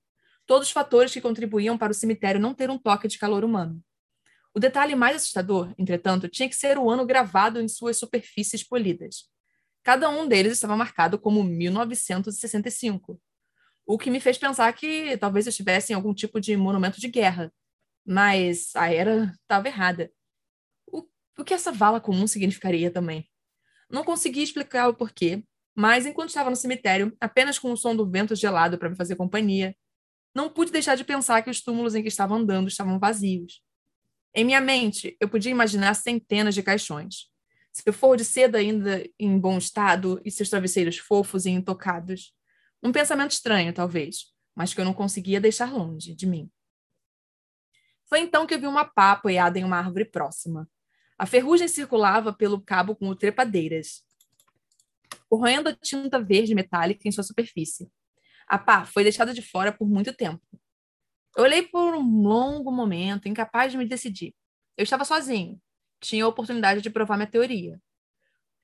Todos 0.45 0.67
os 0.67 0.73
fatores 0.73 1.13
que 1.13 1.21
contribuíam 1.21 1.77
para 1.77 1.91
o 1.91 1.95
cemitério 1.95 2.41
não 2.41 2.53
ter 2.53 2.69
um 2.69 2.77
toque 2.77 3.07
de 3.07 3.17
calor 3.17 3.43
humano. 3.43 3.83
O 4.53 4.59
detalhe 4.59 4.95
mais 4.95 5.17
assustador, 5.17 5.73
entretanto, 5.77 6.29
tinha 6.29 6.47
que 6.47 6.55
ser 6.55 6.77
o 6.77 6.89
ano 6.89 7.05
gravado 7.05 7.59
em 7.59 7.67
suas 7.67 7.97
superfícies 7.97 8.63
polidas. 8.63 9.29
Cada 9.83 10.09
um 10.09 10.27
deles 10.27 10.53
estava 10.53 10.77
marcado 10.77 11.19
como 11.19 11.43
1965, 11.43 13.21
o 13.85 13.97
que 13.97 14.09
me 14.09 14.19
fez 14.19 14.37
pensar 14.37 14.71
que 14.73 15.17
talvez 15.17 15.45
estivesse 15.45 15.91
em 15.91 15.95
algum 15.95 16.13
tipo 16.13 16.39
de 16.39 16.55
monumento 16.57 16.99
de 16.99 17.07
guerra. 17.07 17.53
Mas 18.05 18.75
a 18.75 18.91
era 18.91 19.31
estava 19.41 19.67
errada. 19.67 20.11
O, 20.87 21.03
o 21.37 21.43
que 21.43 21.53
essa 21.53 21.71
vala 21.71 21.99
comum 21.99 22.25
significaria 22.25 22.89
também? 22.89 23.29
Não 23.89 24.03
consegui 24.03 24.41
explicar 24.41 24.87
o 24.87 24.93
porquê, 24.93 25.43
mas 25.75 26.05
enquanto 26.05 26.29
estava 26.29 26.49
no 26.49 26.55
cemitério, 26.55 27.15
apenas 27.19 27.59
com 27.59 27.71
o 27.71 27.77
som 27.77 27.93
do 27.95 28.09
vento 28.09 28.33
gelado 28.33 28.77
para 28.77 28.89
me 28.89 28.95
fazer 28.95 29.17
companhia, 29.17 29.75
não 30.33 30.49
pude 30.49 30.71
deixar 30.71 30.95
de 30.95 31.03
pensar 31.03 31.41
que 31.41 31.49
os 31.49 31.61
túmulos 31.61 31.95
em 31.95 32.01
que 32.01 32.07
estava 32.07 32.33
andando 32.33 32.67
estavam 32.67 32.97
vazios. 32.97 33.61
Em 34.33 34.43
minha 34.43 34.61
mente, 34.61 35.15
eu 35.19 35.29
podia 35.29 35.51
imaginar 35.51 35.93
centenas 35.93 36.55
de 36.55 36.63
caixões. 36.63 37.29
Se 37.71 37.83
eu 37.85 37.93
for 37.93 38.15
de 38.15 38.23
seda 38.23 38.57
ainda 38.57 39.03
em 39.19 39.37
bom 39.37 39.57
estado 39.57 40.21
e 40.23 40.31
seus 40.31 40.49
travesseiros 40.49 40.97
fofos 40.97 41.45
e 41.45 41.49
intocados. 41.49 42.33
Um 42.81 42.91
pensamento 42.91 43.31
estranho, 43.31 43.73
talvez, 43.73 44.33
mas 44.53 44.73
que 44.73 44.79
eu 44.79 44.85
não 44.85 44.93
conseguia 44.93 45.41
deixar 45.41 45.73
longe 45.73 46.13
de 46.13 46.25
mim. 46.25 46.49
Foi 48.07 48.19
então 48.19 48.45
que 48.45 48.53
eu 48.53 48.59
vi 48.59 48.67
uma 48.67 48.85
pá 48.85 49.13
apoiada 49.13 49.59
em 49.59 49.63
uma 49.63 49.77
árvore 49.77 50.05
próxima. 50.05 50.69
A 51.17 51.25
ferrugem 51.25 51.67
circulava 51.67 52.33
pelo 52.33 52.61
cabo 52.61 52.95
com 52.95 53.13
trepadeiras, 53.15 54.03
corroendo 55.35 55.69
a 55.69 55.75
tinta 55.75 56.19
verde 56.19 56.55
metálica 56.55 57.07
em 57.07 57.11
sua 57.11 57.23
superfície. 57.23 57.89
A 58.47 58.57
pá 58.57 58.85
foi 58.85 59.03
deixada 59.03 59.33
de 59.33 59.41
fora 59.41 59.71
por 59.71 59.87
muito 59.87 60.13
tempo, 60.13 60.41
eu 61.35 61.43
olhei 61.43 61.63
por 61.63 61.93
um 61.93 62.21
longo 62.21 62.71
momento, 62.71 63.27
incapaz 63.27 63.71
de 63.71 63.77
me 63.77 63.85
decidir. 63.85 64.33
Eu 64.77 64.83
estava 64.83 65.03
sozinho. 65.03 65.61
Tinha 65.99 66.23
a 66.23 66.27
oportunidade 66.27 66.81
de 66.81 66.89
provar 66.89 67.17
minha 67.17 67.29
teoria. 67.29 67.79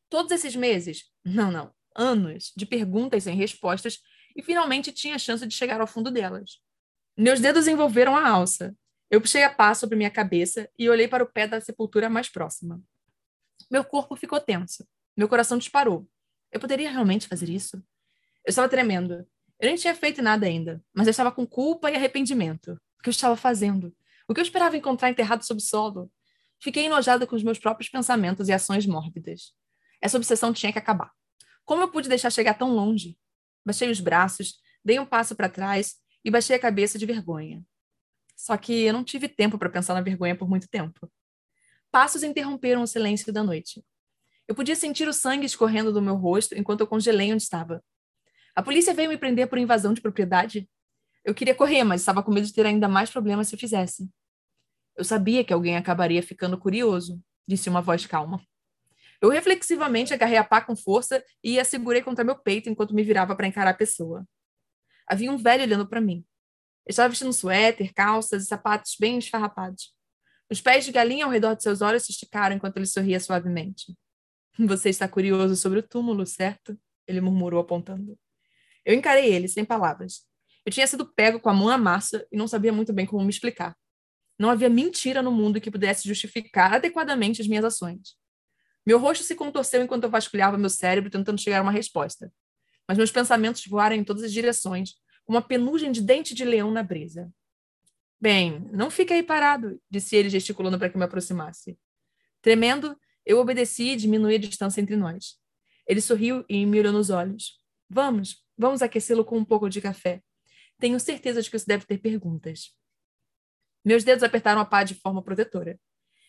Todos 0.09 0.31
esses 0.31 0.55
meses, 0.55 1.03
não, 1.23 1.51
não, 1.51 1.73
anos 1.95 2.53
de 2.55 2.65
perguntas 2.65 3.25
sem 3.25 3.35
respostas, 3.35 3.99
e 4.35 4.41
finalmente 4.41 4.91
tinha 4.93 5.15
a 5.15 5.19
chance 5.19 5.45
de 5.45 5.53
chegar 5.53 5.81
ao 5.81 5.87
fundo 5.87 6.09
delas. 6.09 6.61
Meus 7.17 7.41
dedos 7.41 7.67
envolveram 7.67 8.15
a 8.15 8.29
alça. 8.29 8.73
Eu 9.09 9.19
puxei 9.19 9.43
a 9.43 9.53
pá 9.53 9.73
sobre 9.73 9.97
minha 9.97 10.09
cabeça 10.09 10.69
e 10.79 10.89
olhei 10.89 11.09
para 11.09 11.23
o 11.23 11.29
pé 11.29 11.45
da 11.47 11.59
sepultura 11.59 12.09
mais 12.09 12.29
próxima. 12.29 12.81
Meu 13.69 13.83
corpo 13.83 14.15
ficou 14.15 14.39
tenso. 14.39 14.87
Meu 15.17 15.27
coração 15.27 15.57
disparou. 15.57 16.07
Eu 16.51 16.59
poderia 16.59 16.91
realmente 16.91 17.27
fazer 17.27 17.49
isso? 17.49 17.77
Eu 18.45 18.49
estava 18.49 18.67
tremendo. 18.67 19.25
Eu 19.59 19.67
nem 19.67 19.75
tinha 19.75 19.95
feito 19.95 20.21
nada 20.21 20.45
ainda, 20.45 20.83
mas 20.93 21.07
eu 21.07 21.11
estava 21.11 21.31
com 21.31 21.45
culpa 21.45 21.91
e 21.91 21.95
arrependimento. 21.95 22.73
O 22.99 23.03
que 23.03 23.09
eu 23.09 23.11
estava 23.11 23.35
fazendo? 23.35 23.95
O 24.27 24.33
que 24.33 24.39
eu 24.39 24.43
esperava 24.43 24.75
encontrar 24.75 25.09
enterrado 25.09 25.45
sob 25.45 25.59
o 25.59 25.63
solo? 25.63 26.11
Fiquei 26.59 26.85
enojada 26.85 27.25
com 27.25 27.35
os 27.35 27.43
meus 27.43 27.59
próprios 27.59 27.89
pensamentos 27.89 28.49
e 28.49 28.53
ações 28.53 28.85
mórbidas. 28.85 29.53
Essa 30.01 30.17
obsessão 30.17 30.51
tinha 30.51 30.71
que 30.71 30.79
acabar. 30.79 31.11
Como 31.65 31.81
eu 31.81 31.91
pude 31.91 32.09
deixar 32.09 32.31
chegar 32.31 32.55
tão 32.55 32.73
longe? 32.73 33.17
Baixei 33.65 33.89
os 33.89 33.99
braços, 33.99 34.59
dei 34.83 34.99
um 34.99 35.05
passo 35.05 35.35
para 35.35 35.47
trás 35.47 35.95
e 36.25 36.31
baixei 36.31 36.55
a 36.55 36.59
cabeça 36.59 36.97
de 36.97 37.05
vergonha. 37.05 37.63
Só 38.35 38.57
que 38.57 38.73
eu 38.83 38.93
não 38.93 39.03
tive 39.03 39.29
tempo 39.29 39.57
para 39.57 39.69
pensar 39.69 39.93
na 39.93 40.01
vergonha 40.01 40.35
por 40.35 40.49
muito 40.49 40.67
tempo. 40.67 41.11
Passos 41.91 42.23
interromperam 42.23 42.81
o 42.81 42.87
silêncio 42.87 43.31
da 43.31 43.43
noite. 43.43 43.83
Eu 44.47 44.55
podia 44.55 44.75
sentir 44.75 45.07
o 45.07 45.13
sangue 45.13 45.45
escorrendo 45.45 45.93
do 45.93 46.01
meu 46.01 46.15
rosto 46.15 46.57
enquanto 46.57 46.81
eu 46.81 46.87
congelei 46.87 47.31
onde 47.31 47.43
estava. 47.43 47.83
A 48.55 48.61
polícia 48.61 48.93
veio 48.93 49.09
me 49.09 49.17
prender 49.17 49.47
por 49.47 49.57
invasão 49.57 49.93
de 49.93 50.01
propriedade. 50.01 50.69
Eu 51.23 51.33
queria 51.33 51.55
correr, 51.55 51.83
mas 51.83 52.01
estava 52.01 52.21
com 52.21 52.31
medo 52.31 52.47
de 52.47 52.53
ter 52.53 52.65
ainda 52.65 52.87
mais 52.87 53.09
problemas 53.09 53.47
se 53.47 53.55
eu 53.55 53.59
fizesse. 53.59 54.09
Eu 54.97 55.03
sabia 55.03 55.43
que 55.43 55.53
alguém 55.53 55.77
acabaria 55.77 56.21
ficando 56.21 56.57
curioso, 56.57 57.21
disse 57.47 57.69
uma 57.69 57.81
voz 57.81 58.05
calma. 58.05 58.41
Eu 59.21 59.29
reflexivamente 59.29 60.13
agarrei 60.13 60.37
a 60.37 60.43
pá 60.43 60.59
com 60.59 60.75
força 60.75 61.23
e 61.43 61.59
a 61.59 61.63
segurei 61.63 62.01
contra 62.01 62.23
meu 62.23 62.35
peito 62.35 62.69
enquanto 62.69 62.93
me 62.93 63.03
virava 63.03 63.35
para 63.35 63.47
encarar 63.47 63.71
a 63.71 63.75
pessoa. 63.75 64.25
Havia 65.07 65.31
um 65.31 65.37
velho 65.37 65.63
olhando 65.63 65.87
para 65.87 66.01
mim. 66.01 66.25
Ele 66.85 66.89
estava 66.89 67.09
vestindo 67.09 67.31
suéter, 67.31 67.93
calças 67.93 68.43
e 68.43 68.47
sapatos 68.47 68.95
bem 68.99 69.19
esfarrapados. 69.19 69.93
Os 70.49 70.59
pés 70.59 70.83
de 70.83 70.91
galinha 70.91 71.25
ao 71.25 71.31
redor 71.31 71.55
de 71.55 71.63
seus 71.63 71.81
olhos 71.81 72.03
se 72.03 72.11
esticaram 72.11 72.55
enquanto 72.55 72.77
ele 72.77 72.85
sorria 72.85 73.19
suavemente. 73.19 73.95
Você 74.67 74.89
está 74.89 75.07
curioso 75.07 75.55
sobre 75.55 75.79
o 75.79 75.83
túmulo, 75.83 76.25
certo? 76.25 76.77
Ele 77.07 77.21
murmurou 77.21 77.59
apontando. 77.59 78.17
Eu 78.85 78.93
encarei 78.95 79.31
ele, 79.31 79.47
sem 79.47 79.63
palavras. 79.63 80.25
Eu 80.65 80.71
tinha 80.71 80.85
sido 80.85 81.05
pego 81.05 81.39
com 81.39 81.49
a 81.49 81.53
mão 81.53 81.67
na 81.67 81.77
massa 81.77 82.25
e 82.31 82.37
não 82.37 82.47
sabia 82.47 82.71
muito 82.71 82.93
bem 82.93 83.05
como 83.05 83.23
me 83.23 83.29
explicar. 83.29 83.75
Não 84.37 84.49
havia 84.49 84.69
mentira 84.69 85.21
no 85.21 85.31
mundo 85.31 85.61
que 85.61 85.71
pudesse 85.71 86.07
justificar 86.07 86.73
adequadamente 86.73 87.41
as 87.41 87.47
minhas 87.47 87.65
ações. 87.65 88.15
Meu 88.85 88.97
rosto 88.97 89.23
se 89.23 89.35
contorceu 89.35 89.83
enquanto 89.83 90.05
eu 90.05 90.09
vasculhava 90.09 90.57
meu 90.57 90.69
cérebro 90.69 91.11
tentando 91.11 91.39
chegar 91.39 91.59
a 91.59 91.61
uma 91.61 91.71
resposta. 91.71 92.31
Mas 92.87 92.97
meus 92.97 93.11
pensamentos 93.11 93.65
voaram 93.67 93.95
em 93.95 94.03
todas 94.03 94.23
as 94.23 94.33
direções, 94.33 94.95
como 95.23 95.37
uma 95.37 95.47
penugem 95.47 95.91
de 95.91 96.01
dente 96.01 96.33
de 96.33 96.43
leão 96.43 96.71
na 96.71 96.81
brisa. 96.81 97.31
Bem, 98.19 98.67
não 98.71 98.89
fique 98.89 99.13
aí 99.13 99.23
parado, 99.23 99.79
disse 99.89 100.15
ele, 100.15 100.29
gesticulando 100.29 100.77
para 100.77 100.89
que 100.89 100.97
me 100.97 101.03
aproximasse. 101.03 101.77
Tremendo, 102.41 102.97
eu 103.25 103.39
obedeci 103.39 103.89
e 103.89 103.95
diminui 103.95 104.35
a 104.35 104.39
distância 104.39 104.81
entre 104.81 104.95
nós. 104.95 105.39
Ele 105.87 106.01
sorriu 106.01 106.45
e 106.47 106.65
me 106.65 106.79
olhou 106.79 106.93
nos 106.93 107.09
olhos. 107.09 107.59
Vamos, 107.89 108.41
Vamos 108.61 108.83
aquecê-lo 108.83 109.25
com 109.25 109.39
um 109.39 109.43
pouco 109.43 109.67
de 109.67 109.81
café. 109.81 110.21
Tenho 110.79 110.99
certeza 110.99 111.41
de 111.41 111.49
que 111.49 111.57
você 111.57 111.65
deve 111.65 111.83
ter 111.83 111.97
perguntas. 111.97 112.75
Meus 113.83 114.03
dedos 114.03 114.23
apertaram 114.23 114.61
a 114.61 114.65
pá 114.65 114.83
de 114.83 114.93
forma 114.93 115.23
protetora. 115.23 115.79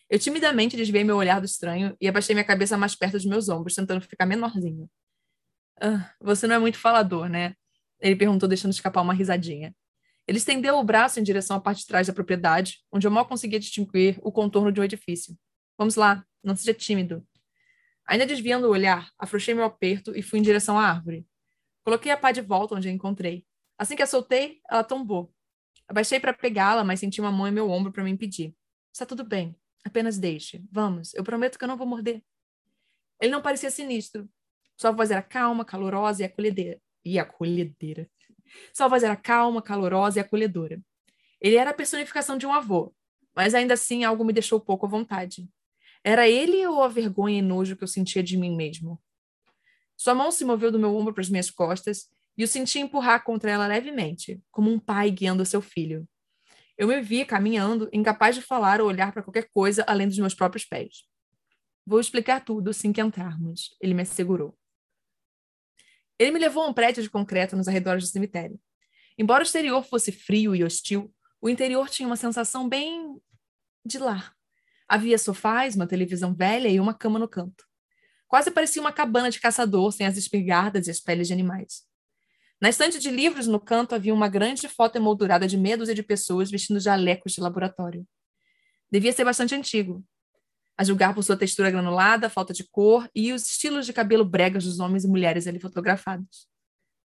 Eu 0.09 0.17
timidamente 0.17 0.75
desviei 0.75 1.03
meu 1.03 1.15
olhar 1.15 1.39
do 1.39 1.45
estranho 1.45 1.95
e 2.01 2.07
abaixei 2.07 2.33
minha 2.33 2.43
cabeça 2.43 2.75
mais 2.75 2.95
perto 2.95 3.13
dos 3.13 3.25
meus 3.25 3.49
ombros, 3.49 3.75
tentando 3.75 4.01
ficar 4.01 4.25
menorzinho. 4.25 4.89
Ah, 5.79 6.11
você 6.19 6.47
não 6.47 6.55
é 6.55 6.59
muito 6.59 6.79
falador, 6.79 7.29
né? 7.29 7.53
Ele 8.01 8.15
perguntou, 8.15 8.49
deixando 8.49 8.71
escapar 8.71 9.03
uma 9.03 9.13
risadinha. 9.13 9.71
Ele 10.27 10.39
estendeu 10.39 10.75
o 10.79 10.83
braço 10.83 11.19
em 11.19 11.23
direção 11.23 11.57
à 11.57 11.61
parte 11.61 11.81
de 11.81 11.87
trás 11.87 12.07
da 12.07 12.13
propriedade, 12.13 12.79
onde 12.91 13.05
eu 13.05 13.11
mal 13.11 13.27
conseguia 13.27 13.59
distinguir 13.59 14.17
o 14.23 14.31
contorno 14.31 14.71
de 14.71 14.81
um 14.81 14.83
edifício. 14.83 15.37
Vamos 15.77 15.95
lá, 15.95 16.25
não 16.43 16.55
seja 16.55 16.73
tímido. 16.73 17.25
Ainda 18.05 18.25
desviando 18.25 18.67
o 18.67 18.71
olhar, 18.71 19.11
afrouxei 19.17 19.53
meu 19.53 19.63
aperto 19.63 20.15
e 20.15 20.21
fui 20.21 20.39
em 20.39 20.41
direção 20.41 20.77
à 20.77 20.87
árvore. 20.87 21.25
Coloquei 21.83 22.11
a 22.11 22.17
pá 22.17 22.31
de 22.31 22.41
volta 22.41 22.75
onde 22.75 22.87
a 22.87 22.91
encontrei. 22.91 23.45
Assim 23.77 23.95
que 23.95 24.03
a 24.03 24.07
soltei, 24.07 24.61
ela 24.69 24.83
tombou. 24.83 25.33
Abaixei 25.87 26.19
para 26.19 26.33
pegá-la, 26.33 26.83
mas 26.83 26.99
senti 26.99 27.19
uma 27.19 27.31
mão 27.31 27.47
em 27.47 27.51
meu 27.51 27.69
ombro 27.69 27.91
para 27.91 28.03
me 28.03 28.11
impedir. 28.11 28.55
Está 28.91 29.05
tudo 29.05 29.23
bem. 29.23 29.55
Apenas 29.83 30.17
deixe. 30.17 30.63
Vamos. 30.71 31.13
Eu 31.13 31.23
prometo 31.23 31.57
que 31.57 31.63
eu 31.63 31.67
não 31.67 31.77
vou 31.77 31.87
morder. 31.87 32.23
Ele 33.19 33.31
não 33.31 33.41
parecia 33.41 33.69
sinistro. 33.69 34.29
Sua 34.77 34.91
voz 34.91 35.11
era 35.11 35.21
calma, 35.21 35.65
calorosa 35.65 36.21
e 36.21 36.25
acolhedeira. 36.25 36.79
E 37.03 37.19
acolhedeira. 37.19 38.09
Sua 38.73 38.87
voz 38.87 39.03
era 39.03 39.15
calma, 39.15 39.61
calorosa 39.61 40.19
e 40.19 40.21
acolhedora. 40.21 40.81
Ele 41.41 41.55
era 41.55 41.71
a 41.71 41.73
personificação 41.73 42.37
de 42.37 42.45
um 42.45 42.53
avô, 42.53 42.93
mas 43.35 43.53
ainda 43.53 43.73
assim 43.73 44.03
algo 44.03 44.23
me 44.23 44.31
deixou 44.31 44.59
pouco 44.59 44.85
à 44.85 44.89
vontade. 44.89 45.49
Era 46.03 46.27
ele 46.27 46.65
ou 46.67 46.83
a 46.83 46.87
vergonha 46.87 47.39
e 47.39 47.41
nojo 47.41 47.77
que 47.77 47.83
eu 47.83 47.87
sentia 47.87 48.21
de 48.21 48.37
mim 48.37 48.55
mesmo? 48.55 49.01
Sua 49.95 50.13
mão 50.13 50.31
se 50.31 50.43
moveu 50.43 50.71
do 50.71 50.79
meu 50.79 50.93
ombro 50.95 51.13
para 51.13 51.21
as 51.21 51.29
minhas 51.29 51.49
costas 51.49 52.09
e 52.37 52.43
o 52.43 52.47
senti 52.47 52.79
empurrar 52.79 53.23
contra 53.23 53.51
ela 53.51 53.67
levemente, 53.67 54.41
como 54.51 54.71
um 54.71 54.79
pai 54.79 55.09
guiando 55.11 55.45
seu 55.45 55.61
filho. 55.61 56.07
Eu 56.77 56.87
me 56.87 56.99
via 57.01 57.25
caminhando, 57.25 57.87
incapaz 57.93 58.35
de 58.35 58.41
falar 58.41 58.81
ou 58.81 58.87
olhar 58.87 59.13
para 59.13 59.21
qualquer 59.21 59.47
coisa 59.53 59.83
além 59.87 60.07
dos 60.07 60.17
meus 60.17 60.33
próprios 60.33 60.65
pés. 60.65 61.05
Vou 61.85 61.99
explicar 61.99 62.43
tudo 62.43 62.71
assim 62.71 62.91
que 62.91 63.01
entrarmos, 63.01 63.75
ele 63.79 63.93
me 63.93 64.01
assegurou. 64.01 64.57
Ele 66.17 66.31
me 66.31 66.39
levou 66.39 66.63
a 66.63 66.67
um 66.67 66.73
prédio 66.73 67.03
de 67.03 67.09
concreto 67.09 67.55
nos 67.55 67.67
arredores 67.67 68.03
do 68.05 68.09
cemitério. 68.09 68.59
Embora 69.17 69.43
o 69.43 69.45
exterior 69.45 69.83
fosse 69.83 70.11
frio 70.11 70.55
e 70.55 70.63
hostil, 70.63 71.13
o 71.39 71.49
interior 71.49 71.89
tinha 71.89 72.07
uma 72.07 72.15
sensação 72.15 72.67
bem 72.67 73.21
de 73.85 73.99
lar. 73.99 74.32
Havia 74.93 75.17
sofás, 75.17 75.75
uma 75.75 75.87
televisão 75.87 76.35
velha 76.35 76.67
e 76.67 76.79
uma 76.79 76.93
cama 76.93 77.17
no 77.17 77.27
canto. 77.27 77.65
Quase 78.27 78.51
parecia 78.51 78.79
uma 78.79 78.91
cabana 78.91 79.31
de 79.31 79.39
caçador, 79.39 79.91
sem 79.91 80.05
as 80.05 80.17
espingardas 80.17 80.85
e 80.85 80.91
as 80.91 80.99
peles 80.99 81.25
de 81.25 81.33
animais. 81.33 81.81
Na 82.61 82.69
estante 82.69 82.99
de 82.99 83.09
livros, 83.09 83.47
no 83.47 83.59
canto, 83.59 83.95
havia 83.95 84.13
uma 84.13 84.29
grande 84.29 84.69
foto 84.69 84.95
emoldurada 84.95 85.47
de 85.47 85.57
medos 85.57 85.89
e 85.89 85.95
de 85.95 86.03
pessoas 86.03 86.51
vestindo 86.51 86.79
jalecos 86.79 87.31
de 87.33 87.41
laboratório. 87.41 88.07
Devia 88.91 89.11
ser 89.11 89.25
bastante 89.25 89.55
antigo, 89.55 90.05
a 90.77 90.83
julgar 90.83 91.15
por 91.15 91.23
sua 91.23 91.35
textura 91.35 91.71
granulada, 91.71 92.29
falta 92.29 92.53
de 92.53 92.63
cor 92.63 93.09
e 93.15 93.33
os 93.33 93.47
estilos 93.47 93.87
de 93.87 93.93
cabelo 93.93 94.23
bregas 94.23 94.63
dos 94.63 94.79
homens 94.79 95.05
e 95.05 95.07
mulheres 95.07 95.47
ali 95.47 95.59
fotografados. 95.59 96.47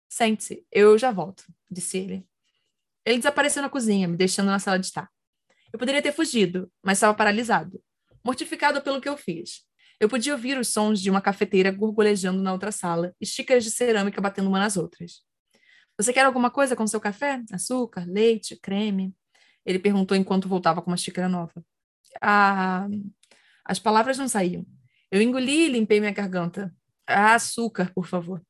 Sente-se, 0.09 0.67
eu 0.73 0.99
já 0.99 1.13
volto, 1.13 1.45
disse 1.71 1.99
ele. 1.99 2.27
Ele 3.05 3.19
desapareceu 3.19 3.63
na 3.63 3.71
cozinha, 3.71 4.09
me 4.09 4.17
deixando 4.17 4.47
na 4.47 4.59
sala 4.59 4.81
de 4.81 4.87
estar. 4.87 5.09
Eu 5.73 5.79
poderia 5.79 6.03
ter 6.03 6.13
fugido, 6.13 6.71
mas 6.83 6.99
estava 6.99 7.15
paralisado, 7.15 7.83
mortificado 8.25 8.81
pelo 8.81 9.01
que 9.01 9.09
eu 9.09 9.17
fiz. 9.17 9.67
Eu 10.01 10.09
podia 10.09 10.33
ouvir 10.33 10.57
os 10.59 10.69
sons 10.69 11.01
de 11.01 11.11
uma 11.11 11.21
cafeteira 11.21 11.71
gorgolejando 11.71 12.41
na 12.43 12.53
outra 12.53 12.71
sala 12.71 13.15
e 13.21 13.27
xícaras 13.27 13.65
de 13.65 13.71
cerâmica 13.71 14.21
batendo 14.21 14.49
uma 14.49 14.59
nas 14.59 14.77
outras. 14.77 15.23
Você 15.97 16.13
quer 16.13 16.25
alguma 16.25 16.51
coisa 16.51 16.77
com 16.77 16.87
seu 16.87 17.01
café? 17.01 17.43
Açúcar, 17.53 18.07
leite, 18.07 18.57
creme? 18.57 19.13
Ele 19.67 19.79
perguntou 19.79 20.17
enquanto 20.17 20.49
voltava 20.49 20.81
com 20.81 20.91
uma 20.91 20.97
xícara 20.97 21.29
nova. 21.29 21.65
Ah, 22.23 22.87
as 23.65 23.81
palavras 23.81 24.17
não 24.17 24.29
saíam. 24.29 24.65
Eu 25.11 25.21
engoli 25.21 25.67
e 25.67 25.69
limpei 25.69 25.99
minha 25.99 26.13
garganta. 26.13 26.73
Ah, 27.07 27.35
açúcar, 27.35 27.93
por 27.93 28.07
favor. 28.07 28.41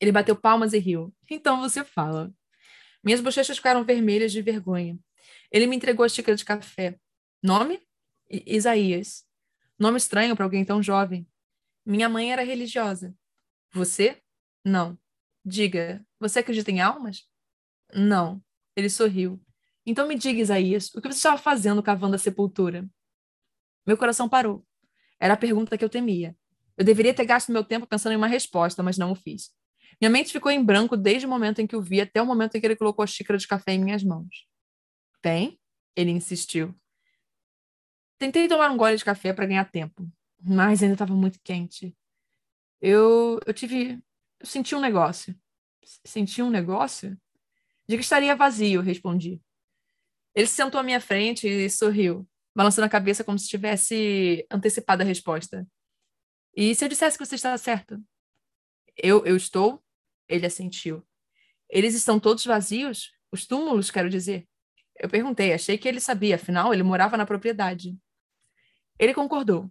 Ele 0.00 0.12
bateu 0.12 0.36
palmas 0.36 0.72
e 0.72 0.78
riu. 0.78 1.12
Então 1.28 1.60
você 1.60 1.84
fala. 1.84 2.32
Minhas 3.02 3.20
bochechas 3.20 3.56
ficaram 3.56 3.84
vermelhas 3.84 4.30
de 4.30 4.40
vergonha. 4.40 4.96
Ele 5.52 5.66
me 5.66 5.76
entregou 5.76 6.04
a 6.04 6.08
xícara 6.08 6.34
de 6.34 6.44
café. 6.44 6.98
Nome? 7.42 7.80
Isaías. 8.30 9.24
Nome 9.78 9.98
estranho 9.98 10.34
para 10.34 10.46
alguém 10.46 10.64
tão 10.64 10.82
jovem. 10.82 11.28
Minha 11.84 12.08
mãe 12.08 12.32
era 12.32 12.42
religiosa. 12.42 13.14
Você? 13.72 14.22
Não. 14.64 14.98
Diga, 15.44 16.04
você 16.18 16.38
acredita 16.38 16.70
em 16.70 16.80
almas? 16.80 17.28
Não. 17.92 18.42
Ele 18.74 18.88
sorriu. 18.88 19.38
Então 19.84 20.08
me 20.08 20.14
diga, 20.14 20.40
Isaías, 20.40 20.88
o 20.94 21.02
que 21.02 21.08
você 21.08 21.18
estava 21.18 21.36
fazendo 21.36 21.82
cavando 21.82 22.14
a 22.14 22.18
sepultura? 22.18 22.88
Meu 23.86 23.98
coração 23.98 24.28
parou. 24.28 24.64
Era 25.20 25.34
a 25.34 25.36
pergunta 25.36 25.76
que 25.76 25.84
eu 25.84 25.88
temia. 25.90 26.34
Eu 26.78 26.84
deveria 26.84 27.12
ter 27.12 27.26
gasto 27.26 27.52
meu 27.52 27.64
tempo 27.64 27.86
pensando 27.86 28.12
em 28.12 28.16
uma 28.16 28.26
resposta, 28.26 28.82
mas 28.82 28.96
não 28.96 29.12
o 29.12 29.14
fiz. 29.14 29.50
Minha 30.00 30.10
mente 30.10 30.32
ficou 30.32 30.50
em 30.50 30.64
branco 30.64 30.96
desde 30.96 31.26
o 31.26 31.28
momento 31.28 31.60
em 31.60 31.66
que 31.66 31.76
o 31.76 31.82
vi 31.82 32.00
até 32.00 32.22
o 32.22 32.26
momento 32.26 32.54
em 32.54 32.60
que 32.60 32.66
ele 32.66 32.76
colocou 32.76 33.02
a 33.02 33.06
xícara 33.06 33.38
de 33.38 33.46
café 33.46 33.72
em 33.72 33.84
minhas 33.84 34.02
mãos. 34.02 34.46
Bem, 35.22 35.58
ele 35.94 36.10
insistiu. 36.10 36.74
Tentei 38.18 38.48
tomar 38.48 38.70
um 38.70 38.76
gole 38.76 38.96
de 38.96 39.04
café 39.04 39.32
para 39.32 39.46
ganhar 39.46 39.70
tempo, 39.70 40.10
mas 40.40 40.82
ainda 40.82 40.94
estava 40.94 41.14
muito 41.14 41.40
quente. 41.42 41.96
Eu, 42.80 43.38
eu 43.46 43.54
tive. 43.54 44.02
Eu 44.40 44.46
senti 44.46 44.74
um 44.74 44.80
negócio. 44.80 45.34
Senti 46.04 46.42
um 46.42 46.50
negócio? 46.50 47.16
De 47.88 47.96
que 47.96 48.02
estaria 48.02 48.34
vazio, 48.36 48.80
respondi. 48.80 49.40
Ele 50.34 50.46
se 50.46 50.54
sentou 50.54 50.80
à 50.80 50.84
minha 50.84 51.00
frente 51.00 51.46
e 51.46 51.68
sorriu 51.68 52.26
balançando 52.54 52.86
a 52.86 52.90
cabeça 52.90 53.24
como 53.24 53.38
se 53.38 53.48
tivesse 53.48 54.46
antecipado 54.50 55.02
a 55.02 55.06
resposta. 55.06 55.66
E 56.54 56.74
se 56.74 56.84
eu 56.84 56.88
dissesse 56.88 57.16
que 57.16 57.24
você 57.24 57.34
estava 57.34 57.56
certa? 57.56 58.00
Eu, 58.96 59.24
eu 59.24 59.36
estou? 59.36 59.82
Ele 60.28 60.46
assentiu. 60.46 61.02
Eles 61.68 61.94
estão 61.94 62.20
todos 62.20 62.44
vazios? 62.44 63.10
Os 63.30 63.46
túmulos, 63.46 63.90
quero 63.90 64.10
dizer. 64.10 64.46
Eu 64.98 65.08
perguntei, 65.08 65.52
achei 65.52 65.78
que 65.78 65.88
ele 65.88 66.00
sabia, 66.00 66.36
afinal, 66.36 66.72
ele 66.72 66.82
morava 66.82 67.16
na 67.16 67.26
propriedade. 67.26 67.96
Ele 68.98 69.14
concordou. 69.14 69.70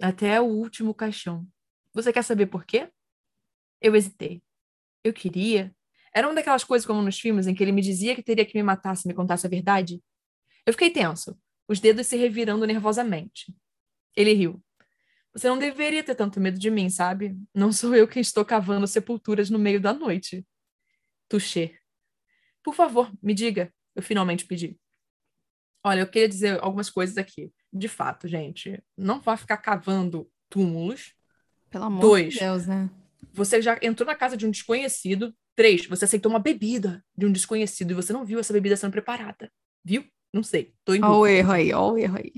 Até 0.00 0.40
o 0.40 0.44
último 0.44 0.94
caixão. 0.94 1.46
Você 1.92 2.12
quer 2.12 2.22
saber 2.22 2.46
por 2.46 2.64
quê? 2.64 2.90
Eu 3.80 3.94
hesitei. 3.94 4.42
Eu 5.04 5.12
queria. 5.12 5.74
Era 6.12 6.26
uma 6.26 6.34
daquelas 6.34 6.64
coisas 6.64 6.86
como 6.86 7.02
nos 7.02 7.18
filmes 7.18 7.46
em 7.46 7.54
que 7.54 7.62
ele 7.62 7.72
me 7.72 7.82
dizia 7.82 8.14
que 8.14 8.22
teria 8.22 8.44
que 8.44 8.56
me 8.56 8.62
matar 8.62 8.96
se 8.96 9.06
me 9.06 9.14
contasse 9.14 9.46
a 9.46 9.50
verdade. 9.50 10.02
Eu 10.66 10.72
fiquei 10.72 10.90
tenso 10.90 11.38
os 11.68 11.80
dedos 11.80 12.06
se 12.06 12.16
revirando 12.16 12.66
nervosamente. 12.66 13.54
Ele 14.16 14.32
riu. 14.32 14.62
Você 15.32 15.48
não 15.48 15.58
deveria 15.58 16.04
ter 16.04 16.14
tanto 16.14 16.40
medo 16.40 16.58
de 16.58 16.70
mim, 16.70 16.88
sabe? 16.88 17.36
Não 17.52 17.72
sou 17.72 17.94
eu 17.94 18.06
quem 18.06 18.20
estou 18.20 18.44
cavando 18.44 18.86
sepulturas 18.86 19.50
no 19.50 19.58
meio 19.58 19.80
da 19.80 19.92
noite. 19.92 20.46
Touché. 21.28 21.76
Por 22.62 22.74
favor, 22.74 23.12
me 23.22 23.34
diga, 23.34 23.72
eu 23.94 24.02
finalmente 24.02 24.44
pedi. 24.46 24.78
Olha, 25.84 26.00
eu 26.00 26.06
queria 26.06 26.28
dizer 26.28 26.58
algumas 26.62 26.88
coisas 26.88 27.18
aqui. 27.18 27.52
De 27.72 27.88
fato, 27.88 28.26
gente, 28.26 28.82
não 28.96 29.20
vá 29.20 29.36
ficar 29.36 29.58
cavando 29.58 30.30
túmulos. 30.48 31.14
Pelo 31.70 31.84
amor 31.84 32.00
Dois, 32.00 32.34
de 32.34 32.40
Deus, 32.40 32.66
né? 32.66 32.88
Você 33.32 33.60
já 33.60 33.78
entrou 33.82 34.06
na 34.06 34.14
casa 34.14 34.36
de 34.36 34.46
um 34.46 34.50
desconhecido. 34.50 35.34
Três, 35.56 35.86
você 35.86 36.04
aceitou 36.04 36.30
uma 36.30 36.38
bebida 36.38 37.04
de 37.16 37.26
um 37.26 37.32
desconhecido 37.32 37.90
e 37.90 37.94
você 37.94 38.12
não 38.12 38.24
viu 38.24 38.38
essa 38.38 38.52
bebida 38.52 38.76
sendo 38.76 38.92
preparada. 38.92 39.52
Viu? 39.84 40.04
Não 40.32 40.42
sei. 40.42 40.74
Tô 40.84 40.94
em 40.94 41.04
Olha 41.04 41.14
o 41.14 41.26
erro 41.26 41.52
aí, 41.52 41.72
olha 41.72 41.92
o 41.92 41.98
erro 41.98 42.18
aí. 42.18 42.32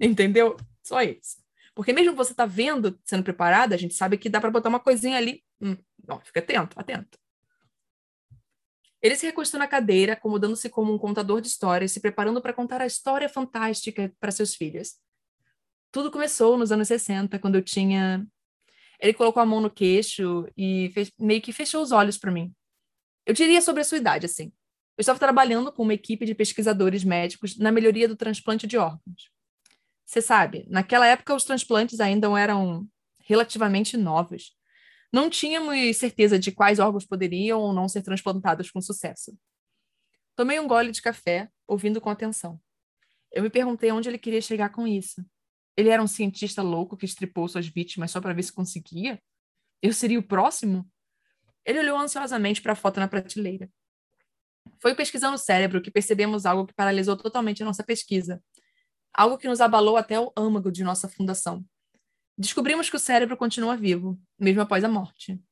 Entendeu? 0.00 0.56
Só 0.82 1.00
isso. 1.02 1.38
Porque 1.74 1.92
mesmo 1.92 2.14
você 2.14 2.34
tá 2.34 2.44
vendo, 2.44 2.98
sendo 3.04 3.22
preparada, 3.22 3.74
a 3.74 3.78
gente 3.78 3.94
sabe 3.94 4.18
que 4.18 4.28
dá 4.28 4.40
para 4.40 4.50
botar 4.50 4.68
uma 4.68 4.80
coisinha 4.80 5.16
ali. 5.16 5.42
Hum, 5.60 5.76
não, 6.06 6.20
fica 6.20 6.40
atento, 6.40 6.78
atento. 6.78 7.18
Ele 9.00 9.14
se 9.16 9.26
recostou 9.26 9.58
na 9.60 9.68
cadeira, 9.68 10.14
acomodando-se 10.14 10.68
como 10.68 10.92
um 10.92 10.98
contador 10.98 11.40
de 11.40 11.48
histórias, 11.48 11.92
se 11.92 12.00
preparando 12.00 12.42
para 12.42 12.52
contar 12.52 12.80
a 12.80 12.86
história 12.86 13.28
fantástica 13.28 14.12
para 14.18 14.32
seus 14.32 14.54
filhos. 14.54 14.96
Tudo 15.92 16.10
começou 16.10 16.58
nos 16.58 16.72
anos 16.72 16.88
60, 16.88 17.38
quando 17.38 17.54
eu 17.54 17.62
tinha. 17.62 18.26
Ele 19.00 19.14
colocou 19.14 19.40
a 19.40 19.46
mão 19.46 19.60
no 19.60 19.70
queixo 19.70 20.48
e 20.56 20.90
fez... 20.92 21.12
meio 21.18 21.40
que 21.40 21.52
fechou 21.52 21.82
os 21.82 21.92
olhos 21.92 22.18
para 22.18 22.32
mim. 22.32 22.52
Eu 23.24 23.32
diria 23.32 23.62
sobre 23.62 23.82
a 23.82 23.84
sua 23.84 23.98
idade, 23.98 24.26
assim. 24.26 24.52
Eu 24.96 25.02
estava 25.02 25.18
trabalhando 25.18 25.70
com 25.70 25.84
uma 25.84 25.94
equipe 25.94 26.26
de 26.26 26.34
pesquisadores 26.34 27.04
médicos 27.04 27.56
na 27.56 27.70
melhoria 27.70 28.08
do 28.08 28.16
transplante 28.16 28.66
de 28.66 28.76
órgãos. 28.76 29.30
Você 30.04 30.20
sabe, 30.20 30.66
naquela 30.68 31.06
época 31.06 31.34
os 31.34 31.44
transplantes 31.44 32.00
ainda 32.00 32.26
eram 32.40 32.88
relativamente 33.20 33.96
novos. 33.96 34.57
Não 35.12 35.30
tínhamos 35.30 35.96
certeza 35.96 36.38
de 36.38 36.52
quais 36.52 36.78
órgãos 36.78 37.06
poderiam 37.06 37.60
ou 37.60 37.72
não 37.72 37.88
ser 37.88 38.02
transplantados 38.02 38.70
com 38.70 38.80
sucesso. 38.80 39.36
Tomei 40.36 40.60
um 40.60 40.68
gole 40.68 40.92
de 40.92 41.02
café, 41.02 41.50
ouvindo 41.66 42.00
com 42.00 42.10
atenção. 42.10 42.60
Eu 43.32 43.42
me 43.42 43.50
perguntei 43.50 43.90
onde 43.90 44.08
ele 44.08 44.18
queria 44.18 44.40
chegar 44.40 44.70
com 44.70 44.86
isso. 44.86 45.24
Ele 45.76 45.88
era 45.88 46.02
um 46.02 46.06
cientista 46.06 46.62
louco 46.62 46.96
que 46.96 47.04
estripou 47.04 47.48
suas 47.48 47.66
vítimas 47.66 48.10
só 48.10 48.20
para 48.20 48.32
ver 48.32 48.42
se 48.42 48.52
conseguia? 48.52 49.22
Eu 49.80 49.92
seria 49.92 50.18
o 50.18 50.22
próximo? 50.22 50.90
Ele 51.64 51.78
olhou 51.80 51.98
ansiosamente 51.98 52.60
para 52.60 52.72
a 52.72 52.76
foto 52.76 53.00
na 53.00 53.08
prateleira. 53.08 53.70
Foi 54.80 54.94
pesquisando 54.94 55.34
o 55.34 55.38
cérebro 55.38 55.80
que 55.80 55.90
percebemos 55.90 56.46
algo 56.46 56.66
que 56.66 56.74
paralisou 56.74 57.16
totalmente 57.16 57.62
a 57.62 57.66
nossa 57.66 57.82
pesquisa. 57.82 58.42
Algo 59.12 59.38
que 59.38 59.48
nos 59.48 59.60
abalou 59.60 59.96
até 59.96 60.18
o 60.20 60.32
âmago 60.36 60.70
de 60.70 60.84
nossa 60.84 61.08
fundação. 61.08 61.64
Descobrimos 62.38 62.88
que 62.88 62.94
o 62.94 63.00
cérebro 63.00 63.36
continua 63.36 63.76
vivo, 63.76 64.16
mesmo 64.38 64.60
após 64.60 64.84
a 64.84 64.88
morte. 64.88 65.42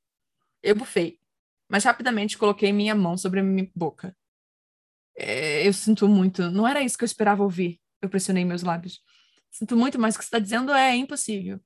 Eu 0.63 0.77
bufei, 0.77 1.19
mas 1.69 1.83
rapidamente 1.83 2.39
coloquei 2.39 2.73
minha 2.73 2.95
mão 2.95 3.19
sobre 3.19 3.41
a 3.41 3.43
minha 3.43 3.69
boca. 3.75 4.17
É, 5.17 5.67
eu 5.67 5.73
sinto 5.73 6.07
muito. 6.07 6.49
Não 6.49 6.67
era 6.67 6.81
isso 6.81 6.97
que 6.97 7.03
eu 7.03 7.07
esperava 7.07 7.43
ouvir. 7.43 7.81
Eu 8.01 8.09
pressionei 8.09 8.45
meus 8.45 8.63
lábios. 8.63 9.03
Sinto 9.51 9.77
muito, 9.77 9.99
mas 9.99 10.15
o 10.15 10.19
que 10.19 10.25
você 10.25 10.29
está 10.29 10.39
dizendo 10.39 10.73
é 10.73 10.95
impossível. 10.95 11.59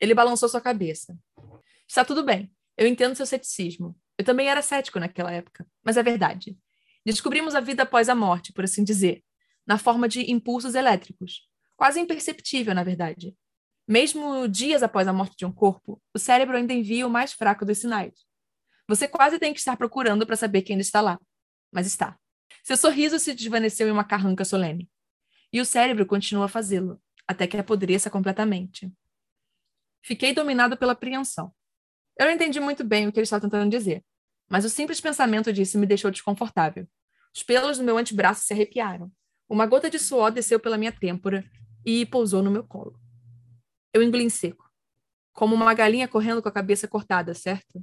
Ele 0.00 0.12
balançou 0.12 0.48
sua 0.48 0.60
cabeça. 0.60 1.16
Está 1.86 2.04
tudo 2.04 2.24
bem. 2.24 2.52
Eu 2.76 2.88
entendo 2.88 3.14
seu 3.14 3.26
ceticismo. 3.26 3.96
Eu 4.18 4.24
também 4.24 4.48
era 4.48 4.60
cético 4.60 4.98
naquela 4.98 5.30
época, 5.30 5.64
mas 5.84 5.96
é 5.96 6.02
verdade. 6.02 6.58
Descobrimos 7.06 7.54
a 7.54 7.60
vida 7.60 7.84
após 7.84 8.08
a 8.08 8.14
morte, 8.14 8.52
por 8.52 8.64
assim 8.64 8.82
dizer, 8.82 9.22
na 9.64 9.78
forma 9.78 10.08
de 10.08 10.32
impulsos 10.32 10.74
elétricos, 10.74 11.48
quase 11.76 12.00
imperceptível, 12.00 12.74
na 12.74 12.82
verdade. 12.82 13.36
Mesmo 13.86 14.46
dias 14.48 14.82
após 14.82 15.08
a 15.08 15.12
morte 15.12 15.36
de 15.36 15.44
um 15.44 15.52
corpo, 15.52 16.00
o 16.14 16.18
cérebro 16.18 16.56
ainda 16.56 16.72
envia 16.72 17.06
o 17.06 17.10
mais 17.10 17.32
fraco 17.32 17.64
dos 17.64 17.78
sinais. 17.78 18.12
Você 18.88 19.08
quase 19.08 19.38
tem 19.38 19.52
que 19.52 19.58
estar 19.58 19.76
procurando 19.76 20.26
para 20.26 20.36
saber 20.36 20.62
quem 20.62 20.74
ainda 20.74 20.82
está 20.82 21.00
lá, 21.00 21.18
mas 21.72 21.86
está. 21.86 22.18
Seu 22.62 22.76
sorriso 22.76 23.18
se 23.18 23.34
desvaneceu 23.34 23.88
em 23.88 23.90
uma 23.90 24.04
carranca 24.04 24.44
solene. 24.44 24.88
E 25.52 25.60
o 25.60 25.64
cérebro 25.64 26.06
continua 26.06 26.46
a 26.46 26.48
fazê-lo, 26.48 27.00
até 27.26 27.46
que 27.46 27.56
apodreça 27.56 28.08
completamente. 28.08 28.92
Fiquei 30.02 30.32
dominado 30.32 30.76
pela 30.76 30.92
apreensão. 30.92 31.52
Eu 32.18 32.26
não 32.26 32.32
entendi 32.32 32.60
muito 32.60 32.84
bem 32.84 33.06
o 33.06 33.12
que 33.12 33.18
ele 33.18 33.24
estava 33.24 33.42
tentando 33.42 33.70
dizer, 33.70 34.04
mas 34.48 34.64
o 34.64 34.70
simples 34.70 35.00
pensamento 35.00 35.52
disso 35.52 35.78
me 35.78 35.86
deixou 35.86 36.10
desconfortável. 36.10 36.86
Os 37.34 37.42
pelos 37.42 37.78
do 37.78 37.84
meu 37.84 37.96
antebraço 37.96 38.44
se 38.44 38.52
arrepiaram. 38.52 39.10
Uma 39.48 39.66
gota 39.66 39.88
de 39.88 39.98
suor 39.98 40.30
desceu 40.30 40.60
pela 40.60 40.76
minha 40.76 40.92
têmpora 40.92 41.44
e 41.84 42.04
pousou 42.06 42.42
no 42.42 42.50
meu 42.50 42.64
colo. 42.64 42.98
Eu 43.92 44.02
engoli 44.02 44.24
em 44.24 44.30
seco. 44.30 44.70
Como 45.32 45.54
uma 45.54 45.74
galinha 45.74 46.08
correndo 46.08 46.42
com 46.42 46.48
a 46.48 46.52
cabeça 46.52 46.86
cortada, 46.88 47.34
certo? 47.34 47.82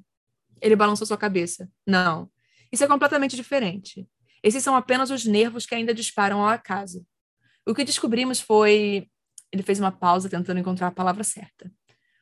Ele 0.62 0.76
balançou 0.76 1.05
sua 1.05 1.18
cabeça. 1.18 1.70
Não. 1.86 2.30
Isso 2.72 2.84
é 2.84 2.88
completamente 2.88 3.36
diferente. 3.36 4.07
Esses 4.43 4.64
são 4.64 4.76
apenas 4.76 5.12
os 5.12 5.26
nervos 5.26 5.66
que 5.66 5.76
ainda 5.76 5.93
disparam 5.93 6.41
ao 6.41 6.47
acaso. 6.49 7.05
O 7.66 7.74
que 7.74 7.84
descobrimos 7.84 8.39
foi. 8.39 9.07
Ele 9.51 9.64
fez 9.64 9.80
uma 9.80 9.91
pausa 9.91 10.30
tentando 10.30 10.60
encontrar 10.60 10.88
a 10.88 10.91
palavra 10.91 11.24
certa. 11.24 11.72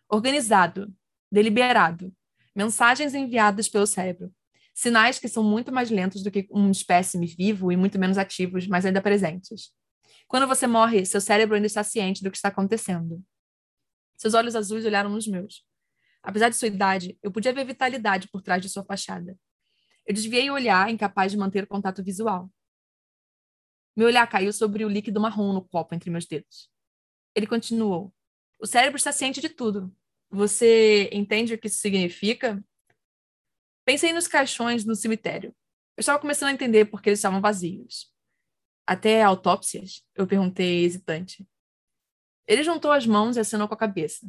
Organizado, 0.09 0.93
deliberado, 1.31 2.13
mensagens 2.55 3.13
enviadas 3.13 3.67
pelo 3.67 3.85
cérebro. 3.85 4.31
Sinais 4.73 5.19
que 5.19 5.27
são 5.27 5.43
muito 5.43 5.71
mais 5.71 5.89
lentos 5.89 6.23
do 6.23 6.31
que 6.31 6.47
um 6.51 6.71
espécime 6.71 7.27
vivo 7.27 7.71
e 7.71 7.75
muito 7.75 7.99
menos 7.99 8.17
ativos, 8.17 8.67
mas 8.67 8.85
ainda 8.85 9.01
presentes. 9.01 9.71
Quando 10.27 10.47
você 10.47 10.67
morre, 10.67 11.05
seu 11.05 11.19
cérebro 11.19 11.55
ainda 11.55 11.67
está 11.67 11.83
ciente 11.83 12.23
do 12.23 12.29
que 12.29 12.38
está 12.38 12.49
acontecendo. 12.49 13.21
Seus 14.18 14.34
olhos 14.34 14.55
azuis 14.55 14.84
olharam 14.84 15.09
nos 15.09 15.28
meus. 15.28 15.63
Apesar 16.24 16.49
de 16.49 16.55
sua 16.55 16.68
idade, 16.68 17.18
eu 17.22 17.32
podia 17.32 17.53
ver 17.53 17.65
vitalidade 17.65 18.28
por 18.28 18.41
trás 18.41 18.61
de 18.61 18.68
sua 18.68 18.84
fachada. 18.84 19.38
Eu 20.05 20.13
desviei 20.13 20.49
o 20.49 20.53
olhar, 20.53 20.89
incapaz 20.89 21.32
de 21.32 21.38
manter 21.38 21.63
o 21.63 21.68
contato 21.68 22.03
visual. 22.03 22.51
Meu 23.95 24.07
olhar 24.07 24.28
caiu 24.28 24.51
sobre 24.51 24.84
o 24.84 24.89
líquido 24.89 25.20
marrom 25.20 25.53
no 25.53 25.68
copo 25.68 25.95
entre 25.95 26.09
meus 26.09 26.26
dedos. 26.26 26.70
Ele 27.36 27.47
continuou. 27.47 28.13
O 28.59 28.65
cérebro 28.65 28.97
está 28.97 29.11
ciente 29.11 29.39
de 29.39 29.49
tudo. 29.49 29.95
Você 30.30 31.09
entende 31.13 31.53
o 31.53 31.57
que 31.57 31.68
isso 31.68 31.78
significa? 31.78 32.63
Pensei 33.86 34.11
nos 34.11 34.28
caixões 34.28 34.84
no 34.84 34.95
cemitério. 34.95 35.55
Eu 35.95 36.01
estava 36.01 36.20
começando 36.20 36.49
a 36.49 36.53
entender 36.53 36.86
por 36.86 37.01
que 37.01 37.09
eles 37.09 37.20
estavam 37.20 37.41
vazios. 37.41 38.11
Até 38.86 39.24
autópsias? 39.24 40.03
Eu 40.15 40.28
perguntei 40.28 40.84
hesitante. 40.84 41.47
Ele 42.47 42.63
juntou 42.63 42.91
as 42.91 43.05
mãos 43.05 43.35
e 43.35 43.39
acenou 43.39 43.67
com 43.67 43.73
a 43.73 43.77
cabeça. 43.77 44.27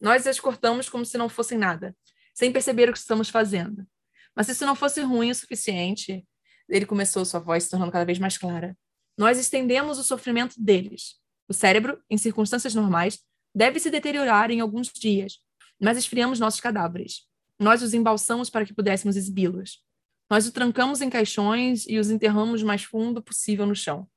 Nós 0.00 0.26
as 0.26 0.38
cortamos 0.40 0.88
como 0.88 1.04
se 1.04 1.18
não 1.18 1.28
fossem 1.28 1.58
nada, 1.58 1.94
sem 2.32 2.52
perceber 2.52 2.88
o 2.88 2.92
que 2.92 2.98
estamos 2.98 3.28
fazendo. 3.28 3.86
Mas 4.34 4.46
se 4.46 4.52
isso 4.52 4.64
não 4.64 4.74
fosse 4.74 5.00
ruim 5.02 5.30
o 5.30 5.34
suficiente, 5.34 6.26
ele 6.68 6.86
começou 6.86 7.24
sua 7.24 7.40
voz 7.40 7.64
se 7.64 7.70
tornando 7.70 7.92
cada 7.92 8.04
vez 8.04 8.18
mais 8.18 8.38
clara. 8.38 8.76
Nós 9.18 9.38
estendemos 9.38 9.98
o 9.98 10.04
sofrimento 10.04 10.54
deles. 10.58 11.16
O 11.48 11.52
cérebro, 11.52 12.00
em 12.08 12.16
circunstâncias 12.16 12.74
normais, 12.74 13.18
deve 13.54 13.80
se 13.80 13.90
deteriorar 13.90 14.50
em 14.50 14.60
alguns 14.60 14.88
dias, 14.88 15.40
mas 15.80 15.98
esfriamos 15.98 16.38
nossos 16.38 16.60
cadáveres. 16.60 17.26
Nós 17.58 17.82
os 17.82 17.92
embalsamos 17.92 18.48
para 18.48 18.64
que 18.64 18.72
pudéssemos 18.72 19.16
exibi-los. 19.16 19.82
Nós 20.30 20.46
os 20.46 20.52
trancamos 20.52 21.00
em 21.00 21.10
caixões 21.10 21.84
e 21.88 21.98
os 21.98 22.08
enterramos 22.08 22.62
o 22.62 22.66
mais 22.66 22.84
fundo 22.84 23.20
possível 23.20 23.66
no 23.66 23.74
chão. 23.74 24.08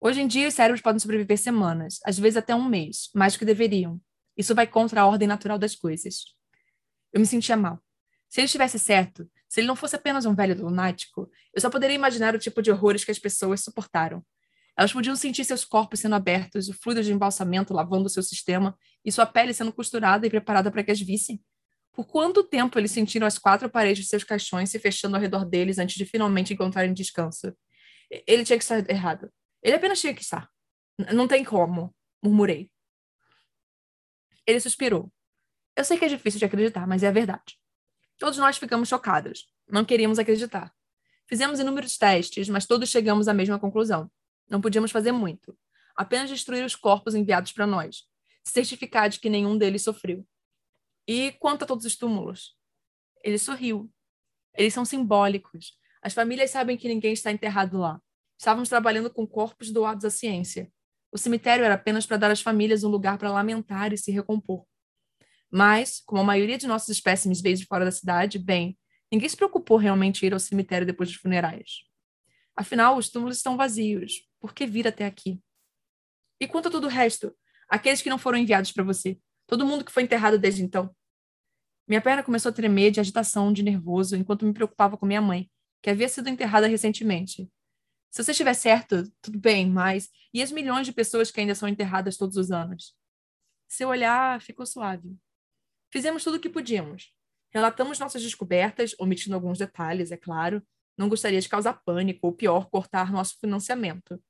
Hoje 0.00 0.20
em 0.20 0.26
dia, 0.26 0.48
os 0.48 0.54
cérebros 0.54 0.82
podem 0.82 0.98
sobreviver 0.98 1.38
semanas, 1.38 1.98
às 2.04 2.18
vezes 2.18 2.36
até 2.36 2.54
um 2.54 2.68
mês, 2.68 3.10
mais 3.14 3.32
do 3.32 3.38
que 3.38 3.44
deveriam. 3.44 4.00
Isso 4.36 4.54
vai 4.54 4.66
contra 4.66 5.02
a 5.02 5.06
ordem 5.06 5.28
natural 5.28 5.58
das 5.58 5.74
coisas. 5.74 6.24
Eu 7.12 7.20
me 7.20 7.26
sentia 7.26 7.56
mal. 7.56 7.80
Se 8.28 8.40
ele 8.40 8.46
estivesse 8.46 8.78
certo, 8.78 9.30
se 9.48 9.60
ele 9.60 9.68
não 9.68 9.76
fosse 9.76 9.94
apenas 9.94 10.26
um 10.26 10.34
velho 10.34 10.60
lunático, 10.60 11.30
eu 11.54 11.60
só 11.60 11.70
poderia 11.70 11.94
imaginar 11.94 12.34
o 12.34 12.38
tipo 12.38 12.60
de 12.60 12.70
horrores 12.70 13.04
que 13.04 13.12
as 13.12 13.18
pessoas 13.18 13.60
suportaram. 13.60 14.24
Elas 14.76 14.92
podiam 14.92 15.14
sentir 15.14 15.44
seus 15.44 15.64
corpos 15.64 16.00
sendo 16.00 16.16
abertos, 16.16 16.68
o 16.68 16.74
fluido 16.74 17.02
de 17.02 17.12
embalsamento 17.12 17.72
lavando 17.72 18.08
seu 18.08 18.22
sistema 18.22 18.76
e 19.04 19.12
sua 19.12 19.24
pele 19.24 19.54
sendo 19.54 19.72
costurada 19.72 20.26
e 20.26 20.30
preparada 20.30 20.70
para 20.70 20.82
que 20.82 20.90
as 20.90 21.00
vissem. 21.00 21.40
Por 21.92 22.06
quanto 22.06 22.42
tempo 22.42 22.76
eles 22.76 22.90
sentiram 22.90 23.24
as 23.24 23.38
quatro 23.38 23.70
paredes 23.70 24.02
de 24.02 24.10
seus 24.10 24.24
caixões 24.24 24.68
se 24.68 24.80
fechando 24.80 25.14
ao 25.14 25.22
redor 25.22 25.44
deles 25.44 25.78
antes 25.78 25.94
de 25.94 26.04
finalmente 26.04 26.52
encontrarem 26.52 26.92
descanso? 26.92 27.56
Ele 28.26 28.44
tinha 28.44 28.58
que 28.58 28.64
estar 28.64 28.90
errado. 28.90 29.30
Ele 29.64 29.74
apenas 29.74 30.00
tinha 30.00 30.14
que 30.14 30.20
estar. 30.20 30.48
Não 31.12 31.26
tem 31.26 31.42
como, 31.42 31.92
murmurei. 32.22 32.70
Ele 34.46 34.60
suspirou. 34.60 35.10
Eu 35.74 35.84
sei 35.84 35.98
que 35.98 36.04
é 36.04 36.08
difícil 36.08 36.38
de 36.38 36.44
acreditar, 36.44 36.86
mas 36.86 37.02
é 37.02 37.08
a 37.08 37.12
verdade. 37.12 37.58
Todos 38.18 38.38
nós 38.38 38.58
ficamos 38.58 38.88
chocados. 38.88 39.50
Não 39.66 39.84
queríamos 39.84 40.18
acreditar. 40.18 40.72
Fizemos 41.26 41.58
inúmeros 41.58 41.96
testes, 41.96 42.48
mas 42.48 42.66
todos 42.66 42.90
chegamos 42.90 43.26
à 43.26 43.34
mesma 43.34 43.58
conclusão. 43.58 44.12
Não 44.48 44.60
podíamos 44.60 44.90
fazer 44.90 45.10
muito. 45.10 45.58
Apenas 45.96 46.28
destruir 46.28 46.64
os 46.64 46.76
corpos 46.76 47.14
enviados 47.14 47.50
para 47.50 47.66
nós. 47.66 48.04
Certificar 48.44 49.08
de 49.08 49.18
que 49.18 49.30
nenhum 49.30 49.56
deles 49.56 49.82
sofreu. 49.82 50.26
E 51.08 51.32
quanto 51.32 51.64
a 51.64 51.66
todos 51.66 51.86
os 51.86 51.96
túmulos? 51.96 52.56
Ele 53.22 53.38
sorriu. 53.38 53.90
Eles 54.52 54.74
são 54.74 54.84
simbólicos. 54.84 55.78
As 56.02 56.12
famílias 56.12 56.50
sabem 56.50 56.76
que 56.76 56.86
ninguém 56.86 57.14
está 57.14 57.32
enterrado 57.32 57.78
lá. 57.78 58.00
Estávamos 58.38 58.68
trabalhando 58.68 59.10
com 59.10 59.26
corpos 59.26 59.70
doados 59.70 60.04
à 60.04 60.10
ciência. 60.10 60.70
O 61.12 61.18
cemitério 61.18 61.64
era 61.64 61.74
apenas 61.74 62.06
para 62.06 62.16
dar 62.16 62.30
às 62.30 62.40
famílias 62.40 62.82
um 62.82 62.88
lugar 62.88 63.18
para 63.18 63.30
lamentar 63.30 63.92
e 63.92 63.96
se 63.96 64.10
recompor. 64.10 64.66
Mas, 65.50 66.02
como 66.04 66.20
a 66.20 66.24
maioria 66.24 66.58
de 66.58 66.66
nossos 66.66 66.88
espécimes 66.88 67.40
veio 67.40 67.56
de 67.56 67.64
fora 67.66 67.84
da 67.84 67.92
cidade, 67.92 68.38
bem, 68.38 68.76
ninguém 69.10 69.28
se 69.28 69.36
preocupou 69.36 69.76
realmente 69.76 70.22
em 70.22 70.26
ir 70.26 70.32
ao 70.32 70.40
cemitério 70.40 70.86
depois 70.86 71.08
dos 71.08 71.18
funerais. 71.18 71.84
Afinal, 72.56 72.96
os 72.96 73.08
túmulos 73.08 73.36
estão 73.36 73.56
vazios. 73.56 74.28
Por 74.40 74.52
que 74.52 74.66
vir 74.66 74.88
até 74.88 75.06
aqui? 75.06 75.40
E 76.40 76.48
quanto 76.48 76.68
a 76.68 76.70
todo 76.70 76.84
o 76.84 76.90
resto? 76.90 77.32
Aqueles 77.68 78.02
que 78.02 78.10
não 78.10 78.18
foram 78.18 78.38
enviados 78.38 78.72
para 78.72 78.82
você? 78.82 79.18
Todo 79.46 79.64
mundo 79.64 79.84
que 79.84 79.92
foi 79.92 80.02
enterrado 80.02 80.38
desde 80.38 80.62
então? 80.62 80.94
Minha 81.86 82.00
perna 82.00 82.22
começou 82.22 82.50
a 82.50 82.52
tremer 82.52 82.90
de 82.90 82.98
agitação, 82.98 83.52
de 83.52 83.62
nervoso, 83.62 84.16
enquanto 84.16 84.44
me 84.44 84.52
preocupava 84.52 84.96
com 84.96 85.06
minha 85.06 85.20
mãe, 85.20 85.50
que 85.82 85.90
havia 85.90 86.08
sido 86.08 86.28
enterrada 86.28 86.66
recentemente. 86.66 87.48
Se 88.14 88.22
você 88.22 88.30
estiver 88.30 88.54
certo, 88.54 89.10
tudo 89.20 89.40
bem, 89.40 89.68
mas 89.68 90.08
e 90.32 90.40
as 90.40 90.52
milhões 90.52 90.86
de 90.86 90.92
pessoas 90.92 91.32
que 91.32 91.40
ainda 91.40 91.52
são 91.52 91.68
enterradas 91.68 92.16
todos 92.16 92.36
os 92.36 92.52
anos? 92.52 92.94
Seu 93.66 93.88
olhar 93.88 94.40
ficou 94.40 94.64
suave. 94.64 95.16
Fizemos 95.90 96.22
tudo 96.22 96.36
o 96.36 96.40
que 96.40 96.48
podíamos. 96.48 97.12
Relatamos 97.52 97.98
nossas 97.98 98.22
descobertas, 98.22 98.94
omitindo 99.00 99.34
alguns 99.34 99.58
detalhes, 99.58 100.12
é 100.12 100.16
claro. 100.16 100.62
Não 100.96 101.08
gostaria 101.08 101.40
de 101.40 101.48
causar 101.48 101.82
pânico 101.84 102.28
ou, 102.28 102.32
pior, 102.32 102.70
cortar 102.70 103.10
nosso 103.10 103.36
financiamento. 103.40 104.22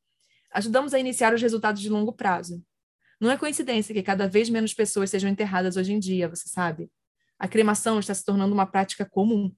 Ajudamos 0.50 0.94
a 0.94 0.98
iniciar 0.98 1.34
os 1.34 1.42
resultados 1.42 1.82
de 1.82 1.90
longo 1.90 2.14
prazo. 2.14 2.64
Não 3.20 3.30
é 3.30 3.36
coincidência 3.36 3.94
que 3.94 4.02
cada 4.02 4.26
vez 4.26 4.48
menos 4.48 4.72
pessoas 4.72 5.10
sejam 5.10 5.28
enterradas 5.28 5.76
hoje 5.76 5.92
em 5.92 5.98
dia, 5.98 6.26
você 6.26 6.48
sabe. 6.48 6.90
A 7.38 7.46
cremação 7.46 7.98
está 7.98 8.14
se 8.14 8.24
tornando 8.24 8.54
uma 8.54 8.64
prática 8.64 9.04
comum. 9.04 9.54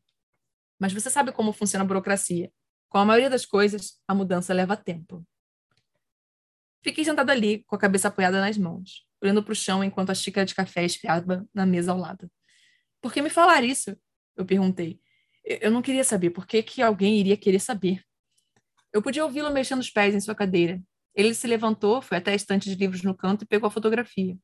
Mas 0.81 0.93
você 0.93 1.11
sabe 1.11 1.31
como 1.31 1.53
funciona 1.53 1.85
a 1.85 1.87
burocracia. 1.87 2.51
Com 2.97 3.01
a 3.01 3.05
maioria 3.05 3.29
das 3.29 3.45
coisas, 3.45 4.01
a 4.09 4.15
mudança 4.15 4.55
leva 4.55 4.75
tempo. 4.75 5.23
Fiquei 6.83 7.05
sentada 7.05 7.31
ali, 7.31 7.63
com 7.65 7.77
a 7.77 7.79
cabeça 7.79 8.09
apoiada 8.09 8.41
nas 8.41 8.57
mãos, 8.57 9.07
olhando 9.23 9.43
para 9.43 9.53
o 9.53 9.55
chão 9.55 9.85
enquanto 9.85 10.09
a 10.09 10.15
xícara 10.15 10.47
de 10.47 10.55
café 10.55 10.83
esfriava 10.83 11.47
na 11.53 11.67
mesa 11.67 11.93
ao 11.93 11.99
lado. 11.99 12.27
Por 13.03 13.13
que 13.13 13.21
me 13.21 13.29
falar 13.29 13.63
isso? 13.63 13.95
Eu 14.35 14.47
perguntei. 14.47 14.99
Eu 15.45 15.71
não 15.71 15.83
queria 15.83 16.05
saber. 16.05 16.31
Por 16.31 16.47
que, 16.47 16.63
que 16.63 16.81
alguém 16.81 17.19
iria 17.19 17.37
querer 17.37 17.61
saber? 17.61 18.03
Eu 18.91 19.03
podia 19.03 19.27
ouvi-lo 19.27 19.53
mexendo 19.53 19.81
os 19.81 19.91
pés 19.91 20.15
em 20.15 20.21
sua 20.21 20.35
cadeira. 20.35 20.83
Ele 21.15 21.35
se 21.35 21.47
levantou, 21.47 22.01
foi 22.01 22.17
até 22.17 22.33
a 22.33 22.35
estante 22.35 22.71
de 22.71 22.77
livros 22.77 23.03
no 23.03 23.15
canto 23.15 23.45
e 23.45 23.47
pegou 23.47 23.67
a 23.67 23.71
fotografia. 23.71 24.39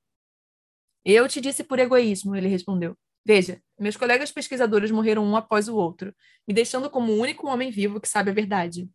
Eu 1.07 1.27
te 1.27 1.41
disse 1.41 1.65
por 1.65 1.79
egoísmo, 1.79 2.37
ele 2.37 2.49
respondeu. 2.49 2.99
Veja, 3.25 3.63
meus 3.83 3.97
colegas 3.97 4.31
pesquisadores 4.31 4.91
morreram 4.91 5.25
um 5.25 5.37
após 5.37 5.69
o 5.69 5.77
outro, 5.77 6.15
me 6.47 6.55
deixando 6.55 6.89
como 6.89 7.13
o 7.13 7.19
único 7.19 7.49
homem 7.49 7.71
vivo 7.71 8.01
que 8.01 8.09
sabe 8.09 8.31
a 8.31 8.35
verdade. 8.35 8.89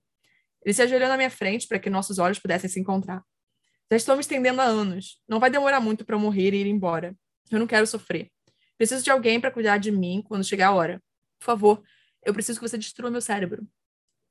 Ele 0.64 0.74
se 0.74 0.82
ajoelhou 0.82 1.10
na 1.10 1.18
minha 1.18 1.30
frente 1.30 1.68
para 1.68 1.80
que 1.80 1.90
nossos 1.90 2.20
olhos 2.20 2.40
pudessem 2.40 2.70
se 2.70 2.80
encontrar. 2.80 3.24
Já 3.90 3.98
estou 3.98 4.16
me 4.16 4.22
estendendo 4.22 4.62
há 4.62 4.66
anos. 4.66 5.22
Não 5.28 5.40
vai 5.40 5.50
demorar 5.50 5.80
muito 5.80 6.04
para 6.04 6.16
eu 6.16 6.20
morrer 6.20 6.54
e 6.54 6.58
ir 6.58 6.68
embora. 6.68 7.16
Eu 7.50 7.60
não 7.60 7.68
quero 7.68 7.88
sofrer. 7.88 8.30
Preciso 8.78 9.04
de 9.04 9.10
alguém 9.10 9.40
para 9.40 9.52
cuidar 9.52 9.78
de 9.78 9.92
mim 9.92 10.22
quando 10.28 10.44
chegar 10.44 10.68
a 10.68 10.74
hora. 10.74 11.02
Por 11.40 11.46
favor, 11.46 11.84
eu 12.24 12.34
preciso 12.34 12.60
que 12.60 12.68
você 12.68 12.78
destrua 12.78 13.10
meu 13.10 13.22
cérebro. 13.22 13.66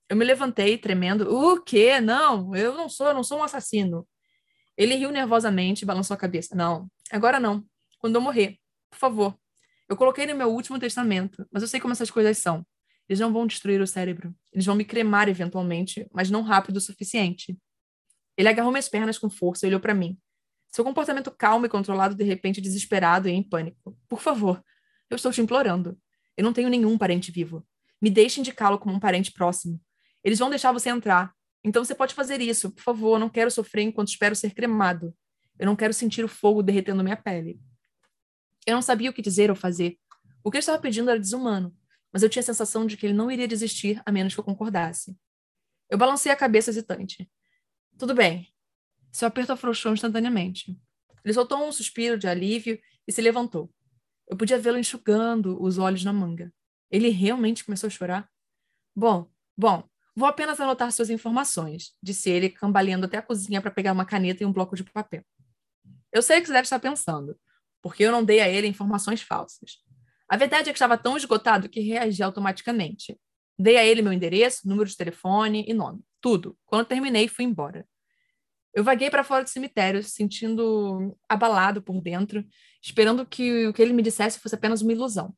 Eu 0.08 0.16
me 0.16 0.24
levantei, 0.24 0.78
tremendo. 0.78 1.34
O 1.34 1.60
quê? 1.62 2.00
Não, 2.00 2.54
eu 2.54 2.74
não 2.74 2.88
sou, 2.88 3.08
eu 3.08 3.14
não 3.14 3.24
sou 3.24 3.38
um 3.38 3.42
assassino. 3.42 4.06
Ele 4.76 4.94
riu 4.94 5.10
nervosamente 5.10 5.82
e 5.82 5.86
balançou 5.86 6.14
a 6.14 6.18
cabeça. 6.18 6.54
Não, 6.54 6.88
agora 7.10 7.40
não. 7.40 7.64
Quando 7.98 8.16
eu 8.16 8.20
morrer, 8.20 8.58
por 8.90 8.98
favor, 8.98 9.38
eu 9.88 9.96
coloquei 9.96 10.26
no 10.26 10.34
meu 10.34 10.48
último 10.48 10.78
testamento, 10.78 11.46
mas 11.50 11.62
eu 11.62 11.68
sei 11.68 11.80
como 11.80 11.92
essas 11.92 12.10
coisas 12.10 12.38
são. 12.38 12.66
Eles 13.08 13.20
não 13.20 13.32
vão 13.32 13.46
destruir 13.46 13.80
o 13.80 13.86
cérebro. 13.86 14.34
Eles 14.52 14.66
vão 14.66 14.74
me 14.74 14.84
cremar 14.84 15.28
eventualmente, 15.28 16.08
mas 16.12 16.30
não 16.30 16.42
rápido 16.42 16.78
o 16.78 16.80
suficiente. 16.80 17.56
Ele 18.36 18.48
agarrou 18.48 18.72
minhas 18.72 18.88
pernas 18.88 19.18
com 19.18 19.30
força 19.30 19.64
e 19.64 19.68
olhou 19.68 19.80
para 19.80 19.94
mim. 19.94 20.18
Seu 20.68 20.84
comportamento 20.84 21.30
calmo 21.30 21.66
e 21.66 21.68
controlado, 21.68 22.14
de 22.14 22.24
repente 22.24 22.60
desesperado 22.60 23.28
e 23.28 23.32
em 23.32 23.42
pânico. 23.42 23.96
Por 24.08 24.20
favor, 24.20 24.62
eu 25.08 25.14
estou 25.14 25.32
te 25.32 25.40
implorando. 25.40 25.96
Eu 26.36 26.44
não 26.44 26.52
tenho 26.52 26.68
nenhum 26.68 26.98
parente 26.98 27.30
vivo. 27.30 27.66
Me 28.02 28.10
deixe 28.10 28.40
indicá-lo 28.40 28.78
como 28.78 28.94
um 28.94 29.00
parente 29.00 29.32
próximo. 29.32 29.80
Eles 30.22 30.38
vão 30.38 30.50
deixar 30.50 30.72
você 30.72 30.90
entrar. 30.90 31.32
Então 31.64 31.84
você 31.84 31.94
pode 31.94 32.12
fazer 32.12 32.40
isso. 32.40 32.70
Por 32.70 32.82
favor, 32.82 33.14
eu 33.14 33.20
não 33.20 33.28
quero 33.28 33.50
sofrer 33.50 33.82
enquanto 33.82 34.08
espero 34.08 34.34
ser 34.36 34.52
cremado. 34.52 35.14
Eu 35.58 35.66
não 35.66 35.76
quero 35.76 35.94
sentir 35.94 36.24
o 36.24 36.28
fogo 36.28 36.62
derretendo 36.62 37.02
minha 37.02 37.16
pele. 37.16 37.58
Eu 38.66 38.74
não 38.74 38.82
sabia 38.82 39.10
o 39.10 39.12
que 39.12 39.22
dizer 39.22 39.48
ou 39.48 39.56
fazer. 39.56 39.98
O 40.42 40.50
que 40.50 40.56
ele 40.56 40.60
estava 40.60 40.78
pedindo 40.78 41.08
era 41.08 41.18
desumano, 41.18 41.76
mas 42.12 42.22
eu 42.22 42.28
tinha 42.28 42.40
a 42.40 42.44
sensação 42.44 42.86
de 42.86 42.96
que 42.96 43.06
ele 43.06 43.14
não 43.14 43.30
iria 43.30 43.46
desistir 43.46 44.02
a 44.04 44.12
menos 44.12 44.34
que 44.34 44.40
eu 44.40 44.44
concordasse. 44.44 45.16
Eu 45.88 45.96
balancei 45.96 46.32
a 46.32 46.36
cabeça 46.36 46.70
hesitante. 46.70 47.30
Tudo 47.96 48.14
bem. 48.14 48.52
Seu 49.12 49.28
aperto 49.28 49.52
afrouxou 49.52 49.92
instantaneamente. 49.92 50.78
Ele 51.24 51.34
soltou 51.34 51.66
um 51.66 51.72
suspiro 51.72 52.18
de 52.18 52.28
alívio 52.28 52.78
e 53.06 53.12
se 53.12 53.22
levantou. 53.22 53.72
Eu 54.28 54.36
podia 54.36 54.58
vê-lo 54.58 54.78
enxugando 54.78 55.62
os 55.62 55.78
olhos 55.78 56.04
na 56.04 56.12
manga. 56.12 56.52
Ele 56.90 57.08
realmente 57.08 57.64
começou 57.64 57.86
a 57.86 57.90
chorar? 57.90 58.28
Bom, 58.94 59.30
bom, 59.56 59.88
vou 60.14 60.28
apenas 60.28 60.58
anotar 60.60 60.90
suas 60.90 61.10
informações, 61.10 61.94
disse 62.02 62.30
ele, 62.30 62.48
cambaleando 62.48 63.06
até 63.06 63.18
a 63.18 63.22
cozinha 63.22 63.60
para 63.60 63.70
pegar 63.70 63.92
uma 63.92 64.04
caneta 64.04 64.42
e 64.42 64.46
um 64.46 64.52
bloco 64.52 64.74
de 64.74 64.84
papel. 64.84 65.24
Eu 66.12 66.22
sei 66.22 66.38
o 66.38 66.40
que 66.40 66.46
você 66.46 66.52
deve 66.52 66.64
estar 66.64 66.78
pensando, 66.78 67.38
porque 67.86 68.02
eu 68.02 68.10
não 68.10 68.24
dei 68.24 68.40
a 68.40 68.48
ele 68.48 68.66
informações 68.66 69.22
falsas. 69.22 69.76
A 70.28 70.36
verdade 70.36 70.68
é 70.68 70.72
que 70.72 70.76
estava 70.76 70.98
tão 70.98 71.16
esgotado 71.16 71.68
que 71.68 71.78
reagi 71.78 72.20
automaticamente. 72.20 73.16
Dei 73.56 73.76
a 73.76 73.86
ele 73.86 74.02
meu 74.02 74.12
endereço, 74.12 74.68
número 74.68 74.88
de 74.88 74.96
telefone 74.96 75.64
e 75.68 75.72
nome. 75.72 76.00
Tudo. 76.20 76.58
Quando 76.66 76.84
terminei, 76.84 77.28
fui 77.28 77.44
embora. 77.44 77.86
Eu 78.74 78.82
vaguei 78.82 79.08
para 79.08 79.22
fora 79.22 79.44
do 79.44 79.48
cemitério, 79.48 80.02
sentindo 80.02 81.16
abalado 81.28 81.80
por 81.80 82.00
dentro, 82.00 82.44
esperando 82.82 83.24
que 83.24 83.68
o 83.68 83.72
que 83.72 83.80
ele 83.80 83.92
me 83.92 84.02
dissesse 84.02 84.40
fosse 84.40 84.56
apenas 84.56 84.82
uma 84.82 84.92
ilusão. 84.92 85.32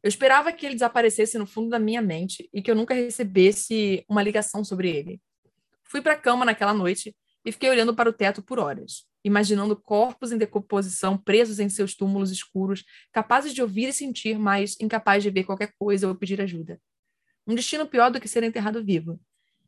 Eu 0.00 0.08
esperava 0.08 0.52
que 0.52 0.64
ele 0.64 0.76
desaparecesse 0.76 1.38
no 1.38 1.46
fundo 1.46 1.70
da 1.70 1.78
minha 1.80 2.00
mente 2.00 2.48
e 2.54 2.62
que 2.62 2.70
eu 2.70 2.76
nunca 2.76 2.94
recebesse 2.94 4.04
uma 4.08 4.22
ligação 4.22 4.62
sobre 4.62 4.88
ele. 4.88 5.20
Fui 5.82 6.00
para 6.00 6.12
a 6.12 6.16
cama 6.16 6.44
naquela 6.44 6.72
noite 6.72 7.16
e 7.44 7.50
fiquei 7.50 7.68
olhando 7.68 7.96
para 7.96 8.08
o 8.08 8.12
teto 8.12 8.42
por 8.42 8.60
horas, 8.60 9.09
imaginando 9.24 9.76
corpos 9.76 10.32
em 10.32 10.38
decomposição 10.38 11.16
presos 11.16 11.58
em 11.58 11.68
seus 11.68 11.94
túmulos 11.94 12.30
escuros, 12.30 12.84
capazes 13.12 13.52
de 13.52 13.62
ouvir 13.62 13.88
e 13.88 13.92
sentir, 13.92 14.38
mas 14.38 14.76
incapazes 14.80 15.22
de 15.22 15.30
ver 15.30 15.44
qualquer 15.44 15.72
coisa 15.78 16.08
ou 16.08 16.14
pedir 16.14 16.40
ajuda. 16.40 16.80
Um 17.46 17.54
destino 17.54 17.86
pior 17.86 18.10
do 18.10 18.20
que 18.20 18.28
ser 18.28 18.42
enterrado 18.42 18.84
vivo. 18.84 19.20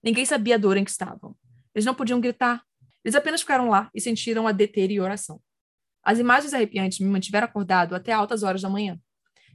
Ninguém 0.03 0.25
sabia 0.25 0.55
a 0.55 0.59
dor 0.59 0.77
em 0.77 0.85
que 0.85 0.91
estavam. 0.91 1.37
Eles 1.75 1.85
não 1.85 1.95
podiam 1.95 2.21
gritar. 2.21 2.63
Eles 3.05 3.15
apenas 3.15 3.41
ficaram 3.41 3.69
lá 3.69 3.91
e 3.95 4.01
sentiram 4.01 4.47
a 4.47 4.53
deterioração. 4.53 5.41
As 6.03 6.19
imagens 6.19 6.53
arrepiantes 6.53 6.99
me 6.99 7.07
mantiveram 7.07 7.47
acordado 7.47 7.95
até 7.95 8.13
altas 8.13 8.43
horas 8.43 8.63
da 8.63 8.69
manhã. 8.69 8.99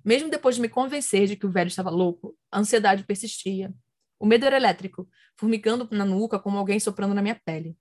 Mesmo 0.04 0.30
depois 0.30 0.56
de 0.56 0.62
me 0.62 0.70
convencer 0.70 1.28
de 1.28 1.36
que 1.36 1.46
o 1.46 1.52
velho 1.52 1.68
estava 1.68 1.90
louco, 1.90 2.36
a 2.52 2.60
ansiedade 2.60 3.04
persistia. 3.04 3.74
O 4.20 4.26
medo 4.26 4.46
era 4.46 4.56
elétrico, 4.56 5.08
formigando 5.36 5.88
na 5.92 6.06
nuca 6.06 6.40
como 6.40 6.58
alguém 6.58 6.80
soprando 6.80 7.14
na 7.14 7.22
minha 7.22 7.36
pele. 7.36 7.78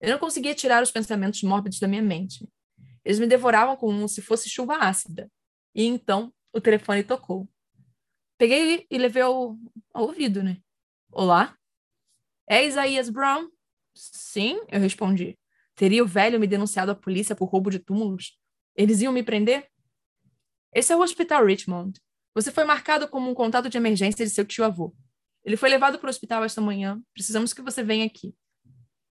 Eu 0.00 0.10
não 0.10 0.18
conseguia 0.18 0.54
tirar 0.54 0.82
os 0.82 0.90
pensamentos 0.90 1.42
mórbidos 1.42 1.78
da 1.78 1.88
minha 1.88 2.02
mente. 2.02 2.48
Eles 3.04 3.18
me 3.18 3.26
devoravam 3.26 3.76
como 3.76 4.08
se 4.08 4.20
fosse 4.20 4.48
chuva 4.48 4.76
ácida. 4.76 5.30
E 5.74 5.84
então 5.84 6.32
o 6.52 6.60
telefone 6.60 7.02
tocou. 7.02 7.48
Peguei 8.38 8.86
e 8.90 8.98
levei 8.98 9.22
ao, 9.22 9.56
ao 9.94 10.04
ouvido, 10.04 10.42
né? 10.42 10.58
Olá? 11.10 11.56
É 12.48 12.64
Isaías 12.64 13.08
Brown? 13.08 13.48
Sim, 13.94 14.60
eu 14.68 14.80
respondi. 14.80 15.38
Teria 15.74 16.02
o 16.02 16.06
velho 16.06 16.38
me 16.38 16.46
denunciado 16.46 16.90
à 16.90 16.94
polícia 16.94 17.34
por 17.34 17.48
roubo 17.48 17.70
de 17.70 17.78
túmulos? 17.78 18.38
Eles 18.74 19.00
iam 19.00 19.12
me 19.12 19.22
prender? 19.22 19.68
Esse 20.74 20.92
é 20.92 20.96
o 20.96 21.00
Hospital 21.00 21.46
Richmond. 21.46 21.98
Você 22.34 22.52
foi 22.52 22.64
marcado 22.64 23.08
como 23.08 23.30
um 23.30 23.34
contato 23.34 23.68
de 23.70 23.78
emergência 23.78 24.24
de 24.24 24.30
seu 24.30 24.44
tio-avô. 24.44 24.94
Ele 25.42 25.56
foi 25.56 25.70
levado 25.70 25.98
para 25.98 26.08
o 26.08 26.10
hospital 26.10 26.44
esta 26.44 26.60
manhã. 26.60 27.00
Precisamos 27.14 27.54
que 27.54 27.62
você 27.62 27.82
venha 27.82 28.04
aqui. 28.04 28.34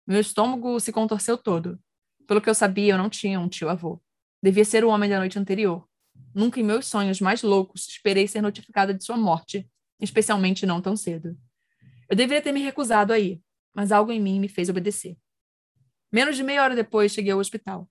Meu 0.08 0.20
estômago 0.20 0.80
se 0.80 0.92
contorceu 0.92 1.38
todo. 1.38 1.80
Pelo 2.28 2.40
que 2.40 2.50
eu 2.50 2.54
sabia, 2.54 2.94
eu 2.94 2.98
não 2.98 3.10
tinha 3.10 3.40
um 3.40 3.50
tio-avô. 3.50 4.02
Devia 4.42 4.64
ser 4.64 4.84
o 4.84 4.90
homem 4.90 5.10
da 5.10 5.18
noite 5.18 5.40
anterior. 5.40 5.88
Nunca 6.34 6.60
em 6.60 6.64
meus 6.64 6.86
sonhos 6.86 7.20
mais 7.20 7.42
loucos 7.42 7.88
esperei 7.88 8.28
ser 8.28 8.42
notificada 8.42 8.94
de 8.94 9.04
sua 9.04 9.18
morte, 9.18 9.68
especialmente 10.00 10.66
não 10.66 10.82
tão 10.82 10.96
cedo. 10.96 11.36
Eu 12.08 12.16
deveria 12.16 12.42
ter 12.42 12.52
me 12.52 12.62
recusado 12.62 13.14
a 13.14 13.20
ir, 13.20 13.42
mas 13.74 13.92
algo 13.92 14.12
em 14.12 14.22
mim 14.22 14.40
me 14.40 14.48
fez 14.48 14.70
obedecer. 14.70 15.18
Menos 16.12 16.36
de 16.36 16.44
meia 16.44 16.64
hora 16.64 16.76
depois, 16.76 17.12
cheguei 17.12 17.32
ao 17.32 17.40
hospital. 17.40 17.90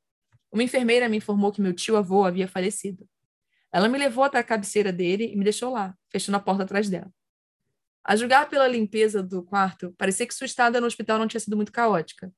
Uma 0.53 0.63
enfermeira 0.63 1.09
me 1.09 1.17
informou 1.17 1.51
que 1.51 1.61
meu 1.61 1.73
tio-avô 1.73 2.25
havia 2.25 2.47
falecido. 2.47 3.09
Ela 3.73 3.89
me 3.89 3.99
levou 3.99 4.23
até 4.23 4.39
a 4.39 4.45
cabeceira 4.45 4.93
dele 4.93 5.33
e 5.33 5.37
me 5.37 5.43
deixou 5.43 5.73
lá, 5.73 5.97
fechando 6.09 6.37
a 6.37 6.41
porta 6.41 6.63
atrás 6.63 6.89
dela. 6.89 7.13
A 8.05 8.17
julgar 8.17 8.51
pela 8.51 8.69
limpeza 8.69 9.23
do 9.23 9.43
quarto, 9.43 9.95
parecia 9.97 10.27
que 10.27 10.35
sua 10.35 10.45
estada 10.45 10.79
no 10.79 10.87
hospital 10.87 11.19
não 11.19 11.27
tinha 11.27 11.41
sido 11.41 11.57
muito 11.57 11.73
caótica. 11.73 12.31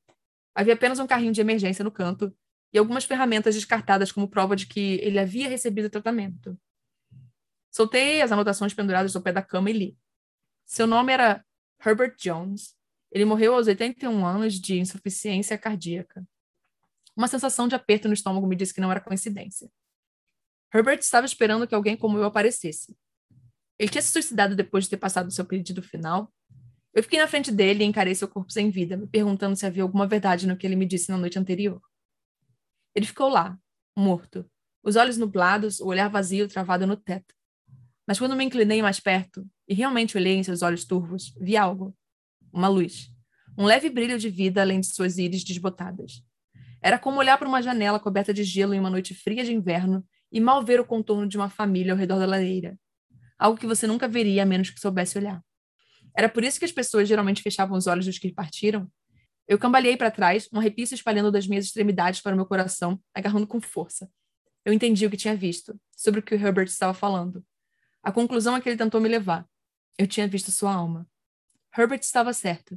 Havia 0.54 0.74
apenas 0.74 1.00
um 1.00 1.06
carrinho 1.06 1.32
de 1.32 1.40
emergência 1.40 1.82
no 1.82 1.90
canto 1.90 2.32
e 2.72 2.78
algumas 2.78 3.04
ferramentas 3.04 3.54
descartadas 3.54 4.12
como 4.12 4.28
prova 4.28 4.54
de 4.54 4.66
que 4.66 5.00
ele 5.02 5.18
havia 5.18 5.48
recebido 5.48 5.90
tratamento. 5.90 6.56
Soltei 7.70 8.22
as 8.22 8.30
anotações 8.30 8.72
penduradas 8.72 9.14
ao 9.16 9.22
pé 9.22 9.32
da 9.32 9.42
cama 9.42 9.68
e 9.68 9.72
li. 9.72 9.98
Seu 10.64 10.86
nome 10.86 11.12
era 11.12 11.44
Herbert 11.84 12.16
Jones. 12.16 12.74
Ele 13.10 13.24
morreu 13.24 13.54
aos 13.54 13.66
81 13.66 14.24
anos 14.24 14.54
de 14.54 14.78
insuficiência 14.78 15.58
cardíaca. 15.58 16.24
Uma 17.16 17.28
sensação 17.28 17.66
de 17.66 17.74
aperto 17.74 18.06
no 18.08 18.14
estômago 18.14 18.46
me 18.46 18.54
disse 18.54 18.72
que 18.72 18.80
não 18.80 18.90
era 18.90 19.00
coincidência. 19.00 19.68
Herbert 20.72 21.00
estava 21.00 21.26
esperando 21.26 21.66
que 21.66 21.74
alguém 21.74 21.96
como 21.96 22.18
eu 22.18 22.24
aparecesse. 22.24 22.96
Ele 23.78 23.90
tinha 23.90 24.02
se 24.02 24.10
suicidado 24.10 24.56
depois 24.56 24.84
de 24.84 24.90
ter 24.90 24.96
passado 24.96 25.30
seu 25.30 25.44
pedido 25.44 25.82
final. 25.82 26.32
Eu 26.94 27.02
fiquei 27.02 27.18
na 27.18 27.26
frente 27.26 27.52
dele 27.52 27.84
e 27.84 27.86
encarei 27.86 28.14
seu 28.14 28.26
corpo 28.26 28.50
sem 28.50 28.70
vida, 28.70 28.96
me 28.96 29.06
perguntando 29.06 29.54
se 29.54 29.66
havia 29.66 29.82
alguma 29.82 30.06
verdade 30.06 30.46
no 30.46 30.56
que 30.56 30.66
ele 30.66 30.76
me 30.76 30.86
disse 30.86 31.10
na 31.10 31.18
noite 31.18 31.38
anterior. 31.38 31.80
Ele 32.94 33.04
ficou 33.04 33.28
lá, 33.28 33.58
morto, 33.96 34.50
os 34.82 34.96
olhos 34.96 35.18
nublados, 35.18 35.80
o 35.80 35.86
olhar 35.86 36.08
vazio 36.08 36.48
travado 36.48 36.86
no 36.86 36.96
teto. 36.96 37.34
Mas 38.06 38.18
quando 38.18 38.36
me 38.36 38.44
inclinei 38.44 38.80
mais 38.80 39.00
perto 39.00 39.46
e 39.68 39.74
realmente 39.74 40.16
olhei 40.16 40.36
em 40.36 40.42
seus 40.42 40.62
olhos 40.62 40.84
turvos, 40.84 41.34
vi 41.38 41.56
algo. 41.56 41.94
Uma 42.52 42.68
luz. 42.68 43.10
Um 43.58 43.64
leve 43.64 43.90
brilho 43.90 44.18
de 44.18 44.30
vida 44.30 44.60
além 44.60 44.80
de 44.80 44.86
suas 44.86 45.18
íris 45.18 45.42
desbotadas. 45.42 46.22
Era 46.80 46.98
como 46.98 47.18
olhar 47.18 47.36
para 47.36 47.48
uma 47.48 47.60
janela 47.60 47.98
coberta 47.98 48.32
de 48.32 48.44
gelo 48.44 48.72
em 48.72 48.80
uma 48.80 48.88
noite 48.88 49.12
fria 49.12 49.44
de 49.44 49.52
inverno 49.52 50.06
e 50.30 50.40
mal 50.40 50.64
ver 50.64 50.78
o 50.78 50.84
contorno 50.84 51.26
de 51.26 51.36
uma 51.36 51.50
família 51.50 51.92
ao 51.92 51.98
redor 51.98 52.18
da 52.18 52.26
lareira. 52.26 52.78
Algo 53.38 53.58
que 53.58 53.66
você 53.66 53.86
nunca 53.86 54.08
veria 54.08 54.42
a 54.42 54.46
menos 54.46 54.70
que 54.70 54.80
soubesse 54.80 55.18
olhar. 55.18 55.42
Era 56.16 56.28
por 56.28 56.42
isso 56.42 56.58
que 56.58 56.64
as 56.64 56.72
pessoas 56.72 57.08
geralmente 57.08 57.42
fechavam 57.42 57.76
os 57.76 57.86
olhos 57.86 58.06
dos 58.06 58.18
que 58.18 58.32
partiram. 58.32 58.90
Eu 59.46 59.58
cambaleei 59.58 59.96
para 59.96 60.10
trás, 60.10 60.48
um 60.52 60.58
arrepio 60.58 60.86
se 60.86 60.94
espalhando 60.94 61.30
das 61.30 61.46
minhas 61.46 61.66
extremidades 61.66 62.20
para 62.20 62.32
o 62.32 62.36
meu 62.36 62.46
coração, 62.46 63.00
agarrando 63.14 63.46
com 63.46 63.60
força. 63.60 64.10
Eu 64.64 64.72
entendi 64.72 65.06
o 65.06 65.10
que 65.10 65.16
tinha 65.16 65.36
visto, 65.36 65.78
sobre 65.96 66.20
o 66.20 66.22
que 66.22 66.34
o 66.34 66.38
Herbert 66.38 66.66
estava 66.66 66.94
falando. 66.94 67.44
A 68.02 68.10
conclusão 68.10 68.56
é 68.56 68.60
que 68.60 68.68
ele 68.68 68.76
tentou 68.76 69.00
me 69.00 69.08
levar. 69.08 69.46
Eu 69.98 70.06
tinha 70.06 70.26
visto 70.26 70.50
sua 70.50 70.74
alma. 70.74 71.06
Herbert 71.76 72.00
estava 72.00 72.32
certo. 72.32 72.74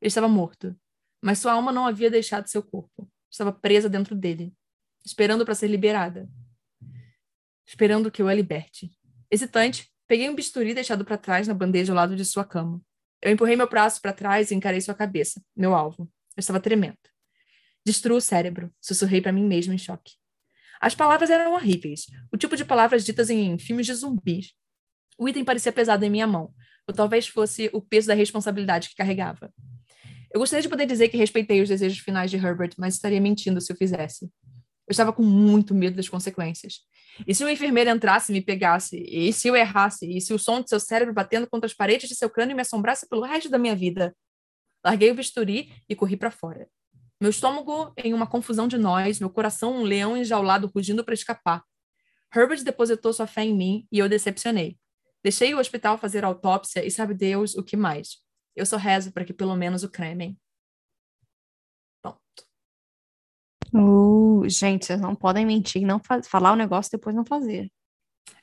Ele 0.00 0.08
estava 0.08 0.28
morto. 0.28 0.74
Mas 1.20 1.38
sua 1.38 1.52
alma 1.52 1.72
não 1.72 1.86
havia 1.86 2.10
deixado 2.10 2.46
seu 2.48 2.62
corpo. 2.62 3.10
Estava 3.30 3.52
presa 3.52 3.88
dentro 3.88 4.14
dele, 4.14 4.54
esperando 5.04 5.44
para 5.44 5.54
ser 5.54 5.68
liberada 5.68 6.28
esperando 7.66 8.10
que 8.10 8.22
eu 8.22 8.28
a 8.28 8.34
liberte. 8.34 8.90
Hesitante, 9.30 9.90
peguei 10.06 10.28
um 10.28 10.34
bisturi 10.34 10.74
deixado 10.74 11.04
para 11.04 11.16
trás 11.16 11.48
na 11.48 11.54
bandeja 11.54 11.92
ao 11.92 11.96
lado 11.96 12.16
de 12.16 12.24
sua 12.24 12.44
cama. 12.44 12.80
Eu 13.22 13.32
empurrei 13.32 13.56
meu 13.56 13.68
braço 13.68 14.00
para 14.00 14.12
trás 14.12 14.50
e 14.50 14.54
encarei 14.54 14.80
sua 14.80 14.94
cabeça, 14.94 15.42
meu 15.56 15.74
alvo. 15.74 16.10
Eu 16.36 16.40
estava 16.40 16.60
tremendo. 16.60 16.98
Destruo 17.84 18.18
o 18.18 18.20
cérebro, 18.20 18.70
sussurrei 18.80 19.20
para 19.20 19.32
mim 19.32 19.44
mesmo 19.44 19.72
em 19.72 19.78
choque. 19.78 20.12
As 20.80 20.94
palavras 20.94 21.30
eram 21.30 21.54
horríveis, 21.54 22.06
o 22.32 22.36
tipo 22.36 22.56
de 22.56 22.64
palavras 22.64 23.04
ditas 23.04 23.30
em 23.30 23.58
filmes 23.58 23.86
de 23.86 23.94
zumbis. 23.94 24.52
O 25.18 25.28
item 25.28 25.44
parecia 25.44 25.72
pesado 25.72 26.04
em 26.04 26.10
minha 26.10 26.26
mão, 26.26 26.52
ou 26.86 26.94
talvez 26.94 27.26
fosse 27.26 27.70
o 27.72 27.80
peso 27.80 28.08
da 28.08 28.14
responsabilidade 28.14 28.90
que 28.90 28.94
carregava. 28.94 29.52
Eu 30.32 30.40
gostaria 30.40 30.62
de 30.62 30.68
poder 30.68 30.86
dizer 30.86 31.08
que 31.08 31.16
respeitei 31.16 31.62
os 31.62 31.68
desejos 31.68 31.98
finais 31.98 32.30
de 32.30 32.36
Herbert, 32.36 32.74
mas 32.76 32.94
estaria 32.94 33.20
mentindo 33.20 33.60
se 33.60 33.72
eu 33.72 33.76
fizesse. 33.76 34.30
Eu 34.86 34.92
estava 34.92 35.12
com 35.12 35.22
muito 35.22 35.74
medo 35.74 35.96
das 35.96 36.08
consequências. 36.08 36.80
E 37.26 37.34
se 37.34 37.42
uma 37.42 37.50
enfermeira 37.50 37.90
entrasse 37.90 38.30
e 38.30 38.34
me 38.34 38.40
pegasse? 38.40 39.02
E 39.08 39.32
se 39.32 39.48
eu 39.48 39.56
errasse? 39.56 40.06
E 40.06 40.20
se 40.20 40.32
o 40.32 40.38
som 40.38 40.60
de 40.60 40.68
seu 40.68 40.78
cérebro 40.78 41.12
batendo 41.12 41.48
contra 41.48 41.66
as 41.66 41.74
paredes 41.74 42.08
de 42.08 42.14
seu 42.14 42.30
crânio 42.30 42.54
me 42.54 42.62
assombrasse 42.62 43.08
pelo 43.08 43.22
resto 43.22 43.48
da 43.48 43.58
minha 43.58 43.74
vida? 43.74 44.14
Larguei 44.84 45.10
o 45.10 45.14
bisturi 45.14 45.72
e 45.88 45.96
corri 45.96 46.16
para 46.16 46.30
fora. 46.30 46.68
Meu 47.20 47.30
estômago 47.30 47.92
em 47.96 48.12
uma 48.12 48.26
confusão 48.26 48.68
de 48.68 48.76
nós, 48.76 49.18
meu 49.18 49.30
coração 49.30 49.74
um 49.74 49.82
leão 49.82 50.16
enjaulado 50.16 50.70
rugindo 50.72 51.02
para 51.02 51.14
escapar. 51.14 51.64
Herbert 52.34 52.62
depositou 52.62 53.12
sua 53.12 53.26
fé 53.26 53.42
em 53.42 53.56
mim 53.56 53.88
e 53.90 53.98
eu 53.98 54.08
decepcionei. 54.08 54.78
Deixei 55.24 55.54
o 55.54 55.58
hospital 55.58 55.98
fazer 55.98 56.24
autópsia 56.24 56.84
e 56.84 56.90
sabe 56.90 57.14
Deus 57.14 57.54
o 57.56 57.62
que 57.62 57.76
mais. 57.76 58.18
Eu 58.54 58.66
só 58.66 58.76
rezo 58.76 59.12
para 59.12 59.24
que 59.24 59.32
pelo 59.32 59.56
menos 59.56 59.82
o 59.82 59.88
cremem. 59.88 60.38
Uh, 63.74 64.48
gente, 64.48 64.86
vocês 64.86 65.00
não 65.00 65.14
podem 65.14 65.44
mentir, 65.44 65.82
não 65.82 66.00
falar 66.24 66.52
o 66.52 66.56
negócio 66.56 66.90
e 66.90 66.96
depois 66.96 67.14
não 67.14 67.24
fazer. 67.24 67.70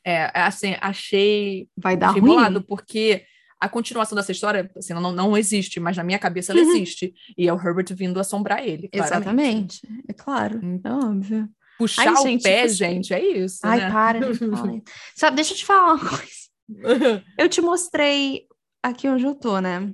É, 0.06 0.32
assim, 0.34 0.76
achei. 0.82 1.68
Vai 1.78 1.96
dar 1.96 2.12
ruim. 2.12 2.22
Bolado, 2.22 2.62
porque 2.64 3.26
a 3.60 3.70
continuação 3.70 4.16
dessa 4.16 4.32
história, 4.32 4.70
assim, 4.76 4.94
não, 4.94 5.12
não 5.12 5.38
existe, 5.38 5.80
mas 5.80 5.96
na 5.96 6.04
minha 6.04 6.20
cabeça 6.20 6.52
ela 6.52 6.62
uhum. 6.62 6.72
existe. 6.72 7.14
E 7.38 7.48
é 7.48 7.54
o 7.54 7.58
Herbert 7.58 7.94
vindo 7.94 8.20
assombrar 8.20 8.60
ele. 8.60 8.90
Claramente. 8.90 9.82
Exatamente, 9.86 10.04
é 10.10 10.14
claro, 10.14 10.60
hum. 10.62 10.82
é 10.84 10.92
óbvio. 10.92 11.50
Puxar 11.78 12.08
Ai, 12.08 12.14
o 12.14 12.18
gente, 12.18 12.44
pé, 12.44 12.64
tipo... 12.64 12.74
gente, 12.74 13.14
é 13.14 13.26
isso. 13.26 13.60
Ai, 13.64 13.80
né? 13.80 13.92
para, 13.92 14.20
Sabe, 15.16 15.38
deixa 15.38 15.54
eu 15.54 15.58
te 15.58 15.66
falar 15.66 15.94
uma 15.94 16.00
coisa. 16.00 17.24
eu 17.38 17.50
te 17.50 17.62
mostrei 17.62 18.46
aqui 18.84 19.08
onde 19.08 19.24
eu 19.24 19.34
tô, 19.34 19.60
né? 19.60 19.94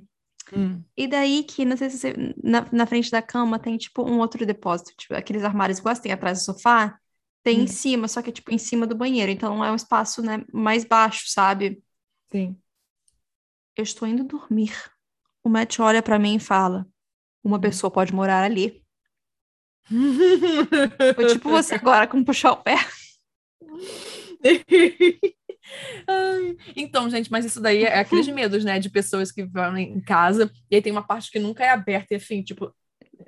Hum. 0.54 0.82
E 0.96 1.06
daí 1.06 1.44
que, 1.44 1.64
não 1.64 1.76
sei 1.76 1.90
se 1.90 1.98
você, 1.98 2.14
na, 2.42 2.66
na 2.72 2.86
frente 2.86 3.10
da 3.10 3.22
cama 3.22 3.58
tem, 3.58 3.76
tipo, 3.76 4.02
um 4.02 4.18
outro 4.18 4.44
depósito. 4.44 4.92
Tipo, 4.96 5.14
aqueles 5.14 5.44
armários 5.44 5.78
iguais 5.78 5.98
tem 6.00 6.12
atrás 6.12 6.38
do 6.40 6.44
sofá, 6.44 6.98
tem 7.42 7.60
Hum. 7.60 7.62
em 7.62 7.66
cima, 7.66 8.08
só 8.08 8.20
que 8.20 8.30
é, 8.30 8.32
tipo, 8.32 8.52
em 8.52 8.58
cima 8.58 8.86
do 8.86 8.94
banheiro. 8.96 9.30
Então 9.30 9.64
é 9.64 9.70
um 9.70 9.76
espaço, 9.76 10.22
né, 10.22 10.44
mais 10.52 10.84
baixo, 10.84 11.24
sabe? 11.28 11.82
Sim. 12.30 12.56
Eu 13.76 13.84
estou 13.84 14.06
indo 14.06 14.24
dormir. 14.24 14.72
O 15.42 15.48
Matt 15.48 15.78
olha 15.78 16.02
pra 16.02 16.18
mim 16.18 16.36
e 16.36 16.40
fala: 16.40 16.86
Uma 17.42 17.56
Hum. 17.56 17.60
pessoa 17.60 17.90
pode 17.90 18.12
morar 18.14 18.42
ali. 18.44 18.84
Foi 21.14 21.26
tipo 21.26 21.48
você 21.48 21.74
agora 21.74 22.06
com 22.06 22.22
puxar 22.22 22.52
o 22.52 22.56
pé. 22.58 22.76
Ai, 26.06 26.56
Então, 26.76 27.08
gente, 27.08 27.30
mas 27.30 27.44
isso 27.44 27.60
daí 27.60 27.84
é 27.84 27.98
aqueles 27.98 28.26
medos, 28.28 28.64
né? 28.64 28.78
De 28.78 28.90
pessoas 28.90 29.30
que 29.30 29.44
vão 29.44 29.76
em 29.76 30.00
casa 30.00 30.50
e 30.70 30.76
aí 30.76 30.82
tem 30.82 30.92
uma 30.92 31.06
parte 31.06 31.30
que 31.30 31.38
nunca 31.38 31.64
é 31.64 31.70
aberta 31.70 32.14
e 32.14 32.16
assim, 32.16 32.42
tipo, 32.42 32.74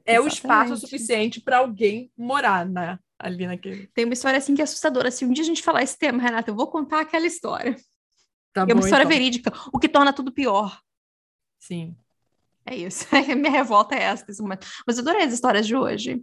é 0.05 0.21
o 0.21 0.27
espaço 0.27 0.73
Exatamente. 0.73 0.81
suficiente 0.81 1.41
para 1.41 1.59
alguém 1.59 2.11
morar, 2.17 2.67
né? 2.67 2.99
Ali 3.19 3.47
naquele. 3.47 3.87
Tem 3.89 4.05
uma 4.05 4.15
história 4.15 4.39
assim 4.39 4.55
que 4.55 4.61
é 4.61 4.65
assustadora. 4.65 5.11
Se 5.11 5.25
um 5.25 5.33
dia 5.33 5.45
a 5.45 5.47
gente 5.47 5.63
falar 5.63 5.83
esse 5.83 5.97
tema, 5.97 6.21
Renata, 6.21 6.51
eu 6.51 6.57
vou 6.57 6.67
contar 6.67 7.01
aquela 7.01 7.27
história. 7.27 7.77
Tá 8.53 8.63
é 8.63 8.65
uma 8.65 8.75
bom, 8.75 8.81
história 8.81 9.05
então. 9.05 9.17
verídica, 9.17 9.53
o 9.73 9.79
que 9.79 9.89
torna 9.89 10.13
tudo 10.13 10.33
pior. 10.33 10.79
Sim. 11.59 11.97
É 12.67 12.77
isso. 12.77 13.07
Minha 13.37 13.51
revolta 13.51 13.95
é 13.95 14.03
essa 14.03 14.25
nesse 14.27 14.43
momento. 14.43 14.67
Mas 14.87 14.97
eu 14.97 15.03
adorei 15.03 15.23
as 15.23 15.33
histórias 15.33 15.67
de 15.67 15.77
hoje. 15.77 16.23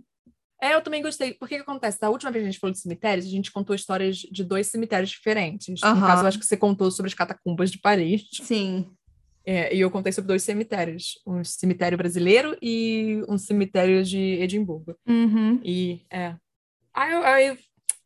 É, 0.61 0.73
eu 0.75 0.81
também 0.81 1.01
gostei. 1.01 1.33
Porque 1.33 1.55
que 1.55 1.61
acontece? 1.61 1.99
Da 1.99 2.09
última 2.09 2.31
vez 2.31 2.43
que 2.43 2.49
a 2.49 2.51
gente 2.51 2.59
falou 2.59 2.73
de 2.73 2.79
cemitérios, 2.79 3.25
a 3.25 3.29
gente 3.29 3.51
contou 3.51 3.75
histórias 3.75 4.17
de 4.17 4.43
dois 4.43 4.67
cemitérios 4.67 5.09
diferentes. 5.09 5.81
No 5.81 5.87
Aham. 5.87 6.07
caso, 6.07 6.23
eu 6.23 6.27
acho 6.27 6.39
que 6.39 6.45
você 6.45 6.57
contou 6.57 6.91
sobre 6.91 7.07
as 7.09 7.13
catacumbas 7.13 7.71
de 7.71 7.79
Paris. 7.79 8.23
Sim. 8.33 8.89
É, 9.45 9.73
e 9.73 9.79
eu 9.79 9.89
contei 9.89 10.11
sobre 10.11 10.27
dois 10.27 10.43
cemitérios. 10.43 11.13
Um 11.25 11.43
cemitério 11.43 11.97
brasileiro 11.97 12.57
e 12.61 13.23
um 13.27 13.37
cemitério 13.37 14.03
de 14.03 14.19
Edimburgo. 14.19 14.95
Uhum. 15.07 15.59
E 15.63 16.01
é. 16.11 16.35
Aí, 16.93 17.57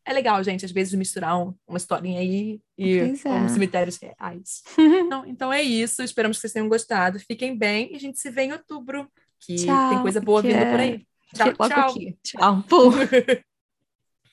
é 0.06 0.12
legal, 0.12 0.42
gente, 0.44 0.64
às 0.64 0.70
vezes 0.70 0.94
misturar 0.94 1.36
um- 1.40 1.54
uma 1.66 1.76
historinha 1.78 2.20
aí 2.20 2.60
e 2.78 2.98
Pois 3.00 3.24
é. 3.24 3.28
com 3.28 3.48
cemitérios 3.48 3.96
reais. 3.98 4.62
Então, 5.06 5.26
então 5.26 5.52
é 5.52 5.60
isso. 5.62 6.02
Esperamos 6.02 6.36
que 6.36 6.42
vocês 6.42 6.52
tenham 6.52 6.68
gostado. 6.68 7.18
Fiquem 7.18 7.56
bem 7.58 7.92
e 7.92 7.96
a 7.96 8.00
gente 8.00 8.18
se 8.18 8.30
vê 8.30 8.42
em 8.42 8.52
outubro. 8.52 9.08
Que 9.40 9.56
Tchau, 9.56 9.90
tem 9.90 10.02
coisa 10.02 10.20
boa 10.20 10.40
vindo 10.40 10.54
por 10.70 10.80
aí. 10.80 11.04
Tchau, 11.34 11.48
Logo 11.48 11.68
tchau. 11.68 11.90
aqui. 11.90 12.16
Tchau. 12.22 12.62
Pô. 12.68 12.90